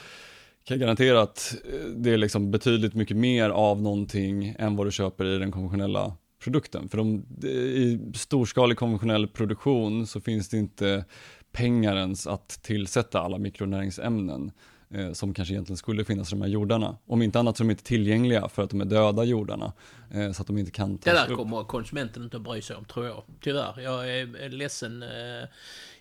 kan 0.64 0.78
garantera 0.78 1.22
att 1.22 1.56
eh, 1.64 1.88
det 1.88 2.10
är 2.10 2.16
liksom 2.16 2.50
betydligt 2.50 2.94
mycket 2.94 3.16
mer 3.16 3.50
av 3.50 3.82
någonting 3.82 4.56
än 4.58 4.76
vad 4.76 4.86
du 4.86 4.90
köper 4.90 5.24
i 5.24 5.38
den 5.38 5.52
konventionella 5.52 6.16
produkten. 6.44 6.88
För 6.88 6.98
de, 6.98 7.26
i 7.46 8.00
storskalig 8.14 8.78
konventionell 8.78 9.28
produktion 9.28 10.06
så 10.06 10.20
finns 10.20 10.48
det 10.48 10.56
inte 10.56 11.04
pengar 11.52 11.96
ens 11.96 12.26
att 12.26 12.48
tillsätta 12.48 13.20
alla 13.20 13.38
mikronäringsämnen 13.38 14.52
eh, 14.90 15.12
som 15.12 15.34
kanske 15.34 15.54
egentligen 15.54 15.76
skulle 15.76 16.04
finnas 16.04 16.32
i 16.32 16.36
de 16.36 16.42
här 16.42 16.48
jordarna. 16.48 16.96
Om 17.06 17.22
inte 17.22 17.38
annat 17.38 17.56
så 17.56 17.62
är 17.62 17.64
de 17.64 17.70
inte 17.70 17.84
tillgängliga 17.84 18.48
för 18.48 18.62
att 18.62 18.70
de 18.70 18.80
är 18.80 18.84
döda 18.84 19.24
jordarna. 19.24 19.72
Eh, 20.10 20.32
så 20.32 20.42
att 20.42 20.46
de 20.46 20.58
inte 20.58 20.70
kan 20.70 20.98
tas 20.98 21.04
Det 21.04 21.28
där 21.28 21.36
kommer 21.36 21.64
konsumenten 21.64 22.22
inte 22.22 22.36
att 22.36 22.42
bry 22.42 22.62
sig 22.62 22.76
om 22.76 22.84
tror 22.84 23.06
jag. 23.06 23.22
Tyvärr. 23.40 23.80
Jag 23.80 24.10
är 24.10 24.48
ledsen. 24.48 25.02
Eh, 25.02 25.48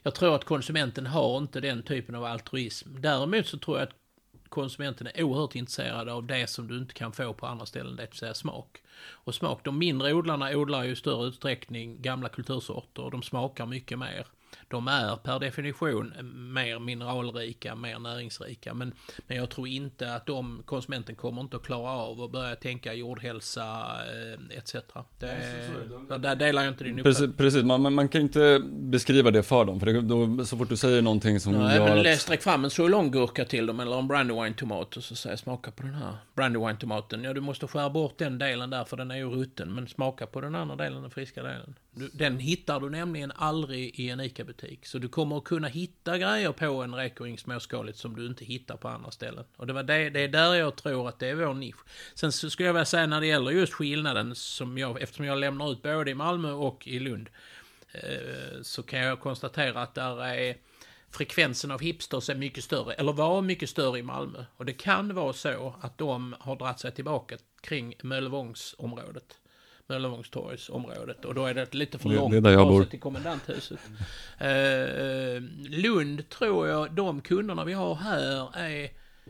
jag 0.03 0.15
tror 0.15 0.35
att 0.35 0.43
konsumenten 0.43 1.05
har 1.05 1.37
inte 1.37 1.59
den 1.59 1.83
typen 1.83 2.15
av 2.15 2.23
altruism. 2.23 2.89
Däremot 3.01 3.47
så 3.47 3.57
tror 3.57 3.77
jag 3.77 3.87
att 3.87 3.95
konsumenten 4.51 5.07
är 5.07 5.23
oerhört 5.23 5.55
intresserad 5.55 6.09
av 6.09 6.25
det 6.25 6.49
som 6.49 6.67
du 6.67 6.77
inte 6.77 6.93
kan 6.93 7.11
få 7.11 7.33
på 7.33 7.47
andra 7.47 7.65
ställen, 7.65 7.95
det 7.95 8.05
vill 8.05 8.17
säga 8.17 8.33
smak. 8.33 8.81
Och 9.01 9.35
smak, 9.35 9.63
de 9.63 9.77
mindre 9.77 10.13
odlarna 10.13 10.49
odlar 10.49 10.83
ju 10.83 10.91
i 10.91 10.95
större 10.95 11.27
utsträckning 11.27 12.01
gamla 12.01 12.29
kultursorter 12.29 13.03
och 13.03 13.11
de 13.11 13.21
smakar 13.21 13.65
mycket 13.65 13.99
mer 13.99 14.27
de 14.67 14.87
är 14.87 15.15
per 15.15 15.39
definition 15.39 16.13
mer 16.53 16.79
mineralrika, 16.79 17.75
mer 17.75 17.99
näringsrika. 17.99 18.73
Men, 18.73 18.93
men 19.27 19.37
jag 19.37 19.49
tror 19.49 19.67
inte 19.67 20.15
att 20.15 20.25
de, 20.25 20.63
konsumenten 20.65 21.15
kommer 21.15 21.41
inte 21.41 21.57
att 21.57 21.63
klara 21.63 21.89
av 21.91 22.21
att 22.21 22.31
börja 22.31 22.55
tänka 22.55 22.93
jordhälsa 22.93 23.61
eh, 24.51 24.57
etc. 24.57 24.75
Det, 25.19 26.17
där 26.17 26.35
delar 26.35 26.63
jag 26.63 26.71
inte 26.71 26.83
din 26.83 26.99
uppfattning. 26.99 27.03
Precis, 27.03 27.37
precis. 27.37 27.63
Man, 27.63 27.93
man, 27.93 28.07
kan 28.07 28.21
inte 28.21 28.61
beskriva 28.69 29.31
det 29.31 29.43
för 29.43 29.65
dem. 29.65 29.79
För 29.79 29.85
det, 29.85 30.01
då, 30.01 30.45
så 30.45 30.57
fort 30.57 30.69
du 30.69 30.77
säger 30.77 31.01
någonting 31.01 31.39
som 31.39 31.53
ja, 31.53 31.75
gör 31.75 31.95
men 31.95 32.13
att... 32.13 32.21
Sträck 32.21 32.41
fram 32.41 32.63
en 32.63 32.69
solonggurka 32.69 33.45
till 33.45 33.65
dem 33.65 33.79
eller 33.79 33.99
en 33.99 34.07
brandywine-tomat 34.07 34.97
och 34.97 35.03
så 35.03 35.15
säger 35.15 35.35
smaka 35.35 35.71
på 35.71 35.83
den 35.83 35.93
här 35.93 36.13
brandywine-tomaten. 36.35 37.23
Ja, 37.23 37.33
du 37.33 37.41
måste 37.41 37.67
skära 37.67 37.89
bort 37.89 38.17
den 38.17 38.37
delen 38.37 38.69
där 38.69 38.83
för 38.83 38.97
den 38.97 39.11
är 39.11 39.15
ju 39.15 39.29
rutten. 39.29 39.73
Men 39.73 39.87
smaka 39.87 40.25
på 40.27 40.41
den 40.41 40.55
andra 40.55 40.75
delen, 40.75 41.01
den 41.01 41.11
friska 41.11 41.43
delen. 41.43 41.75
Du, 41.91 42.09
den 42.13 42.39
hittar 42.39 42.79
du 42.79 42.89
nämligen 42.89 43.31
aldrig 43.35 43.99
i 43.99 44.09
en 44.09 44.19
ICA-butik. 44.41 44.85
Så 44.85 44.97
du 44.97 45.07
kommer 45.07 45.37
att 45.37 45.43
kunna 45.43 45.67
hitta 45.67 46.17
grejer 46.17 46.51
på 46.51 46.83
en 46.83 46.95
Rekering 46.95 47.37
småskaligt 47.37 47.97
som 47.97 48.15
du 48.15 48.25
inte 48.25 48.45
hittar 48.45 48.77
på 48.77 48.87
andra 48.87 49.11
ställen. 49.11 49.45
Och 49.57 49.67
det, 49.67 49.73
var 49.73 49.83
det, 49.83 50.09
det 50.09 50.19
är 50.19 50.27
där 50.27 50.53
jag 50.53 50.75
tror 50.75 51.09
att 51.09 51.19
det 51.19 51.27
är 51.27 51.35
vår 51.35 51.53
nisch. 51.53 51.79
Sen 52.13 52.31
så 52.31 52.49
skulle 52.49 52.67
jag 52.67 52.73
vilja 52.73 52.85
säga 52.85 53.07
när 53.07 53.21
det 53.21 53.27
gäller 53.27 53.51
just 53.51 53.73
skillnaden, 53.73 54.35
som 54.35 54.77
jag, 54.77 55.01
eftersom 55.01 55.25
jag 55.25 55.37
lämnar 55.37 55.71
ut 55.71 55.81
både 55.81 56.11
i 56.11 56.15
Malmö 56.15 56.51
och 56.51 56.87
i 56.87 56.99
Lund, 56.99 57.29
eh, 57.91 58.61
så 58.61 58.83
kan 58.83 58.99
jag 58.99 59.19
konstatera 59.19 59.81
att 59.81 59.95
där 59.95 60.25
är 60.25 60.57
frekvensen 61.11 61.71
av 61.71 61.79
hipsters 61.79 62.29
är 62.29 62.35
mycket 62.35 62.63
större, 62.63 62.93
eller 62.93 63.13
var 63.13 63.41
mycket 63.41 63.69
större 63.69 63.99
i 63.99 64.03
Malmö. 64.03 64.45
Och 64.57 64.65
det 64.65 64.73
kan 64.73 65.15
vara 65.15 65.33
så 65.33 65.75
att 65.81 65.97
de 65.97 66.35
har 66.39 66.55
dratt 66.55 66.79
sig 66.79 66.91
tillbaka 66.91 67.37
kring 67.61 67.93
Möllevångsområdet. 68.03 69.40
Möllevångstorgsområdet 69.91 71.25
och 71.25 71.35
då 71.35 71.45
är 71.45 71.53
det 71.53 71.73
lite 71.73 71.97
för 71.97 72.09
långt 72.09 72.33
det, 72.33 72.39
det 72.39 72.51
jag 72.51 72.67
bor. 72.67 72.83
till 72.83 72.99
kommendanthuset. 72.99 73.79
Uh, 74.41 75.41
Lund 75.69 76.29
tror 76.29 76.67
jag, 76.67 76.91
de 76.91 77.21
kunderna 77.21 77.65
vi 77.65 77.73
har 77.73 77.95
här 77.95 78.57
är 78.57 78.89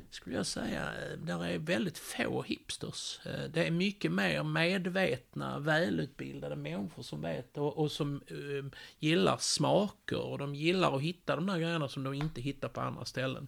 skulle 0.10 0.36
jag 0.36 0.46
säga, 0.46 0.82
eh, 0.82 1.18
där 1.20 1.46
är 1.46 1.58
väldigt 1.58 1.98
få 1.98 2.42
hipsters. 2.42 3.20
Eh, 3.26 3.50
Det 3.54 3.68
är 3.68 3.72
mycket 3.72 4.12
mer 4.12 4.44
medvetna, 4.44 5.60
välutbildade 5.60 6.56
människor 6.56 7.04
som 7.04 7.22
vet 7.22 7.58
och, 7.58 7.78
och 7.78 7.92
som 7.92 8.22
eh, 8.28 8.80
gillar 9.00 9.38
smaker 9.40 10.22
och 10.22 10.38
de 10.38 10.56
gillar 10.56 10.96
att 10.96 11.02
hitta 11.02 11.36
de 11.36 11.48
där 11.48 11.58
grejerna 11.58 11.88
som 11.88 12.04
de 12.04 12.14
inte 12.14 12.42
hittar 12.42 12.68
på 12.68 12.82
andra 12.82 13.06
ställen. 13.06 13.48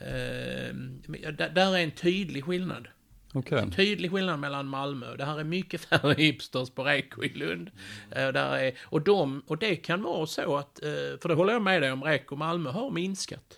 Eh, 0.00 0.74
men 1.06 1.36
där, 1.36 1.50
där 1.54 1.76
är 1.76 1.82
en 1.82 1.90
tydlig 1.90 2.44
skillnad. 2.44 2.88
Okej. 3.32 3.58
En 3.58 3.70
tydlig 3.70 4.10
skillnad 4.12 4.38
mellan 4.38 4.66
Malmö. 4.66 5.16
Det 5.16 5.24
här 5.24 5.40
är 5.40 5.44
mycket 5.44 5.80
färre 5.80 6.14
hipsters 6.14 6.70
på 6.70 6.84
Reko 6.84 7.24
i 7.24 7.28
Lund. 7.28 7.70
Eh, 8.10 8.28
där 8.28 8.56
är, 8.58 8.72
och, 8.84 9.00
de, 9.02 9.42
och 9.46 9.58
det 9.58 9.76
kan 9.76 10.02
vara 10.02 10.26
så 10.26 10.56
att, 10.56 10.82
eh, 10.82 10.88
för 11.22 11.28
det 11.28 11.34
håller 11.34 11.52
jag 11.52 11.62
med 11.62 11.82
dig 11.82 11.92
om, 11.92 12.02
Reko 12.04 12.36
Malmö 12.36 12.70
har 12.70 12.90
minskat. 12.90 13.54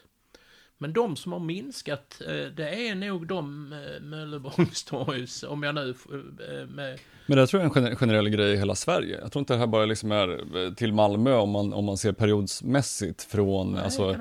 Men 0.78 0.92
de 0.92 1.16
som 1.16 1.32
har 1.32 1.40
minskat, 1.40 2.22
eh, 2.26 2.46
det 2.56 2.88
är 2.88 2.94
nog 2.94 3.26
de 3.26 3.68
Möllevångstorgs, 4.00 5.42
om 5.42 5.62
jag 5.62 5.74
nu... 5.74 5.94
Med, 6.68 6.98
Men 7.26 7.38
det 7.38 7.46
tror 7.46 7.62
jag 7.62 7.76
är 7.76 7.80
en 7.80 7.84
gener- 7.84 7.94
generell 7.94 8.28
grej 8.28 8.52
i 8.52 8.56
hela 8.56 8.74
Sverige. 8.74 9.18
Jag 9.22 9.32
tror 9.32 9.40
inte 9.40 9.52
det 9.54 9.58
här 9.58 9.66
bara 9.66 9.84
liksom 9.84 10.12
är 10.12 10.74
till 10.74 10.92
Malmö 10.92 11.34
om 11.34 11.50
man, 11.50 11.72
om 11.72 11.84
man 11.84 11.96
ser 11.96 12.12
periodsmässigt 12.12 13.22
från, 13.22 13.72
Nej, 13.72 13.84
alltså. 13.84 14.16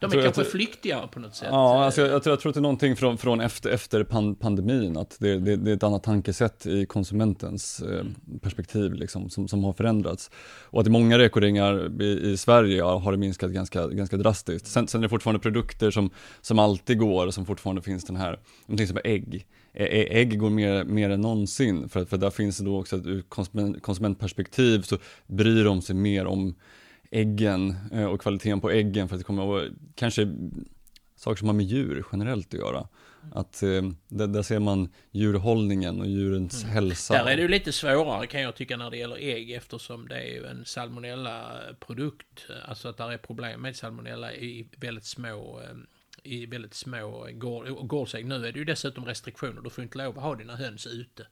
De 0.00 0.12
är 0.12 0.18
att 0.18 0.24
kanske 0.24 0.42
det- 0.42 0.48
flyktigare 0.48 1.08
på 1.08 1.20
något 1.20 1.34
sätt. 1.34 1.48
Ja, 1.50 1.84
alltså 1.84 2.00
jag, 2.00 2.10
jag, 2.10 2.22
tror, 2.22 2.32
jag 2.32 2.40
tror 2.40 2.50
att 2.50 2.54
det 2.54 2.58
är 2.60 2.62
någonting 2.62 2.96
från, 2.96 3.18
från 3.18 3.40
efter, 3.40 3.70
efter 3.70 4.04
pan, 4.04 4.34
pandemin, 4.34 4.96
att 4.96 5.16
det, 5.20 5.38
det, 5.38 5.56
det 5.56 5.70
är 5.70 5.74
ett 5.76 5.82
annat 5.82 6.02
tankesätt 6.02 6.66
i 6.66 6.86
konsumentens 6.86 7.80
eh, 7.82 8.04
perspektiv 8.42 8.92
liksom, 8.94 9.30
som, 9.30 9.48
som 9.48 9.64
har 9.64 9.72
förändrats. 9.72 10.30
Och 10.64 10.80
att 10.80 10.86
i 10.86 10.90
många 10.90 11.18
rekoringar 11.18 12.02
i, 12.02 12.30
i 12.30 12.36
Sverige 12.36 12.76
ja, 12.76 12.98
har 12.98 13.12
det 13.12 13.18
minskat 13.18 13.50
ganska, 13.50 13.86
ganska 13.88 14.16
drastiskt. 14.16 14.66
Sen, 14.66 14.88
sen 14.88 15.00
är 15.00 15.02
det 15.02 15.08
fortfarande 15.08 15.40
produkter 15.40 15.90
som, 15.90 16.10
som 16.40 16.58
alltid 16.58 16.98
går, 16.98 17.30
som 17.30 17.46
fortfarande 17.46 17.82
finns 17.82 18.04
den 18.04 18.16
här, 18.16 18.38
någonting 18.66 18.86
som 18.86 18.96
är 18.96 19.06
ägg. 19.06 19.46
Ägg 19.74 20.38
går 20.38 20.50
mer, 20.50 20.84
mer 20.84 21.10
än 21.10 21.20
någonsin, 21.20 21.88
för, 21.88 22.00
att- 22.00 22.08
för 22.08 22.16
där 22.16 22.30
finns 22.30 22.58
det 22.58 22.64
då 22.64 22.80
också 22.80 22.96
ett 22.96 23.28
konsument, 23.28 23.82
konsumentperspektiv 23.82 24.82
så 24.82 24.96
bryr 25.26 25.64
de 25.64 25.82
sig 25.82 25.94
mer 25.96 26.26
om 26.26 26.54
äggen 27.10 27.74
eh, 27.92 28.04
och 28.04 28.20
kvaliteten 28.20 28.60
på 28.60 28.70
äggen 28.70 29.08
för 29.08 29.16
att 29.16 29.20
det 29.20 29.24
kommer 29.24 29.58
att 29.58 29.72
kanske 29.94 30.28
saker 31.16 31.38
som 31.38 31.48
har 31.48 31.54
med 31.54 31.66
djur 31.66 32.04
generellt 32.12 32.54
att 32.54 32.60
göra. 32.60 32.88
Att 33.32 33.62
eh, 33.62 33.82
där, 34.08 34.26
där 34.26 34.42
ser 34.42 34.58
man 34.58 34.88
djurhållningen 35.10 36.00
och 36.00 36.06
djurens 36.06 36.64
hälsa. 36.64 37.14
Där 37.14 37.30
är 37.30 37.36
det 37.36 37.42
ju 37.42 37.48
lite 37.48 37.72
svårare 37.72 38.26
kan 38.26 38.40
jag 38.40 38.56
tycka 38.56 38.76
när 38.76 38.90
det 38.90 38.96
gäller 38.96 39.16
ägg 39.16 39.50
eftersom 39.50 40.08
det 40.08 40.16
är 40.16 40.34
ju 40.34 40.46
en 40.46 40.64
salmonella-produkt. 40.64 42.46
Alltså 42.64 42.88
att 42.88 42.96
där 42.96 43.12
är 43.12 43.18
problem 43.18 43.60
med 43.60 43.76
salmonella 43.76 44.32
i 44.32 44.68
väldigt 44.76 45.04
små 45.04 45.60
eh, 45.60 45.76
i 46.22 46.46
väldigt 46.46 46.74
små 46.74 47.28
gårdsägg. 47.82 48.26
Nu 48.26 48.46
är 48.46 48.52
det 48.52 48.58
ju 48.58 48.64
dessutom 48.64 49.04
restriktioner. 49.04 49.62
Du 49.62 49.70
får 49.70 49.84
inte 49.84 49.98
lov 49.98 50.18
att 50.18 50.24
ha 50.24 50.34
dina 50.34 50.56
höns 50.56 50.86
ute. 50.86 51.26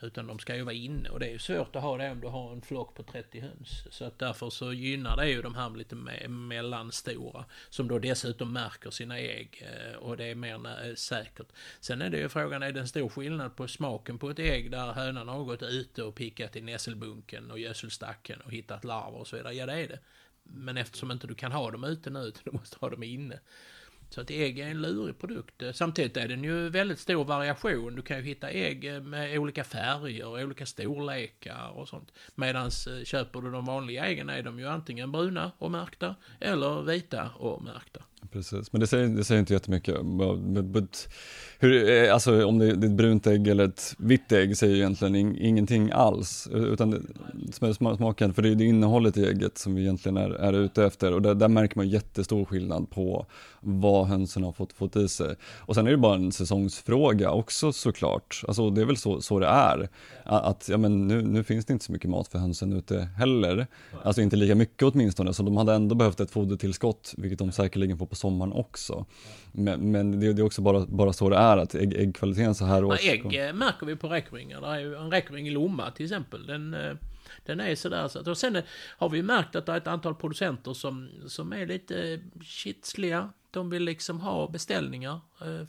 Utan 0.00 0.26
de 0.26 0.38
ska 0.38 0.56
ju 0.56 0.62
vara 0.62 0.74
inne 0.74 1.08
och 1.08 1.20
det 1.20 1.26
är 1.26 1.30
ju 1.30 1.38
svårt 1.38 1.76
att 1.76 1.82
ha 1.82 1.96
det 1.96 2.10
om 2.10 2.20
du 2.20 2.28
har 2.28 2.52
en 2.52 2.62
flock 2.62 2.94
på 2.94 3.02
30 3.02 3.40
höns. 3.40 3.84
Så 3.90 4.04
att 4.04 4.18
därför 4.18 4.50
så 4.50 4.72
gynnar 4.72 5.16
det 5.16 5.30
ju 5.30 5.42
de 5.42 5.54
här 5.54 5.70
lite 5.70 5.94
me- 5.94 6.28
mellanstora. 6.28 7.44
Som 7.68 7.88
då 7.88 7.98
dessutom 7.98 8.52
märker 8.52 8.90
sina 8.90 9.18
ägg 9.18 9.62
eh, 9.66 9.96
och 9.96 10.16
det 10.16 10.24
är 10.24 10.34
mer 10.34 10.86
eh, 10.88 10.94
säkert. 10.94 11.46
Sen 11.80 12.02
är 12.02 12.10
det 12.10 12.18
ju 12.18 12.28
frågan, 12.28 12.62
är 12.62 12.72
det 12.72 12.80
en 12.80 12.88
stor 12.88 13.08
skillnad 13.08 13.56
på 13.56 13.68
smaken 13.68 14.18
på 14.18 14.30
ett 14.30 14.38
ägg 14.38 14.70
där 14.70 14.92
hönan 14.92 15.28
har 15.28 15.44
gått 15.44 15.62
ute 15.62 16.02
och 16.02 16.14
pickat 16.14 16.56
i 16.56 16.60
nässelbunken 16.60 17.50
och 17.50 17.58
gödselstacken 17.58 18.40
och 18.40 18.52
hittat 18.52 18.84
larver 18.84 19.18
och 19.18 19.26
så 19.26 19.36
vidare? 19.36 19.54
Ja, 19.54 19.66
det 19.66 19.72
är 19.72 19.88
det. 19.88 19.98
Men 20.42 20.76
eftersom 20.76 21.10
inte 21.10 21.26
du 21.26 21.34
kan 21.34 21.52
ha 21.52 21.70
dem 21.70 21.84
ute 21.84 22.10
nu, 22.10 22.20
utan 22.20 22.42
du 22.44 22.50
måste 22.52 22.76
ha 22.80 22.90
dem 22.90 23.02
inne. 23.02 23.40
Så 24.10 24.20
att 24.20 24.30
ägg 24.30 24.58
är 24.58 24.66
en 24.66 24.82
lurig 24.82 25.18
produkt. 25.18 25.62
Samtidigt 25.72 26.16
är 26.16 26.28
den 26.28 26.44
ju 26.44 26.68
väldigt 26.68 26.98
stor 26.98 27.24
variation. 27.24 27.94
Du 27.94 28.02
kan 28.02 28.16
ju 28.16 28.22
hitta 28.22 28.50
ägg 28.50 29.02
med 29.02 29.38
olika 29.38 29.64
färger, 29.64 30.44
olika 30.44 30.66
storlekar 30.66 31.68
och 31.74 31.88
sånt. 31.88 32.12
Medan 32.34 32.66
eh, 32.66 33.04
köper 33.04 33.40
du 33.40 33.50
de 33.50 33.64
vanliga 33.64 34.06
äggen 34.06 34.28
är 34.28 34.42
de 34.42 34.58
ju 34.58 34.68
antingen 34.68 35.12
bruna 35.12 35.52
och 35.58 35.70
märkta 35.70 36.14
eller 36.40 36.82
vita 36.82 37.30
och 37.30 37.62
märkta. 37.62 38.00
Precis, 38.32 38.72
men 38.72 38.80
det 38.80 38.86
säger, 38.86 39.08
det 39.08 39.24
säger 39.24 39.40
inte 39.40 39.52
jättemycket. 39.52 39.96
But, 40.04 40.64
but, 40.64 41.08
hur, 41.58 41.90
eh, 41.90 42.14
alltså 42.14 42.46
om 42.46 42.58
det 42.58 42.66
är 42.66 42.70
ett 42.70 42.90
brunt 42.90 43.26
ägg 43.26 43.48
eller 43.48 43.64
ett 43.64 43.94
vitt 43.98 44.32
ägg 44.32 44.56
säger 44.56 44.76
egentligen 44.76 45.14
in, 45.14 45.36
ingenting 45.36 45.90
alls. 45.90 46.48
Utan 46.52 46.90
det, 46.90 47.74
smaken, 47.74 48.34
för 48.34 48.42
det 48.42 48.48
är 48.48 48.54
det 48.54 48.64
innehållet 48.64 49.16
i 49.16 49.26
ägget 49.26 49.58
som 49.58 49.74
vi 49.74 49.82
egentligen 49.82 50.16
är, 50.16 50.30
är 50.30 50.52
ute 50.52 50.84
efter. 50.84 51.12
Och 51.12 51.22
där, 51.22 51.34
där 51.34 51.48
märker 51.48 51.76
man 51.76 51.88
jättestor 51.88 52.44
skillnad 52.44 52.90
på 52.90 53.26
vad 53.60 54.06
hönsen 54.06 54.42
har 54.42 54.52
fått, 54.52 54.72
fått 54.72 54.96
i 54.96 55.08
sig. 55.08 55.34
Och 55.58 55.74
sen 55.74 55.86
är 55.86 55.90
det 55.90 55.96
bara 55.96 56.14
en 56.14 56.32
säsongsfråga 56.32 57.30
också 57.30 57.72
såklart. 57.72 58.42
Alltså 58.48 58.70
det 58.70 58.80
är 58.80 58.84
väl 58.84 58.96
så, 58.96 59.20
så 59.20 59.38
det 59.38 59.46
är. 59.46 59.88
Att 60.24 60.68
ja, 60.68 60.76
men 60.76 61.08
nu, 61.08 61.22
nu 61.22 61.44
finns 61.44 61.64
det 61.64 61.72
inte 61.72 61.84
så 61.84 61.92
mycket 61.92 62.10
mat 62.10 62.28
för 62.28 62.38
hönsen 62.38 62.72
ute 62.72 63.08
heller. 63.16 63.66
Alltså 64.02 64.22
inte 64.22 64.36
lika 64.36 64.54
mycket 64.54 64.82
åtminstone, 64.82 65.34
så 65.34 65.42
de 65.42 65.56
hade 65.56 65.74
ändå 65.74 65.94
behövt 65.94 66.20
ett 66.20 66.30
fodertillskott, 66.30 67.14
vilket 67.16 67.38
de 67.38 67.52
säkerligen 67.52 67.98
får 67.98 68.07
på 68.08 68.16
sommaren 68.16 68.52
också. 68.52 69.06
Men, 69.52 69.90
men 69.90 70.20
det, 70.20 70.32
det 70.32 70.42
är 70.42 70.46
också 70.46 70.62
bara, 70.62 70.86
bara 70.86 71.12
så 71.12 71.28
det 71.28 71.36
är, 71.36 71.56
att 71.56 71.74
ägg, 71.74 71.94
äggkvaliteten 71.96 72.54
så 72.54 72.64
här 72.64 72.82
Ja, 72.82 72.86
års... 72.86 73.08
ägg 73.08 73.34
eh, 73.34 73.52
märker 73.52 73.86
vi 73.86 73.96
på 73.96 74.08
räkringar. 74.08 74.60
Det 74.60 74.66
är 74.66 74.78
ju 74.78 74.94
en 74.94 75.10
räkring 75.10 75.48
i 75.48 75.50
Lomma 75.50 75.90
till 75.90 76.04
exempel. 76.06 76.46
Den, 76.46 76.74
eh, 76.74 76.94
den 77.46 77.60
är 77.60 77.74
sådär. 77.74 78.08
Så 78.08 78.18
att, 78.18 78.26
och 78.26 78.38
sen 78.38 78.56
eh, 78.56 78.64
har 78.98 79.08
vi 79.08 79.22
märkt 79.22 79.56
att 79.56 79.66
det 79.66 79.72
är 79.72 79.76
ett 79.76 79.86
antal 79.86 80.14
producenter 80.14 80.72
som, 80.74 81.08
som 81.26 81.52
är 81.52 81.66
lite 81.66 82.20
kitsliga. 82.42 83.32
De 83.50 83.70
vill 83.70 83.82
liksom 83.82 84.20
ha 84.20 84.48
beställningar. 84.48 85.20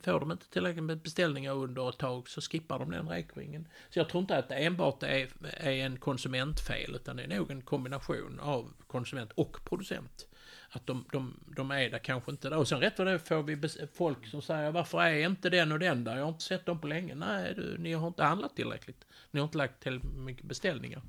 Får 0.03 0.19
de 0.19 0.31
inte 0.31 0.49
tillräckligt 0.49 0.83
med 0.83 1.01
beställningar 1.01 1.53
under 1.53 1.89
ett 1.89 1.97
tag 1.97 2.29
så 2.29 2.41
skippar 2.41 2.79
de 2.79 2.91
den 2.91 3.09
räkringen. 3.09 3.67
Så 3.89 3.99
jag 3.99 4.09
tror 4.09 4.21
inte 4.21 4.37
att 4.37 4.49
det 4.49 4.55
enbart 4.55 5.03
är, 5.03 5.27
är 5.57 5.71
en 5.71 5.97
konsumentfel 5.97 6.95
utan 6.95 7.15
det 7.15 7.23
är 7.23 7.27
nog 7.27 7.51
en 7.51 7.61
kombination 7.61 8.39
av 8.41 8.73
konsument 8.87 9.31
och 9.35 9.57
producent. 9.65 10.27
Att 10.71 10.87
de, 10.87 11.05
de, 11.11 11.39
de 11.55 11.71
är 11.71 11.89
där 11.89 11.99
kanske 11.99 12.31
inte 12.31 12.49
där. 12.49 12.57
Och 12.57 12.67
sen 12.67 12.79
rätt 12.79 12.97
vad 12.97 13.07
det 13.07 13.13
är 13.13 13.17
får 13.17 13.43
vi 13.43 13.87
folk 13.93 14.27
som 14.27 14.41
säger 14.41 14.71
varför 14.71 15.01
är 15.01 15.25
inte 15.25 15.49
den 15.49 15.71
och 15.71 15.79
den 15.79 16.03
där? 16.03 16.15
Jag 16.15 16.23
har 16.23 16.29
inte 16.29 16.43
sett 16.43 16.65
dem 16.65 16.81
på 16.81 16.87
länge. 16.87 17.15
Nej, 17.15 17.53
du, 17.55 17.77
ni 17.77 17.93
har 17.93 18.07
inte 18.07 18.23
handlat 18.23 18.55
tillräckligt. 18.55 19.05
Ni 19.31 19.39
har 19.39 19.47
inte 19.47 19.57
lagt 19.57 19.83
tillräckligt 19.83 20.13
mycket 20.13 20.45
beställningar. 20.45 21.01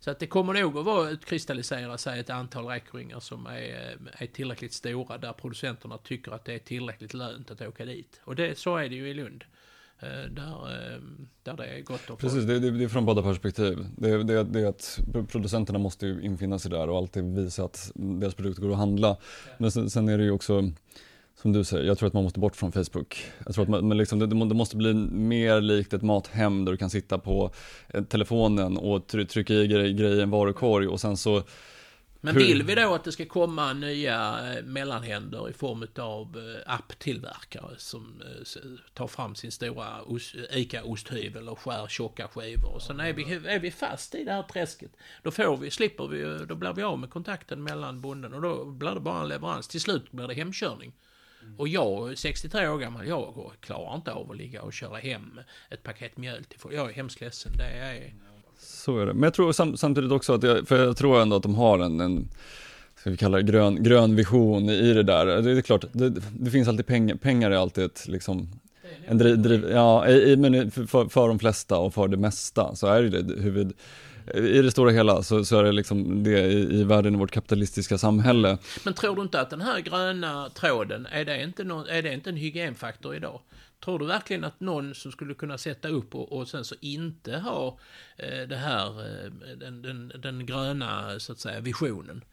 Så 0.00 0.10
att 0.10 0.18
det 0.18 0.26
kommer 0.26 0.52
nog 0.52 0.78
att 0.78 0.84
vara 0.84 1.10
utkristallisera 1.10 1.98
sig 1.98 2.20
ett 2.20 2.30
antal 2.30 2.66
räkringar 2.66 3.20
som 3.20 3.46
är, 3.46 3.96
är 4.12 4.26
tillräckligt 4.26 4.72
stora 4.72 5.18
där 5.18 5.32
producenterna 5.32 5.98
tycker 5.98 6.32
att 6.32 6.44
det 6.44 6.54
är 6.54 6.58
tillräckligt 6.58 7.14
lönt 7.14 7.50
att 7.50 7.60
åka 7.60 7.84
dit. 7.84 8.20
Och 8.24 8.36
det, 8.36 8.58
så 8.58 8.76
är 8.76 8.88
det 8.88 8.94
ju 8.94 9.08
i 9.08 9.14
Lund. 9.14 9.44
Eh, 10.00 10.30
Där, 10.30 10.94
eh, 10.94 11.00
där 11.42 11.56
det 11.56 11.66
är 11.66 11.80
gott 11.82 12.10
om 12.10 12.16
Precis, 12.16 12.44
det, 12.44 12.58
det, 12.58 12.70
det 12.70 12.84
är 12.84 12.88
från 12.88 13.04
båda 13.06 13.22
perspektiv. 13.22 13.86
Det, 13.96 14.22
det, 14.22 14.42
det 14.44 14.60
är 14.60 14.66
att 14.66 14.98
producenterna 15.28 15.78
måste 15.78 16.06
ju 16.06 16.20
infinna 16.22 16.58
sig 16.58 16.70
där 16.70 16.88
och 16.88 16.96
alltid 16.96 17.24
visa 17.34 17.64
att 17.64 17.90
deras 17.94 18.34
produkter 18.34 18.62
går 18.62 18.70
att 18.72 18.76
handla. 18.78 19.16
Men 19.58 19.70
sen, 19.70 19.90
sen 19.90 20.08
är 20.08 20.18
det 20.18 20.24
ju 20.24 20.30
också, 20.30 20.70
som 21.42 21.52
du 21.52 21.64
säger, 21.64 21.84
jag 21.84 21.98
tror 21.98 22.06
att 22.06 22.12
man 22.12 22.24
måste 22.24 22.40
bort 22.40 22.56
från 22.56 22.72
Facebook. 22.72 23.24
Jag 23.46 23.54
tror 23.54 23.62
att 23.64 23.68
man, 23.70 23.88
men 23.88 23.98
liksom, 23.98 24.18
det, 24.18 24.26
det 24.26 24.34
må- 24.34 24.44
det 24.44 24.54
måste 24.54 24.76
bli 24.76 24.94
mer 24.94 25.60
likt 25.60 25.92
ett 25.92 26.02
mathem 26.02 26.64
där 26.64 26.72
du 26.72 26.78
kan 26.78 26.90
sitta 26.90 27.18
på 27.18 27.50
eh, 27.88 28.04
telefonen 28.04 28.76
och 28.76 29.06
try, 29.06 29.26
trycka 29.26 29.54
i 29.54 29.66
grej, 29.66 29.92
grejer 29.92 30.16
i 30.18 30.22
en 30.22 30.30
varukorg 30.30 30.86
och 30.88 31.00
sen 31.00 31.16
så 31.16 31.42
Men 32.26 32.34
Hur- 32.34 32.42
vill 32.46 32.62
vi 32.62 32.74
då 32.74 32.94
att 32.94 33.04
det 33.04 33.12
ska 33.12 33.24
komma 33.26 33.72
nya 33.72 34.38
eh, 34.54 34.62
mellanhänder 34.64 35.48
i 35.48 35.52
form 35.52 35.86
av 35.98 36.36
eh, 36.38 36.72
apptillverkare 36.74 37.74
som 37.78 38.22
eh, 38.22 38.62
tar 38.94 39.06
fram 39.06 39.34
sin 39.34 39.52
stora 39.52 40.02
os- 40.02 40.34
ICA-osthyvel 40.50 41.48
och 41.48 41.58
skär 41.58 41.86
tjocka 41.88 42.28
skivor. 42.28 42.74
Och 42.74 42.82
sen 42.82 43.00
är 43.00 43.12
vi, 43.12 43.32
är 43.32 43.58
vi 43.60 43.70
fast 43.70 44.14
i 44.14 44.24
det 44.24 44.32
här 44.32 44.42
träsket. 44.42 44.90
Då 45.22 45.30
får 45.30 45.56
vi, 45.56 45.70
slipper 45.70 46.06
vi, 46.06 46.46
då 46.46 46.54
blir 46.54 46.72
vi 46.72 46.82
av 46.82 46.98
med 46.98 47.10
kontakten 47.10 47.62
mellan 47.62 48.00
bonden 48.00 48.34
och 48.34 48.42
då 48.42 48.64
blir 48.64 48.90
det 48.90 49.00
bara 49.00 49.20
en 49.22 49.28
leverans. 49.28 49.68
Till 49.68 49.80
slut 49.80 50.12
blir 50.12 50.28
det 50.28 50.34
hemkörning. 50.34 50.92
Och 51.58 51.68
jag, 51.68 52.18
63 52.18 52.68
år 52.68 52.78
gammal, 52.78 53.06
jag 53.08 53.52
klarar 53.60 53.94
inte 53.96 54.12
av 54.12 54.30
att 54.30 54.36
ligga 54.36 54.62
och 54.62 54.72
köra 54.72 54.96
hem 54.98 55.40
ett 55.70 55.82
paket 55.82 56.16
mjöl 56.16 56.44
till 56.44 56.60
folk. 56.60 56.74
Jag 56.74 56.90
är 56.90 56.94
hemskt 56.94 57.20
ledsen. 57.20 57.52
Det 57.56 57.64
är... 57.64 58.14
Så 58.58 58.98
är 58.98 59.06
det. 59.06 59.14
Men 59.14 59.22
jag 59.22 59.34
tror 59.34 59.52
sam, 59.52 59.76
samtidigt 59.76 60.12
också 60.12 60.34
att, 60.34 60.42
jag, 60.42 60.68
för 60.68 60.84
jag 60.84 60.96
tror 60.96 61.22
ändå 61.22 61.36
att 61.36 61.42
de 61.42 61.54
har 61.54 61.78
en, 61.78 62.00
en 62.00 62.28
ska 63.00 63.10
vi 63.10 63.16
kalla 63.16 63.36
det 63.36 63.42
grön, 63.42 63.82
grön 63.82 64.16
vision 64.16 64.68
i 64.70 64.92
det 64.94 65.02
där. 65.02 65.26
Det 65.42 65.50
är 65.50 65.60
klart, 65.62 65.84
det, 65.92 66.12
det 66.38 66.50
finns 66.50 66.68
alltid 66.68 66.86
pengar, 66.86 67.14
pengar 67.16 67.50
är 67.50 67.56
alltid 67.56 67.84
ett 67.84 68.08
liksom, 68.08 68.48
en 69.06 69.18
driv, 69.18 69.38
driv, 69.38 69.70
ja, 69.70 70.08
i, 70.08 70.30
i- 70.32 70.36
men 70.36 70.70
för, 70.70 71.08
för 71.08 71.28
de 71.28 71.38
flesta 71.38 71.78
och 71.78 71.94
för 71.94 72.08
det 72.08 72.16
mesta 72.16 72.74
så 72.74 72.86
är 72.86 73.02
det 73.02 73.22
det 73.22 73.42
huvud, 73.42 73.72
i 74.34 74.62
det 74.62 74.70
stora 74.70 74.90
hela 74.90 75.22
så, 75.22 75.44
så 75.44 75.58
är 75.58 75.62
det 75.64 75.72
liksom 75.72 76.22
det 76.24 76.40
i, 76.42 76.80
i 76.80 76.84
världen 76.84 77.14
i 77.14 77.18
vårt 77.18 77.30
kapitalistiska 77.30 77.98
samhälle. 77.98 78.58
Men 78.84 78.94
tror 78.94 79.16
du 79.16 79.22
inte 79.22 79.40
att 79.40 79.50
den 79.50 79.60
här 79.60 79.80
gröna 79.80 80.48
tråden, 80.54 81.06
är 81.12 81.24
det 81.24 81.42
inte, 81.42 81.64
någon, 81.64 81.88
är 81.88 82.02
det 82.02 82.14
inte 82.14 82.30
en 82.30 82.36
hygienfaktor 82.36 83.16
idag? 83.16 83.40
Tror 83.86 83.98
du 83.98 84.06
verkligen 84.06 84.44
att 84.44 84.60
någon 84.60 84.94
som 84.94 85.12
skulle 85.12 85.34
kunna 85.34 85.58
sätta 85.58 85.88
upp 85.88 86.14
och, 86.14 86.32
och 86.32 86.48
sen 86.48 86.64
så 86.64 86.74
inte 86.80 87.38
ha 87.38 87.78
eh, 88.16 88.48
det 88.48 88.56
här, 88.56 88.86
eh, 88.86 89.30
den, 89.60 89.82
den, 89.82 90.12
den 90.22 90.46
gröna 90.46 91.18
så 91.18 91.32
att 91.32 91.38
säga 91.38 91.60
visionen, 91.60 92.24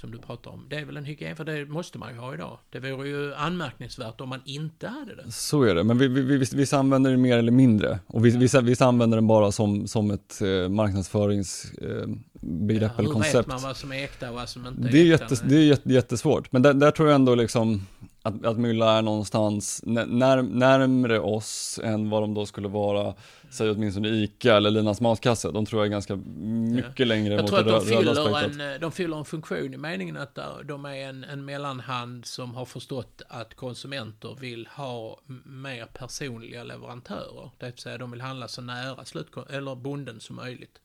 som 0.00 0.10
du 0.10 0.18
pratar 0.18 0.50
om. 0.50 0.66
Det 0.70 0.76
är 0.76 0.84
väl 0.84 0.96
en 0.96 1.04
hygien, 1.04 1.36
för 1.36 1.44
det 1.44 1.66
måste 1.66 1.98
man 1.98 2.12
ju 2.12 2.18
ha 2.18 2.34
idag. 2.34 2.58
Det 2.70 2.80
vore 2.80 3.08
ju 3.08 3.34
anmärkningsvärt 3.34 4.20
om 4.20 4.28
man 4.28 4.40
inte 4.44 4.88
hade 4.88 5.14
det. 5.14 5.32
Så 5.32 5.62
är 5.62 5.74
det, 5.74 5.84
men 5.84 5.98
vi, 5.98 6.08
vi, 6.08 6.22
vi, 6.22 6.44
vissa 6.54 6.78
använder 6.78 7.10
det 7.10 7.16
mer 7.16 7.38
eller 7.38 7.52
mindre. 7.52 7.98
Och 8.06 8.26
vissa, 8.26 8.60
vissa 8.60 8.86
använder 8.86 9.16
den 9.16 9.26
bara 9.26 9.52
som, 9.52 9.86
som 9.86 10.10
ett 10.10 10.42
eh, 10.42 10.68
marknadsföringsbegrepp 10.68 12.82
eh, 12.82 12.82
ja, 12.82 12.90
eller 12.98 13.10
koncept. 13.10 13.34
Hur 13.34 13.38
vet 13.38 13.46
man 13.46 13.62
vad 13.62 13.76
som 13.76 13.92
är 13.92 14.04
äkta 14.04 14.28
och 14.28 14.34
vad 14.34 14.48
som 14.48 14.66
inte 14.66 14.82
det 14.82 14.98
är, 14.98 15.06
är 15.06 15.14
äkta? 15.14 15.24
Jättes, 15.24 15.40
det 15.40 15.56
är 15.56 15.92
jättesvårt, 15.92 16.52
men 16.52 16.62
där, 16.62 16.74
där 16.74 16.90
tror 16.90 17.08
jag 17.08 17.14
ändå 17.14 17.34
liksom 17.34 17.86
att, 18.22 18.46
att 18.46 18.58
Mylla 18.58 18.98
är 18.98 19.02
någonstans 19.02 19.80
när, 19.84 20.42
närmre 20.42 21.20
oss 21.20 21.80
än 21.82 22.10
vad 22.10 22.22
de 22.22 22.34
då 22.34 22.46
skulle 22.46 22.68
vara, 22.68 23.14
säg 23.50 23.70
åtminstone 23.70 24.08
ICA 24.08 24.56
eller 24.56 24.70
Linas 24.70 25.00
matkasse. 25.00 25.50
De 25.50 25.66
tror 25.66 25.80
jag 25.80 25.86
är 25.86 25.90
ganska 25.90 26.16
mycket 26.16 26.98
ja. 26.98 27.04
längre 27.04 27.34
jag 27.34 27.42
mot 27.42 27.50
tror 27.50 27.60
att 27.60 27.66
de 27.66 27.80
fyller, 27.86 28.44
en, 28.44 28.80
de 28.80 28.92
fyller 28.92 29.16
en 29.16 29.24
funktion 29.24 29.74
i 29.74 29.76
meningen 29.76 30.16
att 30.16 30.38
de 30.64 30.84
är 30.84 31.08
en, 31.08 31.24
en 31.24 31.44
mellanhand 31.44 32.26
som 32.26 32.54
har 32.54 32.64
förstått 32.64 33.22
att 33.28 33.54
konsumenter 33.54 34.36
vill 34.40 34.68
ha 34.76 35.20
mer 35.44 35.86
personliga 35.86 36.64
leverantörer. 36.64 37.50
Det 37.58 37.66
vill 37.66 37.78
säga 37.78 37.98
de 37.98 38.10
vill 38.10 38.20
handla 38.20 38.48
så 38.48 38.62
nära 38.62 39.04
slut, 39.04 39.28
eller 39.50 39.74
bonden 39.74 40.20
som 40.20 40.36
möjligt. 40.36 40.80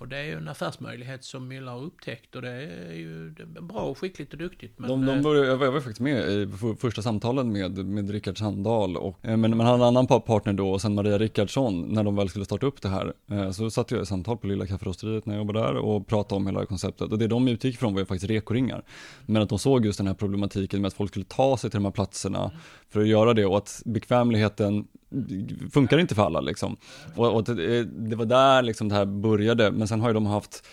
Och 0.00 0.08
det 0.08 0.16
är 0.16 0.24
ju 0.24 0.32
en 0.32 0.48
affärsmöjlighet 0.48 1.24
som 1.24 1.48
Mylla 1.48 1.70
har 1.70 1.82
upptäckt 1.82 2.36
och 2.36 2.42
det 2.42 2.50
är 2.50 2.94
ju 2.94 3.34
bra 3.60 3.80
och 3.80 3.98
skickligt 3.98 4.32
och 4.32 4.38
duktigt. 4.38 4.78
Men... 4.78 4.88
De, 4.88 5.06
de 5.06 5.16
eh, 5.16 5.22
började, 5.22 5.46
jag, 5.46 5.56
var, 5.56 5.66
jag 5.66 5.72
var 5.72 5.80
faktiskt 5.80 6.00
med 6.00 6.30
i 6.30 6.48
första 6.78 7.02
samtalen 7.02 7.52
med, 7.52 7.86
med 7.86 8.10
Rickard 8.10 8.38
Sandahl 8.38 8.96
och, 8.96 9.18
eh, 9.22 9.36
men 9.36 9.56
man 9.56 9.66
hade 9.66 9.76
en 9.76 9.82
annan 9.82 10.06
partner 10.06 10.52
då 10.52 10.70
och 10.70 10.80
sen 10.80 10.94
Maria 10.94 11.18
Rickardsson 11.18 11.82
när 11.82 12.04
de 12.04 12.16
väl 12.16 12.28
skulle 12.28 12.44
starta 12.44 12.66
upp 12.66 12.82
det 12.82 12.88
här. 12.88 13.12
Eh, 13.30 13.50
så 13.50 13.70
satt 13.70 13.90
jag 13.90 14.02
i 14.02 14.06
samtal 14.06 14.36
på 14.36 14.46
Lilla 14.46 14.66
Kafferosteriet 14.66 15.26
när 15.26 15.34
jag 15.34 15.40
jobbade 15.40 15.58
där 15.58 15.76
och 15.76 16.06
pratade 16.06 16.36
om 16.36 16.46
hela 16.46 16.66
konceptet 16.66 17.12
och 17.12 17.18
det 17.18 17.26
de 17.26 17.48
utgick 17.48 17.78
från 17.78 17.94
var 17.94 18.00
ju 18.00 18.06
faktiskt 18.06 18.30
rekoringar. 18.30 18.82
Men 19.26 19.42
att 19.42 19.48
de 19.48 19.58
såg 19.58 19.86
just 19.86 19.98
den 19.98 20.06
här 20.06 20.14
problematiken 20.14 20.80
med 20.80 20.88
att 20.88 20.94
folk 20.94 21.10
skulle 21.10 21.24
ta 21.24 21.56
sig 21.56 21.70
till 21.70 21.78
de 21.78 21.84
här 21.84 21.92
platserna 21.92 22.50
för 22.90 23.00
att 23.00 23.08
göra 23.08 23.34
det 23.34 23.46
och 23.46 23.56
att 23.56 23.82
bekvämligheten 23.84 24.86
funkar 25.72 25.98
inte 25.98 26.14
för 26.14 26.22
alla 26.22 26.40
liksom. 26.40 26.76
Och, 27.16 27.34
och 27.34 27.44
det, 27.44 27.84
det, 27.84 28.16
var 28.16 28.24
där 28.24 28.62
liksom 28.62 28.88
det 28.88 28.94
här 28.94 29.06
började, 29.06 29.70
men 29.70 29.88
sen 29.88 30.00
har 30.00 30.08
ju 30.08 30.14
de 30.14 30.26
haft 30.26 30.66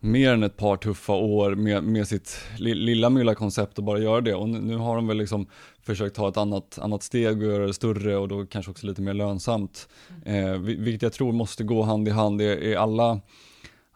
mer 0.00 0.32
än 0.32 0.42
ett 0.42 0.56
par 0.56 0.76
tuffa 0.76 1.12
år 1.12 1.54
med, 1.54 1.84
med 1.84 2.08
sitt 2.08 2.38
lilla 2.58 3.10
mylla-koncept 3.10 3.78
och 3.78 3.84
bara 3.84 3.98
göra 3.98 4.20
det. 4.20 4.34
Och 4.34 4.48
nu, 4.48 4.60
nu, 4.60 4.76
har 4.76 4.96
de 4.96 5.06
väl 5.06 5.16
liksom 5.16 5.46
försökt 5.82 6.16
ta 6.16 6.28
ett 6.28 6.36
annat, 6.36 6.78
annat 6.78 7.02
steg 7.02 7.42
och 7.42 7.52
göra 7.52 7.66
det 7.66 7.74
större 7.74 8.16
och 8.16 8.28
då 8.28 8.46
kanske 8.46 8.70
också 8.70 8.86
lite 8.86 9.02
mer 9.02 9.14
lönsamt. 9.14 9.88
Eh, 10.24 10.52
vilket 10.58 11.02
jag 11.02 11.12
tror 11.12 11.32
måste 11.32 11.64
gå 11.64 11.82
hand 11.82 12.08
i 12.08 12.10
hand 12.10 12.42
i, 12.42 12.44
i 12.44 12.76
alla 12.76 13.20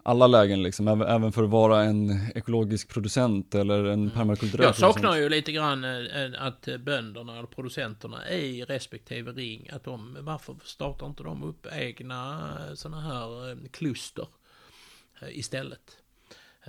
alla 0.02 0.26
lägen 0.26 0.62
liksom, 0.62 0.88
även 0.88 1.32
för 1.32 1.42
att 1.44 1.50
vara 1.50 1.82
en 1.82 2.30
ekologisk 2.34 2.88
producent 2.88 3.54
eller 3.54 3.84
en 3.84 4.00
mm. 4.00 4.10
permakulturell 4.10 4.64
Jag 4.64 4.76
saknar 4.76 5.00
producent. 5.00 5.24
ju 5.24 5.28
lite 5.28 5.52
grann 5.52 5.84
eh, 5.84 6.30
att 6.38 6.68
bönderna 6.80 7.38
eller 7.38 7.46
producenterna 7.46 8.30
i 8.30 8.64
respektive 8.64 9.32
ring, 9.32 9.70
att 9.72 9.84
de, 9.84 10.16
varför 10.20 10.56
startar 10.64 11.06
inte 11.06 11.22
de 11.22 11.42
upp 11.42 11.66
egna 11.72 12.50
eh, 12.68 12.74
sådana 12.74 13.00
här 13.00 13.50
eh, 13.50 13.56
kluster 13.70 14.26
istället? 15.28 15.99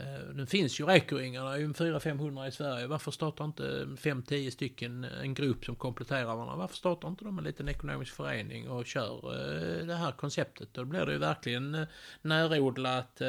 Eh, 0.01 0.33
nu 0.33 0.45
finns 0.45 0.79
ju 0.79 0.85
räkeringarna, 0.85 1.57
ju 1.57 1.67
400-500 1.67 2.47
i 2.47 2.51
Sverige. 2.51 2.87
Varför 2.87 3.11
startar 3.11 3.45
inte 3.45 3.87
5-10 3.97 4.49
stycken 4.49 5.03
en 5.03 5.33
grupp 5.33 5.65
som 5.65 5.75
kompletterar 5.75 6.25
varandra? 6.25 6.55
Varför 6.55 6.75
startar 6.75 7.07
inte 7.07 7.25
de 7.25 7.37
en 7.37 7.43
liten 7.43 7.69
ekonomisk 7.69 8.13
förening 8.13 8.69
och 8.69 8.85
kör 8.85 9.33
eh, 9.33 9.85
det 9.85 9.95
här 9.95 10.11
konceptet? 10.11 10.69
Då 10.73 10.85
blir 10.85 11.05
det 11.05 11.11
ju 11.11 11.17
verkligen 11.17 11.75
eh, 11.75 11.87
närodlat 12.21 13.21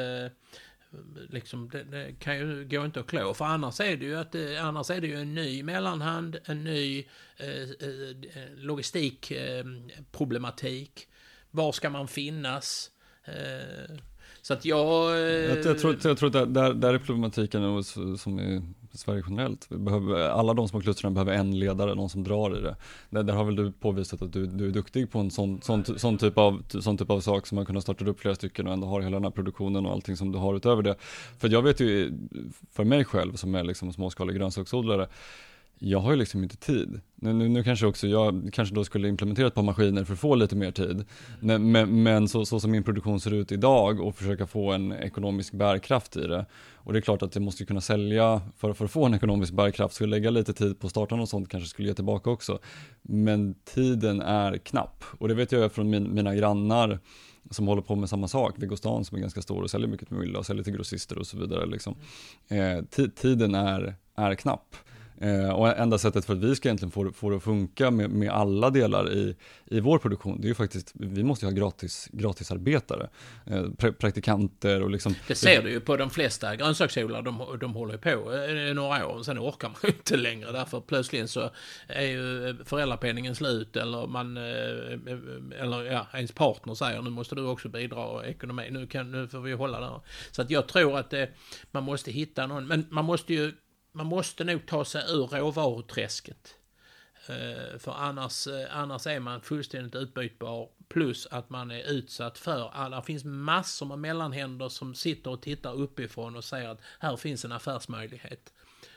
liksom, 1.29 1.69
det, 1.69 1.83
det, 1.83 2.13
kan 2.19 2.37
ju 2.37 2.65
gå 2.65 2.85
inte 2.85 2.99
att 2.99 3.07
klå. 3.07 3.33
För 3.33 3.45
annars 3.45 3.79
är 3.79 3.97
det 3.97 4.05
ju 4.05 4.15
att 4.15 4.35
annars 4.59 4.89
är 4.89 5.01
det 5.01 5.07
ju 5.07 5.21
en 5.21 5.35
ny 5.35 5.63
mellanhand, 5.63 6.37
en 6.45 6.63
ny 6.63 7.05
eh, 7.37 7.69
logistikproblematik. 8.55 11.07
Var 11.51 11.71
ska 11.71 11.89
man 11.89 12.07
finnas? 12.07 12.91
Eh, 13.25 13.95
så 14.43 14.53
att 14.53 14.65
jag... 14.65 15.19
Jag, 15.19 15.65
jag 15.65 15.79
tror, 15.79 15.97
jag 16.03 16.17
tror 16.17 16.37
att 16.37 16.53
där, 16.53 16.73
där 16.73 16.93
är 16.93 16.97
problematiken 16.97 17.83
som 18.17 18.39
är 18.39 18.61
Sverige 18.93 19.23
generellt. 19.29 19.65
Vi 19.69 19.77
behöver, 19.77 20.29
alla 20.29 20.53
de 20.53 20.67
små 20.67 20.81
klustren 20.81 21.13
behöver 21.13 21.33
en 21.33 21.59
ledare, 21.59 21.95
någon 21.95 22.09
som 22.09 22.23
drar 22.23 22.57
i 22.57 22.61
det. 22.61 22.75
Där, 23.09 23.23
där 23.23 23.33
har 23.33 23.45
väl 23.45 23.55
du 23.55 23.71
påvisat 23.71 24.21
att 24.21 24.33
du, 24.33 24.45
du 24.45 24.67
är 24.67 24.71
duktig 24.71 25.11
på 25.11 25.19
en 25.19 25.31
sån, 25.31 25.61
sån, 25.61 25.85
sån, 25.85 26.17
typ 26.17 26.37
av, 26.37 26.63
sån 26.69 26.97
typ 26.97 27.09
av 27.09 27.19
sak 27.19 27.47
som 27.47 27.55
man 27.55 27.65
kunnat 27.65 27.83
starta 27.83 28.05
upp 28.05 28.19
flera 28.19 28.35
stycken 28.35 28.67
och 28.67 28.73
ändå 28.73 28.87
har 28.87 29.01
hela 29.01 29.15
den 29.15 29.23
här 29.23 29.31
produktionen 29.31 29.85
och 29.85 29.91
allting 29.91 30.17
som 30.17 30.31
du 30.31 30.37
har 30.37 30.55
utöver 30.55 30.81
det. 30.81 30.95
För 31.37 31.49
jag 31.49 31.61
vet 31.61 31.79
ju, 31.79 32.13
för 32.71 32.83
mig 32.83 33.05
själv 33.05 33.33
som 33.33 33.55
är 33.55 33.63
liksom 33.63 33.93
småskalig 33.93 34.35
grönsaksodlare, 34.35 35.07
jag 35.79 35.99
har 35.99 36.11
ju 36.11 36.17
liksom 36.17 36.43
inte 36.43 36.57
tid. 36.57 37.01
Nu, 37.15 37.33
nu, 37.33 37.49
nu, 37.49 37.63
kanske 37.63 37.85
också 37.85 38.07
jag 38.07 38.49
kanske 38.53 38.75
då 38.75 38.83
skulle 38.83 39.07
implementera 39.07 39.47
ett 39.47 39.53
par 39.53 39.63
maskiner 39.63 40.03
för 40.03 40.13
att 40.13 40.19
få 40.19 40.35
lite 40.35 40.55
mer 40.55 40.71
tid. 40.71 41.05
Men, 41.39 41.71
men, 41.71 42.03
men 42.03 42.27
så, 42.27 42.45
så, 42.45 42.59
som 42.59 42.71
min 42.71 42.83
produktion 42.83 43.19
ser 43.19 43.33
ut 43.33 43.51
idag 43.51 44.01
och 44.01 44.15
försöka 44.15 44.47
få 44.47 44.71
en 44.71 44.91
ekonomisk 44.91 45.53
bärkraft 45.53 46.17
i 46.17 46.27
det. 46.27 46.45
Och 46.73 46.93
det 46.93 46.99
är 46.99 47.01
klart 47.01 47.21
att 47.21 47.35
jag 47.35 47.41
måste 47.41 47.65
kunna 47.65 47.81
sälja 47.81 48.41
för, 48.57 48.73
för 48.73 48.85
att 48.85 48.91
få 48.91 49.05
en 49.05 49.13
ekonomisk 49.13 49.53
bärkraft. 49.53 49.95
Så 49.95 50.05
lägga 50.05 50.29
lite 50.29 50.53
tid 50.53 50.79
på 50.79 50.89
starten 50.89 51.19
och 51.19 51.29
sånt 51.29 51.49
kanske 51.49 51.69
skulle 51.69 51.87
ge 51.87 51.93
tillbaka 51.93 52.29
också. 52.29 52.59
Men 53.01 53.55
tiden 53.65 54.21
är 54.21 54.57
knapp. 54.57 55.03
Och 55.19 55.27
det 55.27 55.33
vet 55.33 55.51
jag 55.51 55.71
från 55.71 55.89
min, 55.89 56.13
mina 56.13 56.35
grannar 56.35 56.99
som 57.49 57.67
håller 57.67 57.81
på 57.81 57.95
med 57.95 58.09
samma 58.09 58.27
sak, 58.27 58.55
Vigostan 58.57 59.05
som 59.05 59.17
är 59.17 59.21
ganska 59.21 59.41
stor 59.41 59.63
och 59.63 59.71
säljer 59.71 59.87
mycket 59.87 60.11
med 60.11 60.19
Milla 60.19 60.39
och 60.39 60.45
säljer 60.45 60.63
till 60.63 60.73
grossister 60.73 61.17
och 61.17 61.27
så 61.27 61.37
vidare. 61.37 61.65
Liksom. 61.65 61.95
Eh, 62.47 63.07
tiden 63.15 63.55
är, 63.55 63.95
är 64.15 64.35
knapp. 64.35 64.75
Eh, 65.17 65.49
och 65.49 65.77
enda 65.77 65.97
sättet 65.97 66.25
för 66.25 66.33
att 66.33 66.39
vi 66.39 66.55
ska 66.55 66.69
egentligen 66.69 66.91
få, 66.91 67.11
få 67.11 67.29
det 67.29 67.35
att 67.35 67.43
funka 67.43 67.91
med, 67.91 68.09
med 68.09 68.29
alla 68.29 68.69
delar 68.69 69.13
i, 69.13 69.35
i 69.65 69.79
vår 69.79 69.97
produktion, 69.97 70.41
det 70.41 70.45
är 70.45 70.49
ju 70.49 70.55
faktiskt, 70.55 70.91
vi 70.93 71.23
måste 71.23 71.45
ju 71.45 71.51
ha 71.51 71.57
gratis, 71.57 72.09
gratisarbetare, 72.11 73.09
eh, 73.45 73.63
pra, 73.77 73.91
praktikanter 73.91 74.83
och 74.83 74.89
liksom. 74.89 75.15
Det 75.27 75.35
ser 75.35 75.61
du 75.61 75.69
ju 75.71 75.79
på 75.79 75.97
de 75.97 76.09
flesta 76.09 76.55
grönsaksodlare, 76.55 77.21
de, 77.21 77.57
de 77.59 77.73
håller 77.73 77.93
ju 77.93 77.99
på 77.99 78.09
eh, 78.09 78.75
några 78.75 79.07
år, 79.07 79.23
sen 79.23 79.39
orkar 79.39 79.67
man 79.67 79.77
ju 79.83 79.89
inte 79.89 80.17
längre, 80.17 80.51
därför 80.51 80.81
plötsligt 80.81 81.29
så 81.29 81.49
är 81.87 82.05
ju 82.05 82.49
eh, 82.49 82.55
föräldrapenningen 82.65 83.35
slut 83.35 83.75
eller 83.75 84.07
man, 84.07 84.37
eh, 84.37 84.43
eh, 84.43 85.61
eller 85.61 85.83
ja, 85.83 86.07
ens 86.13 86.31
partner 86.31 86.73
säger 86.73 87.01
nu 87.01 87.09
måste 87.09 87.35
du 87.35 87.45
också 87.45 87.69
bidra 87.69 88.25
ekonomi, 88.25 88.67
nu, 88.71 88.87
kan, 88.87 89.11
nu 89.11 89.27
får 89.27 89.39
vi 89.39 89.53
hålla 89.53 89.79
där. 89.79 90.01
Så 90.31 90.41
att 90.41 90.49
jag 90.49 90.67
tror 90.67 90.97
att 90.97 91.09
det, 91.09 91.29
man 91.71 91.83
måste 91.83 92.11
hitta 92.11 92.47
någon, 92.47 92.67
men 92.67 92.85
man 92.89 93.05
måste 93.05 93.33
ju 93.33 93.53
man 93.93 94.05
måste 94.05 94.43
nog 94.43 94.65
ta 94.65 94.85
sig 94.85 95.03
ur 95.09 95.27
råvaruträsket. 95.27 96.55
Eh, 97.27 97.79
för 97.79 97.91
annars, 97.91 98.47
eh, 98.47 98.77
annars 98.77 99.07
är 99.07 99.19
man 99.19 99.41
fullständigt 99.41 99.95
utbytbar. 99.95 100.69
Plus 100.87 101.27
att 101.31 101.49
man 101.49 101.71
är 101.71 101.83
utsatt 101.83 102.37
för 102.37 102.69
alla. 102.73 102.95
Det 102.95 103.05
finns 103.05 103.23
massor 103.23 103.85
med 103.85 103.99
mellanhänder 103.99 104.69
som 104.69 104.95
sitter 104.95 105.31
och 105.31 105.41
tittar 105.41 105.73
uppifrån 105.73 106.35
och 106.35 106.43
säger 106.43 106.69
att 106.69 106.81
här 106.99 107.17
finns 107.17 107.45
en 107.45 107.51
affärsmöjlighet. 107.51 108.53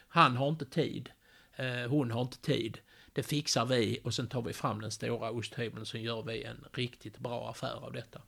Han 0.09 0.37
har 0.37 0.49
inte 0.49 0.65
tid. 0.65 1.11
Eh, 1.57 1.89
hon 1.89 2.11
har 2.11 2.21
inte 2.21 2.39
tid. 2.39 2.79
Det 3.13 3.23
fixar 3.23 3.67
vi 3.67 4.01
och 4.05 4.15
sen 4.15 4.29
tar 4.29 4.43
vi 4.43 4.53
fram 4.53 4.81
den 4.81 4.91
stora 4.91 5.31
osthyveln 5.31 5.87
så 5.87 5.99
gör 5.99 6.23
vi 6.23 6.45
en 6.45 6.65
riktigt 6.73 7.19
bra 7.19 7.51
affär 7.51 7.85
av 7.85 7.93
detta. 7.93 8.21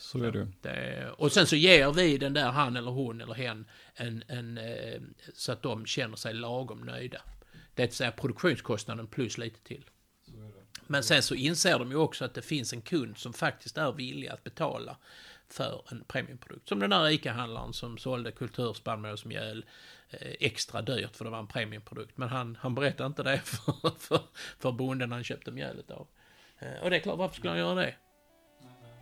Så 0.00 0.24
är 0.24 0.32
det. 0.32 0.48
det. 0.60 1.10
Och 1.10 1.32
sen 1.32 1.46
så 1.46 1.56
ger 1.56 1.92
vi 1.92 2.18
den 2.18 2.32
där 2.32 2.50
han 2.50 2.76
eller 2.76 2.90
hon 2.90 3.20
eller 3.20 3.34
hen 3.34 3.66
en, 3.94 4.24
en, 4.28 4.58
eh, 4.58 5.00
så 5.34 5.52
att 5.52 5.62
de 5.62 5.86
känner 5.86 6.16
sig 6.16 6.34
lagom 6.34 6.80
nöjda. 6.80 7.22
Det 7.74 7.82
vill 7.82 7.92
säga 7.92 8.12
produktionskostnaden 8.12 9.06
plus 9.06 9.38
lite 9.38 9.60
till. 9.60 9.84
Men 10.86 11.02
sen 11.02 11.22
så 11.22 11.34
inser 11.34 11.78
de 11.78 11.90
ju 11.90 11.96
också 11.96 12.24
att 12.24 12.34
det 12.34 12.42
finns 12.42 12.72
en 12.72 12.82
kund 12.82 13.18
som 13.18 13.32
faktiskt 13.32 13.78
är 13.78 13.92
villig 13.92 14.28
att 14.28 14.44
betala 14.44 14.96
för 15.48 15.82
en 15.90 16.04
premiumprodukt. 16.04 16.68
Som 16.68 16.78
den 16.78 16.90
där 16.90 17.10
ICA-handlaren 17.10 17.72
som 17.72 17.98
sålde 17.98 18.32
kulturspannmålsmjöl 18.32 19.64
eh, 20.10 20.32
extra 20.40 20.82
dyrt 20.82 21.16
för 21.16 21.24
det 21.24 21.30
var 21.30 21.38
en 21.38 21.46
premiumprodukt. 21.46 22.16
Men 22.16 22.28
han, 22.28 22.58
han 22.60 22.74
berättade 22.74 23.06
inte 23.06 23.22
det 23.22 23.38
för, 23.44 23.98
för, 23.98 24.20
för 24.58 24.72
bonden 24.72 25.12
han 25.12 25.24
köpte 25.24 25.50
mjölet 25.50 25.90
av. 25.90 26.06
Eh, 26.58 26.82
och 26.82 26.90
det 26.90 26.96
är 26.96 27.00
klart, 27.00 27.18
varför 27.18 27.36
skulle 27.36 27.50
han 27.50 27.58
göra 27.58 27.74
det? 27.74 27.94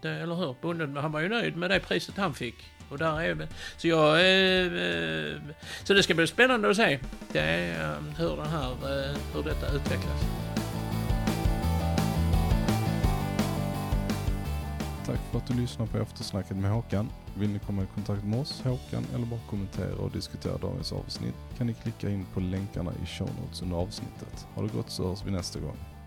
Det, 0.01 0.11
eh, 0.11 0.23
eller 0.23 0.35
hur? 0.35 0.57
Bonden, 0.61 0.97
han 0.97 1.13
var 1.13 1.21
ju 1.21 1.29
nöjd 1.29 1.57
med 1.57 1.71
det 1.71 1.81
priset 1.81 2.17
han 2.17 2.35
fick. 2.35 2.73
Och 2.89 2.99
där 2.99 3.21
är 3.21 3.49
Så 3.77 3.89
jag... 3.89 4.21
Eh, 4.21 4.73
eh, 4.73 5.41
så 5.85 5.95
det 5.95 6.03
ska 6.03 6.15
bli 6.15 6.27
spännande 6.27 6.71
att 6.71 6.77
se 6.77 6.99
det 7.33 7.41
är, 7.41 7.93
eh, 7.93 8.01
hur, 8.19 8.37
den 8.37 8.47
här, 8.47 8.71
eh, 8.71 9.17
hur 9.35 9.43
detta 9.43 9.67
utvecklas. 9.67 10.25
Tack 15.07 15.21
för 15.31 15.39
att 15.39 15.47
du 15.47 15.55
lyssnar 15.55 15.87
på 15.87 15.99
eftersnacket 15.99 16.57
med 16.57 16.71
Håkan. 16.71 17.11
Vill 17.39 17.51
ni 17.51 17.59
komma 17.59 17.83
i 17.83 17.87
kontakt 17.95 18.25
med 18.25 18.41
oss, 18.41 18.63
Håkan, 18.65 19.07
eller 19.15 19.27
bara 19.27 19.41
kommentera 19.51 19.95
och 19.95 20.11
diskutera 20.11 20.59
dagens 20.59 20.93
avsnitt 20.93 21.35
kan 21.59 21.67
ni 21.67 21.75
klicka 21.75 22.11
in 22.11 22.27
på 22.35 22.41
länkarna 22.41 22.93
i 23.03 23.07
show 23.07 23.31
notes 23.41 23.63
under 23.63 23.77
avsnittet. 23.77 24.47
Ha 24.55 24.63
det 24.63 24.69
gott 24.69 24.91
så 24.91 25.09
hörs 25.09 25.25
vi 25.27 25.31
nästa 25.31 25.61
gång. 25.61 25.98